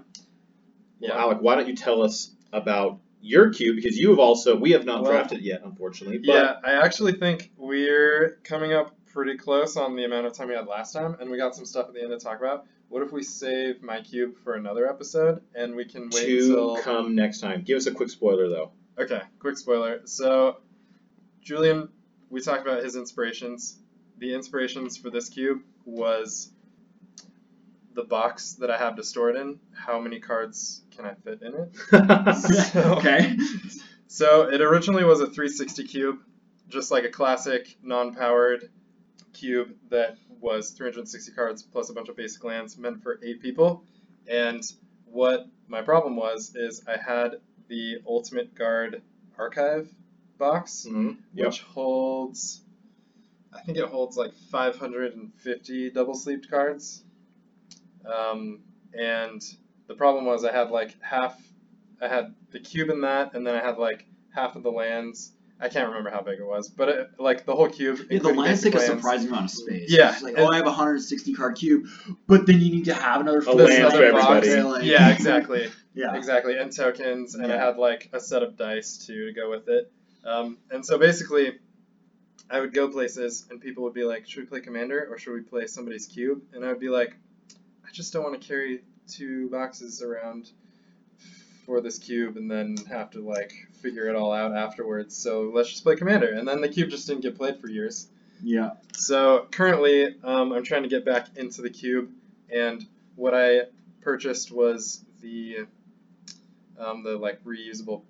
Yeah. 0.99 1.09
Well, 1.11 1.19
Alec, 1.19 1.37
why 1.41 1.55
don't 1.55 1.67
you 1.67 1.75
tell 1.75 2.01
us 2.01 2.31
about 2.51 2.99
your 3.21 3.51
cube 3.51 3.75
because 3.77 3.97
you 3.97 4.09
have 4.09 4.19
also 4.19 4.55
we 4.55 4.71
have 4.71 4.85
not 4.85 5.03
Well, 5.03 5.11
drafted 5.11 5.41
yet, 5.41 5.61
unfortunately. 5.63 6.17
But 6.17 6.27
Yeah, 6.33 6.55
I 6.63 6.73
actually 6.85 7.13
think 7.13 7.51
we're 7.57 8.39
coming 8.43 8.73
up 8.73 8.95
pretty 9.13 9.37
close 9.37 9.77
on 9.77 9.95
the 9.95 10.03
amount 10.05 10.25
of 10.27 10.33
time 10.33 10.47
we 10.49 10.55
had 10.55 10.67
last 10.67 10.91
time, 10.93 11.15
and 11.19 11.29
we 11.29 11.37
got 11.37 11.55
some 11.55 11.65
stuff 11.65 11.87
at 11.87 11.93
the 11.93 12.01
end 12.01 12.09
to 12.11 12.17
talk 12.17 12.39
about. 12.39 12.65
What 12.93 13.01
if 13.01 13.11
we 13.11 13.23
save 13.23 13.81
my 13.81 14.01
cube 14.01 14.35
for 14.43 14.53
another 14.53 14.87
episode, 14.87 15.41
and 15.55 15.75
we 15.75 15.83
can 15.83 16.11
wait 16.13 16.27
to 16.27 16.37
until 16.37 16.77
come 16.77 17.15
next 17.15 17.39
time. 17.41 17.63
Give 17.63 17.75
us 17.77 17.87
a 17.87 17.91
quick 17.91 18.11
spoiler 18.11 18.49
though. 18.49 18.69
Okay, 18.99 19.19
quick 19.39 19.57
spoiler. 19.57 20.01
So, 20.05 20.57
Julian, 21.41 21.89
we 22.29 22.39
talked 22.39 22.61
about 22.61 22.83
his 22.83 22.95
inspirations. 22.95 23.79
The 24.19 24.35
inspirations 24.35 24.95
for 24.95 25.09
this 25.09 25.29
cube 25.29 25.61
was 25.85 26.51
the 27.95 28.03
box 28.03 28.53
that 28.59 28.69
I 28.69 28.77
have 28.77 28.97
to 28.97 29.03
store 29.03 29.31
it 29.31 29.37
in. 29.37 29.59
How 29.75 29.99
many 29.99 30.19
cards 30.19 30.83
can 30.95 31.05
I 31.05 31.15
fit 31.15 31.41
in 31.41 31.55
it? 31.55 32.35
So- 32.35 32.97
okay. 32.99 33.35
So, 34.05 34.49
it 34.53 34.61
originally 34.61 35.03
was 35.03 35.19
a 35.19 35.25
360 35.25 35.85
cube, 35.85 36.19
just 36.69 36.91
like 36.91 37.05
a 37.05 37.09
classic 37.09 37.75
non-powered 37.81 38.69
cube 39.33 39.75
that 39.89 40.17
was 40.39 40.71
360 40.71 41.31
cards 41.33 41.63
plus 41.63 41.89
a 41.89 41.93
bunch 41.93 42.09
of 42.09 42.15
basic 42.15 42.43
lands 42.43 42.77
meant 42.77 43.01
for 43.01 43.19
eight 43.23 43.41
people. 43.41 43.83
And 44.27 44.61
what 45.05 45.47
my 45.67 45.81
problem 45.81 46.15
was 46.15 46.55
is 46.55 46.83
I 46.87 46.97
had 46.97 47.35
the 47.67 47.97
Ultimate 48.07 48.53
Guard 48.55 49.01
archive 49.37 49.89
box, 50.37 50.85
Mhm. 50.89 51.17
Yep. 51.33 51.45
which 51.47 51.61
holds, 51.61 52.61
I 53.51 53.61
think 53.61 53.77
it 53.77 53.85
holds 53.85 54.17
like 54.17 54.33
550 54.33 55.89
double 55.91 56.15
sleeved 56.15 56.49
cards. 56.49 57.03
Um, 58.05 58.63
and 58.93 59.41
the 59.87 59.95
problem 59.95 60.25
was 60.25 60.43
I 60.43 60.51
had 60.51 60.69
like 60.69 60.99
half, 61.01 61.39
I 62.01 62.07
had 62.07 62.33
the 62.51 62.59
cube 62.59 62.89
in 62.89 63.01
that, 63.01 63.33
and 63.33 63.45
then 63.45 63.55
I 63.55 63.61
had 63.61 63.77
like 63.77 64.05
half 64.33 64.55
of 64.55 64.63
the 64.63 64.71
lands. 64.71 65.31
I 65.63 65.69
can't 65.69 65.87
remember 65.87 66.09
how 66.09 66.21
big 66.21 66.39
it 66.39 66.45
was, 66.45 66.67
but 66.69 66.89
it, 66.89 67.11
like 67.19 67.45
the 67.45 67.55
whole 67.55 67.69
cube. 67.69 67.97
Yeah, 67.99 68.05
the 68.07 68.13
including 68.15 68.41
lands 68.41 68.61
basic 68.63 68.73
take 68.73 68.81
a 68.81 68.85
surprising 68.85 69.29
amount 69.29 69.45
of 69.45 69.51
space. 69.51 69.89
Yeah, 69.89 70.11
It's 70.13 70.21
like, 70.21 70.33
and- 70.37 70.43
oh, 70.45 70.51
I 70.51 70.57
have 70.57 70.65
a 70.65 70.69
160 70.69 71.33
card 71.33 71.55
cube, 71.55 71.85
but 72.27 72.45
then 72.45 72.59
you 72.59 72.71
need 72.71 72.85
to 72.85 72.93
have 72.93 73.21
another 73.21 73.39
A 73.39 73.51
land 73.53 73.69
set 73.69 73.91
for 73.93 74.11
box, 74.11 74.47
everybody. 74.47 74.61
like- 74.69 74.83
Yeah, 74.83 75.09
exactly. 75.13 75.69
yeah. 75.93 76.15
Exactly, 76.15 76.57
and 76.57 76.71
tokens, 76.75 77.35
and 77.35 77.51
I 77.51 77.57
had 77.57 77.77
like 77.77 78.09
a 78.13 78.19
set 78.19 78.43
of 78.43 78.57
dice 78.57 78.97
too 79.05 79.27
to 79.27 79.33
go 79.33 79.49
with 79.49 79.69
it. 79.69 79.91
Um, 80.25 80.57
and 80.71 80.85
so 80.85 80.97
basically, 80.97 81.59
I 82.49 82.59
would 82.59 82.73
go 82.73 82.87
places, 82.89 83.45
and 83.49 83.61
people 83.61 83.83
would 83.83 83.93
be 83.93 84.03
like, 84.03 84.27
"Should 84.27 84.41
we 84.43 84.45
play 84.47 84.59
Commander 84.59 85.07
or 85.09 85.17
should 85.17 85.33
we 85.33 85.41
play 85.41 85.65
somebody's 85.67 86.05
cube?" 86.07 86.41
And 86.53 86.63
I 86.65 86.67
would 86.69 86.79
be 86.79 86.89
like, 86.89 87.15
"I 87.85 87.91
just 87.93 88.11
don't 88.13 88.23
want 88.23 88.39
to 88.41 88.45
carry 88.47 88.83
two 89.07 89.49
boxes 89.49 90.01
around 90.01 90.51
for 91.65 91.81
this 91.81 91.97
cube 91.97 92.37
and 92.37 92.49
then 92.49 92.77
have 92.89 93.11
to 93.11 93.21
like 93.21 93.53
figure 93.81 94.07
it 94.07 94.15
all 94.15 94.33
out 94.33 94.55
afterwards. 94.55 95.15
So 95.15 95.51
let's 95.53 95.69
just 95.69 95.83
play 95.83 95.95
Commander." 95.95 96.33
And 96.33 96.47
then 96.47 96.61
the 96.61 96.69
cube 96.69 96.89
just 96.89 97.07
didn't 97.07 97.21
get 97.21 97.35
played 97.35 97.59
for 97.59 97.69
years. 97.69 98.07
Yeah. 98.41 98.71
So 98.95 99.47
currently, 99.51 100.15
um, 100.23 100.51
I'm 100.51 100.63
trying 100.63 100.83
to 100.83 100.89
get 100.89 101.05
back 101.05 101.29
into 101.35 101.61
the 101.61 101.69
cube, 101.69 102.11
and 102.49 102.85
what 103.15 103.33
I 103.33 103.67
purchased 104.01 104.51
was 104.51 105.03
the 105.21 105.65
um, 106.77 107.03
the 107.03 107.17
like 107.17 107.43
reusable 107.43 108.03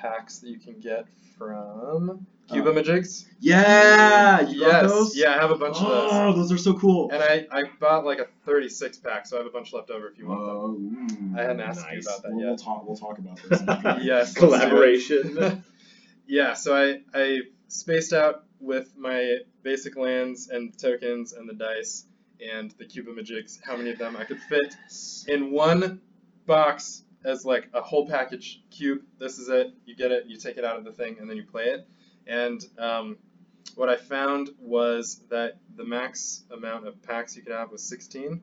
packs 0.00 0.38
that 0.38 0.48
you 0.48 0.58
can 0.58 0.78
get 0.80 1.06
from 1.36 2.26
uh, 2.50 2.54
Cubamajigs. 2.54 3.26
Yeah. 3.40 4.40
You 4.48 4.60
got 4.60 4.82
yes, 4.82 4.90
those? 4.90 5.16
yeah, 5.16 5.34
I 5.36 5.40
have 5.40 5.50
a 5.50 5.56
bunch 5.56 5.76
of 5.76 5.82
those, 5.88 6.10
Oh, 6.12 6.32
those 6.34 6.50
are 6.52 6.58
so 6.58 6.74
cool. 6.74 7.10
and 7.12 7.22
I, 7.22 7.46
I 7.50 7.64
bought 7.80 8.04
like 8.04 8.18
a 8.18 8.26
36 8.46 8.98
pack, 8.98 9.26
so 9.26 9.36
I 9.36 9.38
have 9.40 9.46
a 9.46 9.50
bunch 9.50 9.72
left 9.72 9.90
over 9.90 10.08
if 10.08 10.18
you 10.18 10.26
want 10.28 10.40
them. 10.40 10.48
Oh, 10.48 11.34
ooh. 11.34 11.38
I 11.38 11.42
hadn't 11.42 11.60
asked 11.60 11.86
you 11.92 12.00
about 12.00 12.22
that 12.22 12.32
We'll, 12.32 12.40
yet. 12.40 12.46
we'll 12.48 12.56
talk. 12.58 12.86
We'll 12.86 12.96
talk 12.96 13.18
about 13.18 13.40
this. 13.48 13.62
after. 13.66 14.00
Yes, 14.02 14.28
let's 14.28 14.34
do 14.34 14.46
it. 14.46 14.48
Collaboration. 14.60 15.64
yeah, 16.26 16.54
so 16.54 16.74
I, 16.74 17.00
I 17.14 17.40
spaced 17.68 18.12
out 18.12 18.44
with 18.60 18.96
my 18.96 19.38
basic 19.62 19.96
lands 19.96 20.48
and 20.48 20.76
tokens 20.76 21.32
and 21.32 21.48
the 21.48 21.54
dice 21.54 22.04
and 22.40 22.72
the 22.78 22.84
Cubamajigs, 22.84 23.58
how 23.64 23.76
many 23.76 23.90
of 23.90 23.98
them 23.98 24.16
I 24.16 24.24
could 24.24 24.40
fit 24.40 24.74
in 25.26 25.50
one 25.50 26.00
box 26.46 27.02
as 27.24 27.44
like 27.44 27.68
a 27.74 27.80
whole 27.80 28.06
package 28.06 28.62
cube. 28.70 29.02
This 29.18 29.38
is 29.38 29.48
it. 29.48 29.72
You 29.86 29.94
get 29.96 30.10
it, 30.12 30.26
you 30.26 30.36
take 30.36 30.56
it 30.56 30.64
out 30.64 30.76
of 30.78 30.84
the 30.84 30.92
thing, 30.92 31.16
and 31.20 31.28
then 31.28 31.36
you 31.36 31.44
play 31.44 31.66
it. 31.66 31.86
And 32.26 32.64
um, 32.78 33.16
what 33.74 33.88
I 33.88 33.96
found 33.96 34.50
was 34.60 35.20
that 35.30 35.56
the 35.76 35.84
max 35.84 36.44
amount 36.50 36.86
of 36.86 37.00
packs 37.02 37.36
you 37.36 37.42
could 37.42 37.52
have 37.52 37.70
was 37.70 37.82
16, 37.82 38.40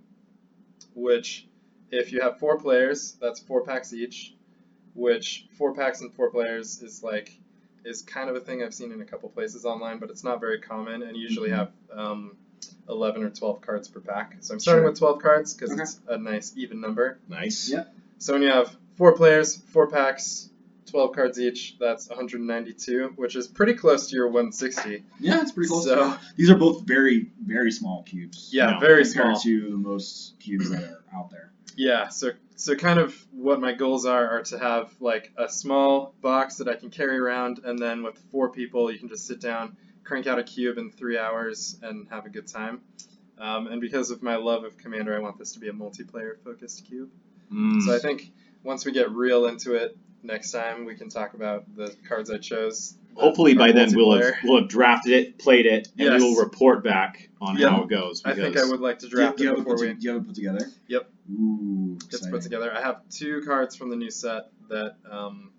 which, 0.93 1.47
if 1.91 2.11
you 2.11 2.21
have 2.21 2.39
four 2.39 2.57
players, 2.59 3.17
that's 3.21 3.39
four 3.39 3.61
packs 3.63 3.93
each. 3.93 4.33
Which 4.93 5.47
four 5.57 5.73
packs 5.73 5.99
and 6.01 6.13
four 6.13 6.29
players 6.31 6.81
is 6.81 7.03
like 7.03 7.37
is 7.83 8.01
kind 8.01 8.29
of 8.29 8.35
a 8.35 8.39
thing 8.39 8.63
I've 8.63 8.73
seen 8.73 8.91
in 8.91 9.01
a 9.01 9.05
couple 9.05 9.29
places 9.29 9.63
online, 9.65 9.99
but 9.99 10.09
it's 10.09 10.23
not 10.23 10.39
very 10.39 10.59
common, 10.59 11.03
and 11.03 11.15
you 11.15 11.21
usually 11.23 11.49
Mhm. 11.49 11.55
have 11.55 11.71
um, 11.91 12.37
11 12.89 13.21
or 13.21 13.29
12 13.29 13.61
cards 13.61 13.87
per 13.89 13.99
pack. 13.99 14.37
So 14.39 14.53
I'm 14.53 14.59
starting 14.59 14.81
Sure. 14.83 14.89
with 14.89 14.97
12 14.97 15.21
cards 15.21 15.53
because 15.53 15.71
Okay. 15.71 15.81
it's 15.81 15.99
a 16.07 16.17
nice 16.17 16.53
even 16.55 16.79
number. 16.81 17.19
nice. 17.27 17.69
Yeah. 17.69 17.83
So 18.25 18.33
when 18.33 18.41
you 18.41 18.49
have 18.49 18.75
four 18.95 19.15
players, 19.15 19.55
four 19.55 19.85
packs, 19.85 20.49
12 20.89 21.13
cards 21.13 21.39
each, 21.39 21.77
that's 21.79 22.09
192, 22.09 23.13
which 23.17 23.35
is 23.35 23.47
pretty 23.47 23.75
close 23.75 24.09
to 24.09 24.15
your 24.15 24.25
160. 24.29 25.03
yeah, 25.19 25.43
it's 25.43 25.51
pretty 25.51 25.69
close. 25.69 25.85
So 25.85 26.17
These 26.35 26.49
are 26.49 26.57
both 26.57 26.87
very, 26.87 27.29
very 27.45 27.71
small 27.71 28.01
cubes. 28.01 28.49
Yeah, 28.51 28.71
now, 28.71 28.79
very 28.79 29.03
compared 29.03 29.37
small. 29.37 29.39
to 29.41 29.69
the 29.69 29.77
most 29.77 30.39
cubes 30.39 30.71
that 30.71 30.83
are 30.85 31.03
out 31.15 31.29
there. 31.29 31.51
yeah, 31.77 32.07
so 32.07 32.31
so 32.55 32.75
kind 32.75 32.97
of 32.97 33.15
what 33.31 33.61
my 33.61 33.73
goals 33.73 34.07
are 34.07 34.27
are 34.27 34.41
to 34.45 34.57
have 34.57 34.91
like 34.99 35.31
a 35.37 35.47
small 35.47 36.15
box 36.23 36.55
that 36.55 36.67
I 36.67 36.77
can 36.77 36.89
carry 36.89 37.19
around, 37.19 37.59
and 37.63 37.77
then 37.77 38.01
with 38.01 38.17
four 38.31 38.49
people, 38.49 38.91
you 38.91 38.97
can 38.97 39.07
just 39.07 39.27
sit 39.27 39.39
down 39.39 39.77
crank 40.03 40.25
out 40.25 40.39
a 40.39 40.43
cube 40.43 40.79
in 40.79 40.89
three 40.89 41.19
hours 41.19 41.77
and 41.83 42.07
have 42.09 42.25
a 42.25 42.29
good 42.29 42.47
time. 42.47 42.81
Um, 43.37 43.67
and 43.67 43.79
because 43.79 44.09
of 44.09 44.23
my 44.23 44.37
love 44.37 44.63
of 44.63 44.77
Commander, 44.77 45.15
I 45.15 45.19
want 45.19 45.37
this 45.37 45.51
to 45.53 45.59
be 45.59 45.67
a 45.67 45.73
multiplayer 45.73 46.39
focused 46.43 46.87
cube. 46.87 47.11
Mm. 47.53 47.81
So 47.81 47.95
I 47.95 47.99
think 47.99 48.31
once 48.63 48.85
we 48.85 48.91
get 48.91 49.11
real 49.11 49.45
into 49.45 49.73
it 49.75 49.97
next 50.23 50.51
time, 50.51 50.85
we 50.85 50.95
can 50.95 51.09
talk 51.09 51.33
about 51.33 51.63
the 51.75 51.95
cards 52.07 52.29
I 52.31 52.37
chose. 52.37 52.95
Hopefully 53.15 53.53
by 53.53 53.71
then 53.71 53.95
we'll 53.95 54.11
have 54.19 54.33
we'll 54.43 54.59
have 54.61 54.69
drafted 54.69 55.13
it, 55.13 55.37
played 55.39 55.65
it, 55.65 55.87
and 55.97 56.07
Yes. 56.09 56.21
we 56.21 56.27
will 56.27 56.43
report 56.43 56.83
back 56.83 57.29
on 57.39 57.57
Yep. 57.57 57.69
how 57.69 57.83
it 57.83 57.89
goes. 57.89 58.21
I 58.25 58.33
think 58.33 58.57
I 58.57 58.65
would 58.65 58.81
like 58.81 58.99
to 58.99 59.05
do 59.07 59.11
you, 59.11 59.15
draft 59.17 59.37
do 59.37 59.43
you 59.45 59.49
it 59.49 59.51
have 59.53 59.59
it 59.59 59.63
before 59.63 59.77
put 59.77 59.87
we 59.87 59.93
do 59.93 59.99
you 60.07 60.13
have 60.13 60.21
it 60.23 60.25
put 60.27 60.35
together? 60.35 60.67
Yep. 60.87 61.09
Ooh, 61.31 61.93
gets 62.01 62.05
exciting. 62.15 62.31
put 62.33 62.41
together. 62.41 62.73
I 62.75 62.81
have 62.81 63.07
two 63.09 63.41
cards 63.45 63.75
from 63.75 63.89
the 63.89 63.95
new 63.95 64.11
set 64.11 64.49
that 64.69 64.95
um, 65.09 65.51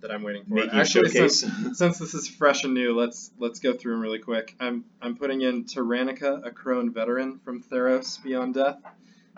that 0.00 0.10
I'm 0.12 0.22
waiting 0.22 0.44
for. 0.44 0.54
making 0.54 0.70
a 0.70 0.74
Actually, 0.74 1.08
showcase. 1.10 1.40
since, 1.40 1.78
since 1.78 1.98
this 1.98 2.12
is 2.14 2.28
fresh 2.28 2.64
and 2.64 2.74
new, 2.74 2.94
let's 2.94 3.30
let's 3.38 3.58
go 3.60 3.72
through 3.72 3.92
them 3.94 4.02
really 4.02 4.18
quick. 4.18 4.54
I'm 4.60 4.84
I'm 5.00 5.16
putting 5.16 5.40
in 5.40 5.64
Taranika, 5.64 6.42
Akroan 6.44 6.92
veteran 6.92 7.38
from 7.38 7.62
Theros 7.62 8.22
Beyond 8.22 8.52
Death. 8.54 8.82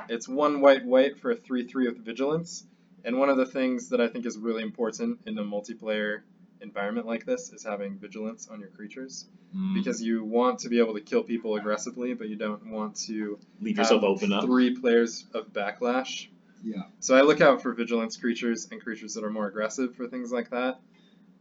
It's 0.09 0.29
one 0.29 0.61
white 0.61 0.85
white 0.85 1.19
for 1.19 1.31
a 1.33 1.37
three 1.37 1.67
three 1.67 1.89
with 1.89 2.05
vigilance. 2.05 2.65
And 3.05 3.19
one 3.19 3.29
of 3.31 3.37
the 3.39 3.47
things 3.47 3.89
that 3.91 4.01
I 4.01 4.09
think 4.09 4.27
is 4.27 4.37
really 4.37 4.63
important 4.63 5.21
in 5.27 5.39
a 5.39 5.43
multiplayer 5.45 6.21
environment 6.61 7.07
like 7.07 7.25
this 7.25 7.51
is 7.53 7.65
having 7.65 7.97
vigilance 7.99 8.49
on 8.49 8.61
your 8.61 8.69
creatures 8.71 9.27
Mm. 9.57 9.75
because 9.75 10.01
you 10.01 10.23
want 10.23 10.61
to 10.61 10.69
be 10.69 10.79
able 10.79 10.95
to 10.95 11.01
kill 11.01 11.25
people 11.25 11.57
aggressively, 11.57 12.15
but 12.15 12.29
you 12.29 12.37
don't 12.37 12.67
want 12.67 12.95
to 13.07 13.37
leave 13.61 13.79
yourself 13.79 14.05
open 14.05 14.33
up. 14.33 14.45
three 14.45 14.77
players 14.79 15.25
of 15.35 15.53
backlash 15.53 16.29
Yeah. 16.63 16.83
so 17.01 17.17
I 17.17 17.23
look 17.23 17.41
out 17.41 17.61
for 17.63 17.73
vigilance 17.73 18.17
creatures 18.17 18.69
and 18.71 18.81
creatures 18.81 19.15
that 19.15 19.25
are 19.25 19.31
more 19.31 19.49
aggressive 19.49 19.97
for 19.97 20.07
things 20.07 20.31
like 20.31 20.51
that. 20.51 20.79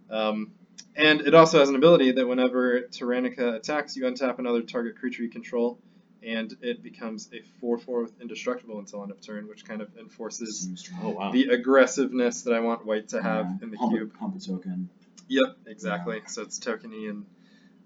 Um, 0.09 0.53
and 0.95 1.21
it 1.21 1.35
also 1.35 1.59
has 1.59 1.69
an 1.69 1.75
ability 1.75 2.13
that 2.13 2.27
whenever 2.27 2.81
Taranika 2.83 3.53
attacks, 3.55 3.95
you 3.95 4.05
untap 4.05 4.39
another 4.39 4.61
target 4.63 4.97
creature 4.97 5.21
you 5.21 5.29
control, 5.29 5.77
and 6.23 6.55
it 6.61 6.83
becomes 6.83 7.29
a 7.33 7.41
4-4 7.63 8.01
with 8.03 8.21
indestructible 8.21 8.79
until 8.79 9.01
end 9.03 9.11
of 9.11 9.21
turn, 9.21 9.47
which 9.47 9.65
kind 9.65 9.81
of 9.81 9.89
enforces 9.97 10.89
Oh 11.03 11.09
wow. 11.09 11.31
the 11.31 11.49
aggressiveness 11.49 12.41
that 12.43 12.53
I 12.53 12.59
want 12.59 12.85
white 12.85 13.07
to 13.09 13.21
have 13.21 13.45
Yeah. 13.45 13.57
in 13.63 13.71
the 13.71 13.77
Pump 13.77 13.93
cube. 13.95 14.13
Pump 14.19 14.35
a 14.35 14.39
token. 14.39 14.89
Yep, 15.27 15.57
exactly. 15.67 16.21
So 16.27 16.41
it's 16.41 16.59
tokeny 16.59 17.09
and 17.09 17.25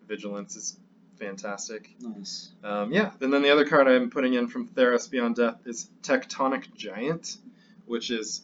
vigilance 0.08 0.56
is 0.56 0.78
fantastic. 1.20 1.94
Nice. 2.00 2.52
Um, 2.64 2.92
yeah, 2.92 3.12
and 3.22 3.32
then 3.32 3.42
the 3.44 3.52
other 3.52 3.66
card 3.66 3.88
I'm 3.88 4.10
putting 4.10 4.34
in 4.34 4.48
from 4.48 4.68
Theros 4.68 5.10
Beyond 5.10 5.36
Death 5.36 5.62
is 5.66 5.90
Tectonic 6.02 6.74
Giant, 6.76 7.38
which 7.86 8.10
is 8.12 8.42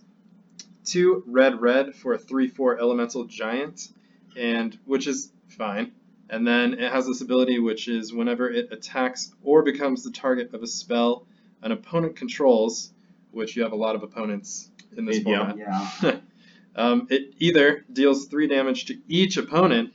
two 0.85 1.23
red 1.27 1.59
red 1.61 1.95
for 1.95 2.13
a 2.13 2.17
three 2.17 2.47
four 2.47 2.79
elemental 2.79 3.25
giant, 3.25 3.89
and 4.37 4.77
which 4.85 5.07
is 5.07 5.31
fine. 5.47 5.91
And 6.29 6.45
then 6.47 6.73
it 6.75 6.91
has 6.91 7.07
this 7.07 7.21
ability 7.21 7.59
which 7.59 7.87
is 7.87 8.13
whenever 8.13 8.49
it 8.49 8.71
attacks 8.71 9.33
or 9.43 9.63
becomes 9.63 10.03
the 10.03 10.11
target 10.11 10.53
of 10.53 10.61
a 10.63 10.67
spell 10.67 11.25
an 11.61 11.71
opponent 11.73 12.15
controls, 12.15 12.93
which 13.31 13.55
you 13.55 13.63
have 13.63 13.73
a 13.73 13.75
lot 13.75 13.95
of 13.95 14.03
opponents 14.03 14.69
in 14.95 15.05
this 15.05 15.19
Yeah. 15.25 15.51
format. 15.53 15.57
Yeah. 16.03 16.19
Um, 16.75 17.07
it 17.09 17.33
either 17.39 17.83
deals 17.91 18.27
three 18.27 18.47
damage 18.47 18.85
to 18.85 18.97
each 19.09 19.35
opponent, 19.37 19.91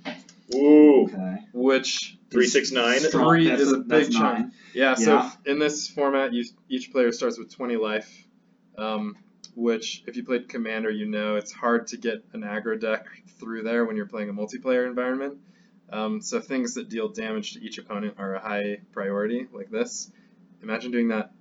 Ooh. 0.55 1.05
Okay. 1.05 1.39
which 1.53 2.19
Three 2.31 2.47
six 2.49 2.73
nine. 2.73 2.99
Three 2.99 3.49
That's 3.49 3.63
is 3.63 3.73
a 3.73 3.77
that's 3.77 4.09
big 4.09 4.13
chunk. 4.17 4.39
nine. 4.39 4.53
Yeah, 4.75 4.95
so 4.95 5.31
in 5.47 5.59
this 5.61 5.89
format, 5.89 6.35
you, 6.35 6.45
each 6.69 6.91
player 6.93 7.13
starts 7.13 7.39
with 7.39 7.55
20 7.55 7.77
life, 7.77 8.27
um, 8.77 9.17
which, 9.55 10.03
if 10.07 10.17
you 10.17 10.25
played 10.25 10.49
Commander, 10.49 10.91
you 10.91 11.07
know 11.07 11.37
it's 11.37 11.53
hard 11.53 11.87
to 11.87 11.97
get 11.97 12.25
an 12.35 12.43
aggro 12.43 12.79
deck 12.79 13.07
through 13.39 13.63
there 13.63 13.85
when 13.87 13.97
you're 13.97 14.05
playing 14.07 14.29
a 14.29 14.33
multiplayer 14.35 14.85
environment. 14.87 15.39
Um, 15.91 16.21
so 16.23 16.41
things 16.41 16.75
that 16.75 16.89
deal 16.89 17.09
damage 17.09 17.55
to 17.55 17.63
each 17.63 17.79
opponent 17.79 18.15
are 18.19 18.35
a 18.35 18.41
high 18.41 18.81
priority, 18.93 19.47
like 19.53 19.71
this. 19.71 20.11
Imagine 20.63 20.91
doing 20.91 21.09
that 21.09 21.33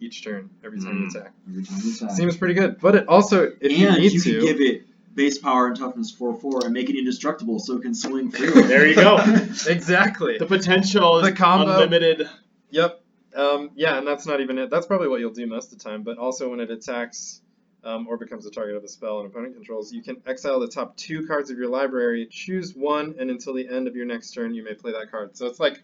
each 0.00 0.24
turn, 0.24 0.50
every 0.64 0.80
time 0.80 0.98
you 1.02 1.06
Mm. 1.06 1.16
attack. 1.16 1.32
Every 1.48 1.64
time 1.64 1.78
you 1.84 1.92
attack. 1.94 2.10
Seems 2.10 2.36
pretty 2.36 2.54
good, 2.54 2.80
but 2.80 2.94
it 2.96 3.08
also, 3.08 3.52
if 3.60 3.72
you 3.72 3.88
and 3.88 3.98
need 3.98 4.12
you 4.12 4.20
to, 4.20 4.30
can 4.38 4.46
give 4.46 4.60
it 4.60 4.82
base 5.14 5.38
power 5.38 5.66
and 5.68 5.76
toughness 5.76 6.10
4 6.10 6.34
4 6.34 6.64
and 6.64 6.72
make 6.74 6.88
it 6.90 6.96
indestructible 6.98 7.58
so 7.60 7.76
it 7.76 7.82
can 7.82 7.94
swing 7.94 8.30
freely. 8.32 8.62
There 8.62 8.86
you 8.86 8.94
go. 8.96 9.16
exactly. 9.68 10.38
The 10.38 10.46
potential 10.46 11.18
is 11.18 11.28
The 11.28 11.32
combo- 11.36 11.70
unlimited. 11.72 12.28
Yep. 12.70 12.98
Um, 13.36 13.70
yeah, 13.76 13.98
and 13.98 14.06
that's 14.06 14.26
not 14.26 14.40
even 14.40 14.58
it. 14.58 14.68
That's 14.70 14.86
probably 14.86 15.08
what 15.08 15.20
you'll 15.20 15.30
do 15.32 15.46
most 15.46 15.72
of 15.72 15.78
the 15.78 15.84
time. 15.84 16.02
But 16.02 16.18
also 16.18 16.48
when 16.50 16.60
it 16.60 16.70
attacks 16.70 17.40
um, 17.84 18.06
or 18.06 18.16
becomes 18.16 18.44
the 18.44 18.50
target 18.50 18.76
of 18.76 18.84
a 18.84 18.88
spell 18.88 19.20
and 19.20 19.28
opponent 19.30 19.54
controls, 19.54 19.92
you 19.92 20.02
can 20.02 20.22
exile 20.26 20.60
the 20.60 20.68
top 20.68 20.96
two 20.96 21.26
cards 21.26 21.50
of 21.50 21.58
your 21.58 21.68
library, 21.68 22.26
choose 22.30 22.74
one, 22.74 23.14
and 23.18 23.30
until 23.30 23.54
the 23.54 23.68
end 23.68 23.88
of 23.88 23.96
your 23.96 24.06
next 24.06 24.30
turn, 24.32 24.54
you 24.54 24.62
may 24.64 24.74
play 24.74 24.92
that 24.92 25.10
card. 25.10 25.36
So 25.36 25.46
it's 25.46 25.58
like 25.60 25.82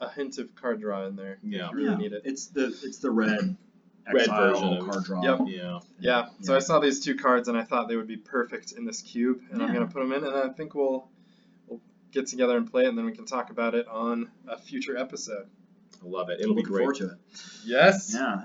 a 0.00 0.10
hint 0.10 0.38
of 0.38 0.54
card 0.54 0.80
draw 0.80 1.06
in 1.06 1.16
there. 1.16 1.38
Yeah. 1.42 1.70
You 1.70 1.76
really 1.76 1.90
Yeah. 1.90 1.96
need 1.96 2.12
it. 2.12 2.22
It's 2.24 2.46
the 2.48 2.66
it's 2.66 2.98
the 2.98 3.10
red 3.10 3.56
Red 4.12 4.26
version 4.28 4.74
of- 4.74 4.84
card 4.90 5.04
draw. 5.04 5.22
Yep. 5.22 5.38
Yeah. 5.48 5.80
Yeah. 5.98 6.26
So 6.42 6.52
Yeah. 6.52 6.56
I 6.56 6.60
saw 6.60 6.78
these 6.78 7.00
two 7.00 7.14
cards 7.16 7.48
and 7.48 7.56
I 7.56 7.62
thought 7.64 7.88
they 7.88 7.96
would 7.96 8.06
be 8.06 8.18
perfect 8.18 8.72
in 8.72 8.84
this 8.84 9.00
cube, 9.02 9.40
and 9.50 9.62
I'm 9.62 9.72
gonna 9.72 9.86
put 9.86 10.00
them 10.00 10.12
in, 10.12 10.24
and 10.24 10.34
I 10.34 10.48
think 10.50 10.74
we'll 10.74 11.08
we'll 11.66 11.80
get 12.12 12.26
together 12.26 12.56
and 12.56 12.70
play 12.70 12.84
it, 12.84 12.88
and 12.88 12.98
then 12.98 13.06
we 13.06 13.12
can 13.12 13.24
talk 13.24 13.50
about 13.50 13.74
it 13.74 13.88
on 13.88 14.30
a 14.46 14.58
future 14.58 14.96
episode. 14.96 15.46
I 16.04 16.06
love 16.06 16.28
it. 16.28 16.40
It'll 16.40 16.54
be 16.54 16.62
great. 16.62 16.80
forward 16.80 16.96
to 16.96 17.06
it. 17.06 17.18
Yes. 17.64 18.12
Yeah. 18.14 18.44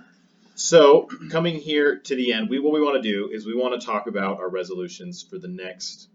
So, 0.61 1.07
coming 1.31 1.55
here 1.55 1.99
to 1.99 2.15
the 2.17 2.33
end, 2.33 2.49
we 2.49 2.59
what 2.59 2.73
we 2.73 2.81
want 2.81 3.01
to 3.01 3.09
do 3.09 3.29
is 3.31 3.45
we 3.45 3.55
want 3.55 3.79
to 3.79 3.85
talk 3.85 4.07
about 4.07 4.39
our 4.39 4.49
resolutions 4.49 5.23
for 5.23 5.37
the 5.37 5.47
next 5.47 6.09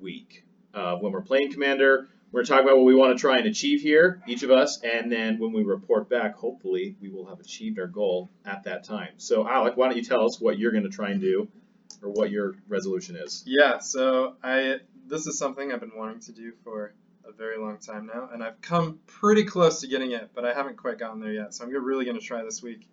week. 0.00 0.46
Uh, 0.72 0.96
when 0.96 1.12
we're 1.12 1.20
playing 1.20 1.52
Commander, 1.52 2.08
we're 2.32 2.38
going 2.38 2.46
to 2.46 2.50
talk 2.50 2.62
about 2.62 2.78
what 2.78 2.86
we 2.86 2.94
want 2.94 3.14
to 3.14 3.20
try 3.20 3.36
and 3.36 3.46
achieve 3.46 3.82
here, 3.82 4.22
each 4.26 4.42
of 4.42 4.50
us, 4.50 4.80
and 4.82 5.12
then 5.12 5.38
when 5.38 5.52
we 5.52 5.64
report 5.64 6.08
back, 6.08 6.34
hopefully 6.34 6.96
we 6.98 7.10
will 7.10 7.26
have 7.26 7.40
achieved 7.40 7.78
our 7.78 7.88
goal 7.88 8.30
at 8.46 8.64
that 8.64 8.84
time. 8.84 9.10
So, 9.18 9.46
Alec, 9.46 9.76
why 9.76 9.88
don't 9.88 9.98
you 9.98 10.02
tell 10.02 10.24
us 10.24 10.40
what 10.40 10.58
you're 10.58 10.72
going 10.72 10.84
to 10.84 10.88
try 10.88 11.10
and 11.10 11.20
do, 11.20 11.48
or 12.02 12.08
what 12.08 12.30
your 12.30 12.54
resolution 12.68 13.16
is? 13.16 13.44
Yeah, 13.46 13.80
so 13.80 14.36
I 14.42 14.78
this 15.08 15.26
is 15.26 15.36
something 15.36 15.72
I've 15.72 15.80
been 15.80 15.92
wanting 15.94 16.20
to 16.20 16.32
do 16.32 16.54
for 16.64 16.94
a 17.28 17.32
very 17.32 17.58
long 17.58 17.76
time 17.76 18.06
now, 18.06 18.30
and 18.32 18.42
I've 18.42 18.62
come 18.62 19.00
pretty 19.06 19.44
close 19.44 19.82
to 19.82 19.88
getting 19.88 20.12
it, 20.12 20.30
but 20.34 20.46
I 20.46 20.54
haven't 20.54 20.78
quite 20.78 20.98
gotten 20.98 21.20
there 21.20 21.34
yet. 21.34 21.52
So 21.52 21.64
I'm 21.64 21.84
really 21.84 22.06
going 22.06 22.18
to 22.18 22.24
try 22.24 22.42
this 22.42 22.62
week, 22.62 22.88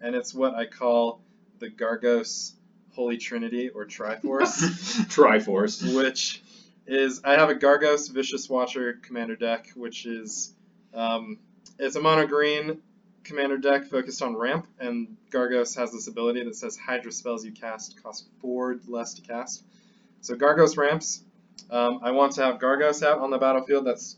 and 0.00 0.14
it's 0.14 0.34
what 0.34 0.54
I 0.54 0.66
call 0.66 1.20
the 1.58 1.68
Gargos 1.68 2.52
Holy 2.92 3.18
Trinity 3.18 3.68
or 3.68 3.86
Triforce, 3.86 4.60
Triforce. 5.08 5.96
which 5.96 6.42
is 6.86 7.22
I 7.24 7.32
have 7.32 7.50
a 7.50 7.54
Gargos 7.54 8.10
Vicious 8.10 8.48
Watcher 8.48 8.98
commander 9.02 9.36
deck, 9.36 9.68
which 9.74 10.06
is 10.06 10.52
um, 10.94 11.38
it's 11.78 11.96
a 11.96 12.00
mono 12.00 12.26
green 12.26 12.80
commander 13.22 13.58
deck 13.58 13.84
focused 13.86 14.22
on 14.22 14.36
ramp, 14.36 14.66
and 14.78 15.16
Gargos 15.30 15.76
has 15.76 15.92
this 15.92 16.08
ability 16.08 16.42
that 16.44 16.56
says 16.56 16.76
Hydra 16.76 17.12
spells 17.12 17.44
you 17.44 17.52
cast 17.52 18.02
cost 18.02 18.26
four 18.40 18.78
less 18.88 19.14
to 19.14 19.22
cast. 19.22 19.64
So 20.20 20.34
Gargos 20.34 20.76
ramps. 20.76 21.22
Um, 21.70 22.00
I 22.02 22.10
want 22.10 22.32
to 22.32 22.42
have 22.42 22.58
Gargos 22.58 23.06
out 23.06 23.18
on 23.18 23.30
the 23.30 23.38
battlefield. 23.38 23.86
That's 23.86 24.16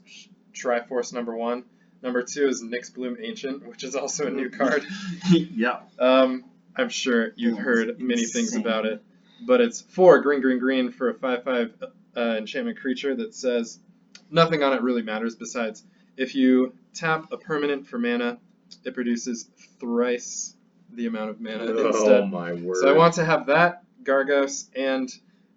Triforce 0.54 1.12
number 1.12 1.36
one. 1.36 1.64
Number 2.02 2.22
two 2.22 2.48
is 2.48 2.62
Nyxbloom 2.62 3.16
Ancient, 3.22 3.66
which 3.66 3.84
is 3.84 3.94
also 3.94 4.26
a 4.26 4.30
new 4.30 4.50
card. 4.50 4.84
yeah. 5.30 5.80
Um, 5.98 6.44
I'm 6.76 6.88
sure 6.88 7.32
you've 7.36 7.56
Yeah, 7.56 7.62
heard 7.62 7.88
it's 7.90 8.00
many 8.00 8.24
things 8.24 8.56
about 8.56 8.86
it, 8.86 9.02
but 9.46 9.60
it's 9.60 9.80
four 9.82 10.20
green, 10.20 10.40
green, 10.40 10.58
green 10.58 10.90
for 10.90 11.10
a 11.10 11.14
five-five 11.14 11.74
uh, 12.16 12.20
enchantment 12.38 12.78
creature 12.78 13.14
that 13.14 13.34
says 13.34 13.78
nothing 14.30 14.62
on 14.62 14.72
it 14.72 14.82
really 14.82 15.02
matters 15.02 15.36
besides 15.36 15.84
if 16.16 16.34
you 16.34 16.74
tap 16.94 17.30
a 17.32 17.36
permanent 17.36 17.86
for 17.86 17.98
mana, 17.98 18.38
it 18.84 18.94
produces 18.94 19.48
thrice 19.78 20.54
the 20.94 21.06
amount 21.06 21.30
of 21.30 21.40
mana 21.40 21.64
Oh 21.68 21.88
instead. 21.88 22.30
my 22.30 22.52
word. 22.52 22.76
So 22.80 22.88
I 22.88 22.96
want 22.96 23.14
to 23.14 23.24
have 23.24 23.46
that 23.46 23.82
Gargos, 24.02 24.68
and 24.74 25.08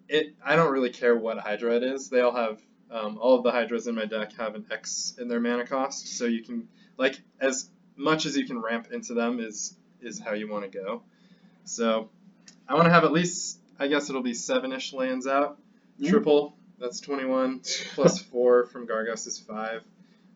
it. 0.08 0.34
I 0.44 0.54
don't 0.56 0.72
really 0.72 0.90
care 0.90 1.16
what 1.16 1.38
Hydra 1.38 1.76
it 1.76 1.82
is. 1.82 2.08
They 2.08 2.20
all 2.20 2.34
have 2.34 2.60
um, 2.90 3.18
all 3.18 3.36
of 3.36 3.42
the 3.42 3.50
Hydras 3.50 3.86
in 3.86 3.94
my 3.94 4.04
deck 4.04 4.32
have 4.34 4.54
an 4.54 4.66
X 4.70 5.14
in 5.18 5.28
their 5.28 5.40
mana 5.40 5.66
cost, 5.66 6.16
so 6.16 6.24
you 6.24 6.42
can 6.42 6.68
like 6.96 7.20
as 7.40 7.68
much 7.96 8.26
as 8.26 8.36
you 8.36 8.46
can 8.46 8.60
ramp 8.60 8.88
into 8.92 9.14
them 9.14 9.40
is 9.40 9.76
is 10.00 10.18
how 10.18 10.32
you 10.32 10.48
want 10.48 10.70
to 10.70 10.78
go. 10.78 11.02
So 11.64 12.10
I 12.68 12.74
want 12.74 12.86
to 12.86 12.92
have 12.92 13.04
at 13.04 13.12
least 13.12 13.58
I 13.78 13.88
guess 13.88 14.08
it'll 14.08 14.22
be 14.22 14.34
seven-ish 14.34 14.92
lands 14.92 15.26
out. 15.26 15.58
Yeah. 15.98 16.10
Triple 16.10 16.56
that's 16.78 17.00
21 17.00 17.62
plus 17.94 18.18
four 18.30 18.66
from 18.66 18.86
Gargos 18.86 19.26
is 19.26 19.38
five, 19.38 19.82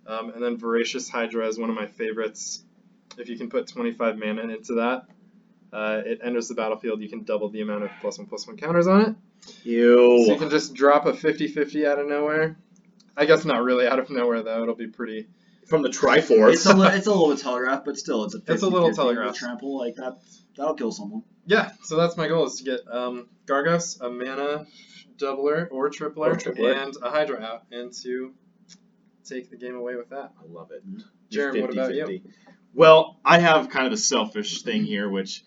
um, 0.06 0.30
and 0.30 0.42
then 0.42 0.56
Voracious 0.56 1.08
Hydra 1.08 1.46
is 1.46 1.58
one 1.58 1.70
of 1.70 1.76
my 1.76 1.86
favorites. 1.86 2.64
If 3.18 3.28
you 3.28 3.36
can 3.36 3.50
put 3.50 3.66
25 3.66 4.18
mana 4.18 4.42
into 4.42 4.74
that, 4.74 5.06
uh, 5.72 6.02
it 6.04 6.20
enters 6.22 6.48
the 6.48 6.54
battlefield, 6.54 7.00
you 7.00 7.08
can 7.08 7.24
double 7.24 7.48
the 7.50 7.60
amount 7.60 7.84
of 7.84 7.90
plus 8.00 8.18
one 8.18 8.26
plus 8.26 8.46
one 8.46 8.56
counters 8.56 8.86
on 8.86 9.00
it. 9.02 9.14
Ew. 9.64 10.24
So 10.26 10.32
you 10.32 10.38
can 10.38 10.50
just 10.50 10.74
drop 10.74 11.06
a 11.06 11.12
50-50 11.12 11.86
out 11.86 11.98
of 11.98 12.06
nowhere. 12.08 12.56
I 13.16 13.26
guess 13.26 13.44
not 13.44 13.62
really 13.62 13.86
out 13.86 13.98
of 13.98 14.10
nowhere 14.10 14.42
though. 14.42 14.62
It'll 14.62 14.74
be 14.74 14.86
pretty. 14.88 15.28
From 15.66 15.82
the 15.82 15.88
Triforce. 15.88 16.52
It's 16.54 16.66
a, 16.66 16.76
li- 16.76 16.88
it's 16.94 17.06
a 17.06 17.10
little 17.12 17.28
bit 17.28 17.38
telegraphed, 17.38 17.84
but 17.84 17.96
still, 17.96 18.24
it's 18.24 18.34
a 18.34 18.38
50 18.40 18.52
It's 18.52 18.62
a 18.64 18.68
little 18.68 18.88
50 18.88 18.96
telegraphed. 19.02 19.36
Trample 19.38 19.78
like 19.78 19.94
that. 19.96 20.18
That'll 20.56 20.74
kill 20.74 20.90
someone. 20.90 21.22
Yeah. 21.46 21.70
So 21.84 21.96
that's 21.96 22.16
my 22.16 22.26
goal 22.26 22.46
is 22.46 22.56
to 22.56 22.64
get 22.64 22.80
um, 22.90 23.28
Gargos, 23.46 24.00
a 24.00 24.10
mana 24.10 24.66
doubler 25.16 25.68
or 25.70 25.88
tripler, 25.90 26.32
Or 26.32 26.34
tripler. 26.36 26.74
and 26.76 26.96
a 27.02 27.10
Hydra 27.10 27.40
out, 27.40 27.62
and 27.70 27.92
to 28.02 28.34
take 29.24 29.48
the 29.50 29.56
game 29.56 29.76
away 29.76 29.94
with 29.94 30.10
that. 30.10 30.32
I 30.40 30.46
love 30.52 30.70
it. 30.72 30.82
Jarom, 31.30 31.60
what 31.60 31.70
about 31.72 31.94
you? 31.94 32.04
50-50. 32.04 32.22
Well, 32.74 33.20
I 33.24 33.38
have 33.38 33.68
kind 33.70 33.86
of 33.86 33.92
a 33.92 33.96
selfish 33.96 34.62
thing 34.62 34.84
here, 34.84 35.08
which, 35.08 35.44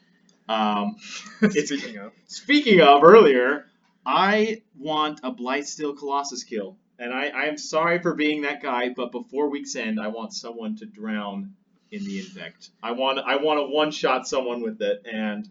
um, 0.47 0.95
It's- 1.41 1.67
Speaking 1.67 1.97
of, 1.97 2.13
speaking 2.27 2.79
of 2.81 3.03
earlier, 3.03 3.65
I 4.05 4.61
want 4.77 5.19
a 5.23 5.31
Blightsteel 5.31 5.97
Colossus 5.97 6.43
kill. 6.43 6.77
And 6.99 7.13
I, 7.13 7.27
I 7.29 7.43
am 7.45 7.57
sorry 7.57 7.99
for 7.99 8.13
being 8.13 8.41
that 8.43 8.61
guy, 8.61 8.89
but 8.89 9.11
before 9.11 9.49
week's 9.49 9.75
end, 9.75 9.99
I 9.99 10.07
want 10.07 10.33
someone 10.33 10.75
to 10.77 10.85
drown 10.85 11.53
in 11.91 12.03
the 12.05 12.19
infect. 12.19 12.69
I 12.81 12.91
want 12.91 13.19
I 13.19 13.35
want 13.37 13.59
to 13.59 13.65
one 13.73 13.91
shot 13.91 14.27
someone 14.27 14.61
with 14.61 14.81
it, 14.81 15.03
and 15.11 15.49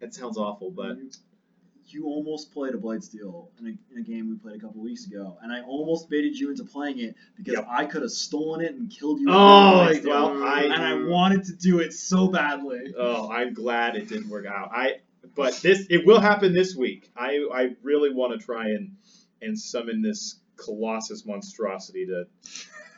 it 0.00 0.14
sounds 0.14 0.36
awful, 0.36 0.70
but 0.70 0.98
you, 0.98 1.10
you 1.86 2.04
almost 2.06 2.52
played 2.52 2.74
a 2.74 2.76
Blightsteel 2.78 3.46
in 3.60 3.66
a, 3.66 3.92
in 3.94 3.98
a 3.98 4.02
game 4.02 4.28
we 4.28 4.36
played 4.36 4.56
a 4.56 4.60
couple 4.60 4.82
weeks 4.82 5.06
ago, 5.06 5.38
and 5.42 5.52
I 5.52 5.62
almost 5.62 6.10
baited 6.10 6.36
you 6.38 6.50
into 6.50 6.64
playing 6.64 6.98
it 6.98 7.14
because 7.36 7.54
Yep. 7.54 7.66
I 7.70 7.84
could 7.86 8.02
have 8.02 8.10
stolen 8.10 8.60
it 8.60 8.74
and 8.74 8.90
killed 8.90 9.20
you. 9.20 9.26
Oh, 9.30 9.90
well, 10.04 10.42
I- 10.44 10.62
and 10.64 10.74
I 10.82 10.94
wanted 11.08 11.44
to 11.44 11.52
do 11.54 11.78
it 11.80 11.92
so 11.92 12.28
badly. 12.28 12.92
oh, 12.98 13.30
I'm 13.30 13.54
glad 13.54 13.96
it 13.96 14.08
didn't 14.08 14.28
work 14.28 14.46
out. 14.46 14.70
I 14.72 14.96
but 15.38 15.54
this 15.62 15.86
it 15.88 16.04
will 16.04 16.20
happen 16.20 16.52
this 16.52 16.74
week. 16.74 17.10
I 17.16 17.46
I 17.54 17.70
really 17.82 18.12
want 18.12 18.38
to 18.38 18.44
try 18.44 18.70
and 18.70 18.96
and 19.40 19.58
summon 19.58 20.02
this 20.02 20.40
Colossus 20.56 21.24
monstrosity 21.24 22.06
that 22.06 22.26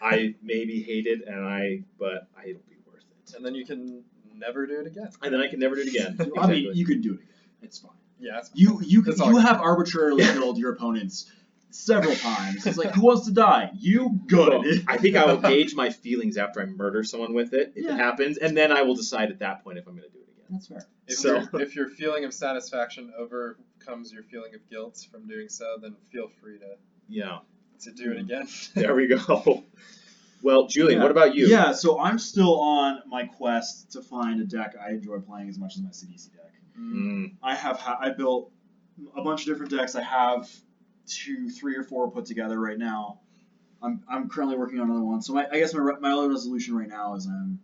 I 0.03 0.35
maybe 0.43 0.83
hated, 0.83 1.21
and 1.21 1.45
I 1.45 1.83
but 1.99 2.29
I, 2.35 2.49
it'll 2.49 2.63
be 2.63 2.77
worth 2.87 3.05
it. 3.29 3.37
and 3.37 3.45
then 3.45 3.55
you 3.55 3.67
can 3.67 4.03
never 4.35 4.67
do 4.67 4.81
it 4.81 4.87
again. 4.87 5.11
And 5.23 5.35
then 5.35 5.43
I 5.43 5.49
can 5.49 5.61
never 5.61 5.75
do 5.75 5.83
it 5.83 5.89
again. 5.89 6.33
I 6.39 6.47
mean, 6.47 6.71
you 6.75 6.87
can 6.87 7.03
do 7.03 7.11
it 7.11 7.21
again. 7.21 7.51
It's 7.61 7.79
fine. 7.79 7.93
Yeah, 8.19 8.39
it's 8.39 8.51
You 8.55 8.81
you 8.83 9.03
That's 9.03 9.21
you 9.21 9.37
have 9.37 9.61
arbitrarily 9.61 10.25
killed 10.25 10.57
your 10.57 10.73
opponents 10.73 11.31
several 11.69 12.17
times. 12.17 12.67
It's 12.67 12.79
like 12.79 12.93
who 12.95 13.03
wants 13.03 13.27
to 13.27 13.33
die? 13.33 13.71
You 13.75 14.19
Well, 14.33 14.63
good. 14.63 14.85
I 14.89 14.97
think 14.97 15.17
I 15.17 15.27
will 15.27 15.41
gauge 15.43 15.75
my 15.75 15.91
feelings 15.91 16.39
after 16.39 16.63
I 16.63 16.65
murder 16.65 17.05
someone 17.05 17.35
with 17.35 17.53
it, 17.53 17.73
if 17.77 17.85
Yeah. 17.85 17.95
it 17.95 17.99
happens, 17.99 18.39
and 18.39 18.57
then 18.57 18.73
I 18.73 18.83
will 18.83 18.95
decide 18.95 19.31
at 19.31 19.41
that 19.41 19.63
point 19.63 19.77
if 19.79 19.87
I'm 19.87 19.95
going 19.97 20.09
to 20.09 20.15
do 20.15 20.21
it 20.21 20.29
again. 20.33 20.47
That's 20.51 20.67
fair. 20.67 20.87
If, 21.11 21.19
So- 21.19 21.35
your, 21.35 21.49
if 21.63 21.75
your 21.77 21.89
feeling 21.89 22.25
of 22.25 22.33
satisfaction 22.35 23.13
overcomes 23.19 24.13
your 24.13 24.23
feeling 24.25 24.55
of 24.55 24.69
guilt 24.71 25.07
from 25.11 25.27
doing 25.29 25.49
so, 25.49 25.77
then 25.81 25.97
feel 26.11 26.29
free 26.41 26.59
to, 26.59 26.77
Yeah, 27.09 27.39
to 27.81 27.93
do 27.93 28.13
it 28.13 28.19
again. 28.19 28.49
there 28.75 28.95
we 28.95 29.07
go. 29.09 29.65
Well, 30.43 30.67
Julian, 30.69 30.99
Yeah. 30.99 31.03
what 31.03 31.11
about 31.11 31.35
you? 31.35 31.47
Yeah, 31.49 31.73
so 31.73 32.01
I'm 32.01 32.19
still 32.19 32.59
on 32.61 33.03
my 33.07 33.27
quest 33.27 33.93
to 33.93 34.03
find 34.03 34.41
a 34.41 34.45
deck 34.45 34.75
I 34.81 34.91
enjoy 34.91 35.19
playing 35.19 35.49
as 35.51 35.59
much 35.59 35.77
as 35.77 35.83
my 35.83 35.91
Sidisi 35.91 36.33
deck. 36.33 36.53
Mm, 36.79 37.35
I 37.43 37.55
have 37.55 37.79
ha- 37.79 37.99
I 38.01 38.11
built 38.11 38.51
a 39.15 39.23
bunch 39.23 39.43
of 39.43 39.47
different 39.49 39.71
decks. 39.71 39.95
I 39.97 40.03
have 40.03 40.49
two, 41.07 41.51
three 41.51 41.77
or 41.77 41.83
four 41.83 42.11
put 42.11 42.25
together 42.25 42.59
right 42.59 42.79
now. 42.79 43.21
I'm, 43.83 44.03
I'm 44.09 44.29
currently 44.31 44.57
working 44.57 44.79
on 44.81 44.89
another 44.91 45.05
one. 45.05 45.21
So 45.21 45.35
my, 45.35 45.47
I 45.51 45.59
guess 45.59 45.75
my, 45.75 45.81
re- 45.81 45.97
my 46.01 46.13
other 46.13 46.29
resolution 46.29 46.75
right 46.77 46.89
now 46.89 47.15
is 47.17 47.27
I'm 47.27 47.59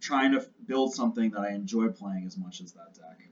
trying 0.00 0.32
to 0.32 0.38
f- 0.38 0.46
build 0.66 0.94
something 0.94 1.30
that 1.30 1.40
I 1.40 1.50
enjoy 1.50 1.88
playing 1.88 2.26
as 2.26 2.36
much 2.36 2.60
as 2.60 2.72
that 2.72 2.94
deck. 2.94 3.28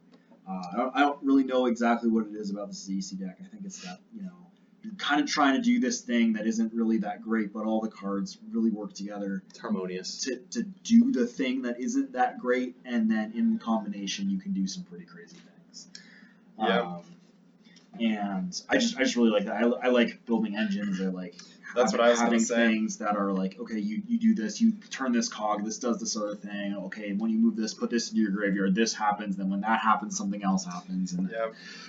Uh, 0.48 0.62
I, 0.72 0.76
don't, 0.76 0.96
I 0.96 1.00
don't 1.00 1.22
really 1.22 1.44
know 1.44 1.66
exactly 1.66 2.10
what 2.10 2.26
it 2.26 2.34
is 2.34 2.50
about 2.50 2.68
the 2.68 2.74
Sidisi 2.74 3.18
deck. 3.18 3.38
I 3.40 3.46
think 3.48 3.64
it's 3.64 3.78
that 3.82 4.00
you 4.14 4.22
know 4.22 4.44
you're 4.82 4.94
kind 4.94 5.20
of 5.20 5.26
trying 5.26 5.54
to 5.54 5.62
do 5.62 5.80
this 5.80 6.02
thing 6.02 6.34
that 6.34 6.46
isn't 6.46 6.72
really 6.74 6.98
that 6.98 7.22
great, 7.22 7.52
but 7.52 7.64
all 7.64 7.80
the 7.80 7.88
cards 7.88 8.38
really 8.52 8.70
work 8.70 8.92
together 8.92 9.42
it's 9.48 9.58
harmonious. 9.58 10.20
to, 10.24 10.36
to 10.50 10.62
do 10.62 11.10
the 11.10 11.26
thing 11.26 11.62
that 11.62 11.80
isn't 11.80 12.12
that 12.12 12.38
great, 12.38 12.76
and 12.84 13.10
then 13.10 13.32
in 13.34 13.58
combination 13.58 14.28
you 14.28 14.38
can 14.38 14.52
do 14.52 14.66
some 14.66 14.84
pretty 14.84 15.06
crazy 15.06 15.36
things. 15.36 15.88
Yeah. 16.58 16.82
Um, 16.82 17.02
and 18.00 18.60
I 18.68 18.76
just 18.78 18.96
I 18.96 19.04
just 19.04 19.16
really 19.16 19.30
like 19.30 19.46
that. 19.46 19.54
I, 19.62 19.66
I 19.66 19.88
like 19.88 20.24
building 20.26 20.56
engines. 20.56 21.00
I 21.00 21.04
like 21.06 21.34
That's 21.74 21.92
having, 21.92 21.98
what 21.98 22.06
I 22.06 22.10
was 22.10 22.18
gonna 22.18 22.24
having 22.30 22.38
say. 22.40 22.54
things 22.68 22.98
that 22.98 23.16
are 23.16 23.32
like 23.32 23.58
okay, 23.60 23.78
you, 23.78 24.02
you 24.06 24.18
do 24.18 24.34
this, 24.34 24.60
you 24.60 24.72
turn 24.90 25.12
this 25.12 25.28
cog, 25.28 25.64
this 25.64 25.78
does 25.78 25.98
this 26.00 26.16
other 26.16 26.34
thing. 26.34 26.76
Okay, 26.86 27.12
when 27.12 27.30
you 27.30 27.38
move 27.38 27.56
this, 27.56 27.74
put 27.74 27.90
this 27.90 28.10
into 28.10 28.22
your 28.22 28.30
graveyard. 28.30 28.74
This 28.74 28.94
happens. 28.94 29.36
Then 29.36 29.50
when 29.50 29.60
that 29.62 29.80
happens, 29.80 30.16
something 30.16 30.42
else 30.44 30.64
happens. 30.64 31.12
And 31.12 31.30
Yeah, 31.30 31.48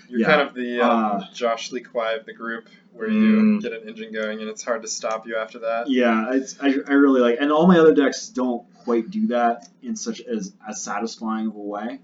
you're 0.09 0.19
Yeah. 0.21 0.27
kind 0.27 0.41
of 0.41 0.53
the 0.53 0.81
um, 0.81 0.89
Uh, 1.21 1.23
Josh 1.33 1.71
Lee 1.71 1.81
Kwai 1.81 2.13
of 2.13 2.25
the 2.25 2.33
group, 2.33 2.67
where 2.93 3.09
Mm. 3.09 3.55
you 3.55 3.61
get 3.61 3.73
an 3.73 3.87
engine 3.87 4.11
going 4.13 4.41
and 4.41 4.49
it's 4.49 4.63
hard 4.63 4.81
to 4.83 4.87
stop 4.87 5.27
you 5.27 5.35
after 5.35 5.59
that. 5.59 5.89
Yeah, 5.89 6.33
it's, 6.33 6.59
I, 6.61 6.67
I 6.87 6.93
really 6.93 7.21
like, 7.21 7.37
and 7.39 7.51
all 7.51 7.67
my 7.67 7.77
other 7.79 7.93
decks 7.93 8.29
don't 8.29 8.63
quite 8.83 9.09
do 9.09 9.27
that 9.27 9.67
in 9.81 9.95
such 9.95 10.21
as 10.21 10.53
as 10.67 10.81
satisfying 10.83 11.47
of 11.47 11.55
a 11.55 11.59
way. 11.59 11.99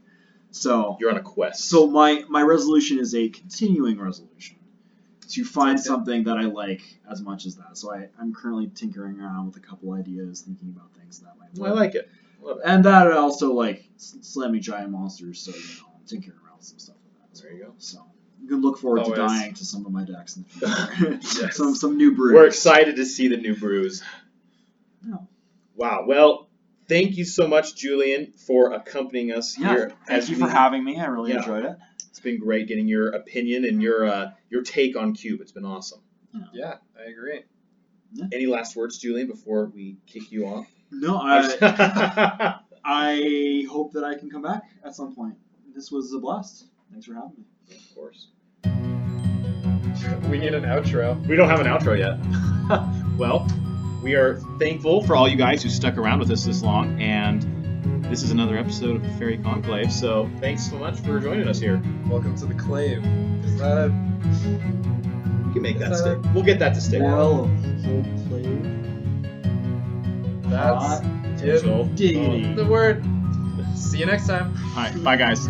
So 0.51 0.97
You're 0.99 1.09
on 1.11 1.17
a 1.17 1.21
quest. 1.21 1.65
So 1.69 1.87
my 1.87 2.23
my 2.29 2.41
resolution 2.41 2.99
is 2.99 3.15
a 3.15 3.29
continuing 3.29 3.99
resolution 3.99 4.57
to 5.29 5.45
find 5.45 5.77
Okay. 5.79 5.83
something 5.87 6.23
that 6.25 6.37
I 6.37 6.41
like 6.41 6.81
as 7.09 7.21
much 7.21 7.45
as 7.45 7.55
that. 7.55 7.77
So 7.77 7.93
I, 7.93 8.09
I'm 8.19 8.33
currently 8.33 8.67
tinkering 8.67 9.19
around 9.21 9.45
with 9.47 9.55
a 9.55 9.61
couple 9.61 9.93
ideas, 9.93 10.41
thinking 10.41 10.69
about 10.75 10.93
things 10.93 11.19
that 11.19 11.37
might 11.39 11.57
Well, 11.57 11.71
I 11.73 11.79
like 11.79 11.95
it. 11.95 12.09
Love 12.41 12.57
it. 12.57 12.63
And 12.65 12.83
that 12.83 13.07
I 13.07 13.15
also 13.15 13.53
like 13.53 13.85
slamming 13.97 14.61
giant 14.61 14.91
monsters, 14.91 15.39
so 15.39 15.51
you 15.51 15.57
know, 15.81 15.87
I'm 15.95 16.05
tinkering 16.05 16.37
around 16.45 16.57
with 16.57 16.65
some 16.65 16.79
stuff 16.79 16.95
like 17.05 17.31
that. 17.33 17.41
There 17.41 17.53
you 17.53 17.59
well. 17.61 17.69
go. 17.69 17.75
So 17.77 18.05
you 18.41 18.49
can 18.49 18.61
look 18.61 18.77
forward 18.79 18.99
Always. 19.01 19.13
to 19.19 19.25
dying 19.25 19.53
to 19.53 19.63
some 19.65 19.85
of 19.85 19.91
my 19.93 20.03
decks 20.03 20.35
in 20.35 20.43
the 20.59 20.67
future. 21.19 21.41
Yes. 21.43 21.55
some 21.55 21.75
some 21.75 21.95
new 21.95 22.13
brews. 22.13 22.33
We're 22.33 22.47
excited 22.47 22.97
to 22.97 23.05
see 23.05 23.29
the 23.29 23.37
new 23.37 23.55
brews. 23.55 24.03
Wow. 25.75 26.03
Well, 26.05 26.49
thank 26.91 27.15
you 27.17 27.23
so 27.25 27.47
much, 27.47 27.75
Julian, 27.75 28.33
for 28.45 28.73
accompanying 28.73 29.31
us 29.31 29.57
Yeah, 29.57 29.69
here. 29.69 29.89
thank 30.07 30.19
as 30.23 30.29
you 30.29 30.35
we- 30.35 30.43
for 30.43 30.49
having 30.49 30.83
me. 30.83 30.99
I 30.99 31.05
really 31.05 31.31
Yeah. 31.31 31.37
enjoyed 31.39 31.65
it. 31.65 31.77
It's 32.09 32.19
been 32.19 32.39
great 32.39 32.67
getting 32.67 32.87
your 32.87 33.09
opinion 33.09 33.63
and 33.65 33.81
your 33.81 34.05
uh, 34.05 34.31
your 34.49 34.61
take 34.63 34.97
on 34.97 35.13
Cube. 35.13 35.39
It's 35.41 35.53
been 35.53 35.65
awesome. 35.65 36.01
Yeah, 36.53 36.75
I 36.99 37.09
agree. 37.09 37.41
Any 38.33 38.45
last 38.45 38.75
words, 38.75 38.97
Julian, 38.97 39.27
before 39.27 39.67
we 39.73 39.97
kick 40.05 40.31
you 40.31 40.45
off? 40.45 40.67
No, 40.91 41.17
I 41.21 42.59
I 42.83 43.65
hope 43.71 43.93
that 43.93 44.03
I 44.03 44.15
can 44.15 44.29
come 44.29 44.41
back 44.41 44.63
at 44.83 44.93
some 44.95 45.15
point. 45.15 45.35
This 45.73 45.91
was 45.91 46.13
a 46.13 46.19
blast. 46.19 46.65
Thanks 46.91 47.05
for 47.05 47.13
having 47.13 47.31
me. 47.37 47.75
of 47.75 47.95
course. 47.95 48.27
We 50.29 50.37
need 50.39 50.53
an 50.53 50.63
outro. 50.63 51.15
We 51.27 51.35
don't 51.37 51.49
have 51.49 51.59
an 51.61 51.67
outro 51.67 51.97
yet. 51.97 52.17
well, 53.17 53.47
we 54.01 54.15
are 54.15 54.35
thankful 54.57 55.03
for 55.03 55.15
all 55.15 55.27
you 55.27 55.35
guys 55.35 55.61
who 55.63 55.69
stuck 55.69 55.97
around 55.97 56.19
with 56.19 56.31
us 56.31 56.45
this 56.45 56.63
long, 56.63 56.99
and 57.01 57.43
this 58.05 58.23
is 58.23 58.31
another 58.31 58.57
episode 58.57 58.95
of 59.03 59.17
Faerie 59.17 59.37
Conclave. 59.37 59.91
So 59.91 60.29
thanks 60.39 60.67
so 60.69 60.77
much 60.77 60.99
for 60.99 61.19
joining 61.19 61.47
us 61.47 61.59
here. 61.59 61.81
Welcome 62.07 62.35
to 62.37 62.45
the 62.45 62.53
clave. 62.55 63.05
Is 63.45 63.59
that 63.59 63.77
a 63.77 63.89
We 65.47 65.53
can 65.53 65.61
make 65.61 65.77
that 65.79 65.91
that 65.91 65.97
stick. 65.97 66.17
We'll 66.33 66.43
get 66.43 66.59
that 66.59 66.73
to 66.73 66.81
stick. 66.81 67.01
Well, 67.01 67.45
of 67.45 67.51
that's 70.49 71.01
it? 71.41 71.59
So, 71.61 71.85
diggity. 71.95 72.53
The 72.53 72.65
word. 72.65 73.05
See 73.75 73.99
you 73.99 74.05
next 74.05 74.27
time. 74.27 74.55
all 74.75 74.83
right, 74.83 75.03
bye 75.03 75.15
guys. 75.15 75.47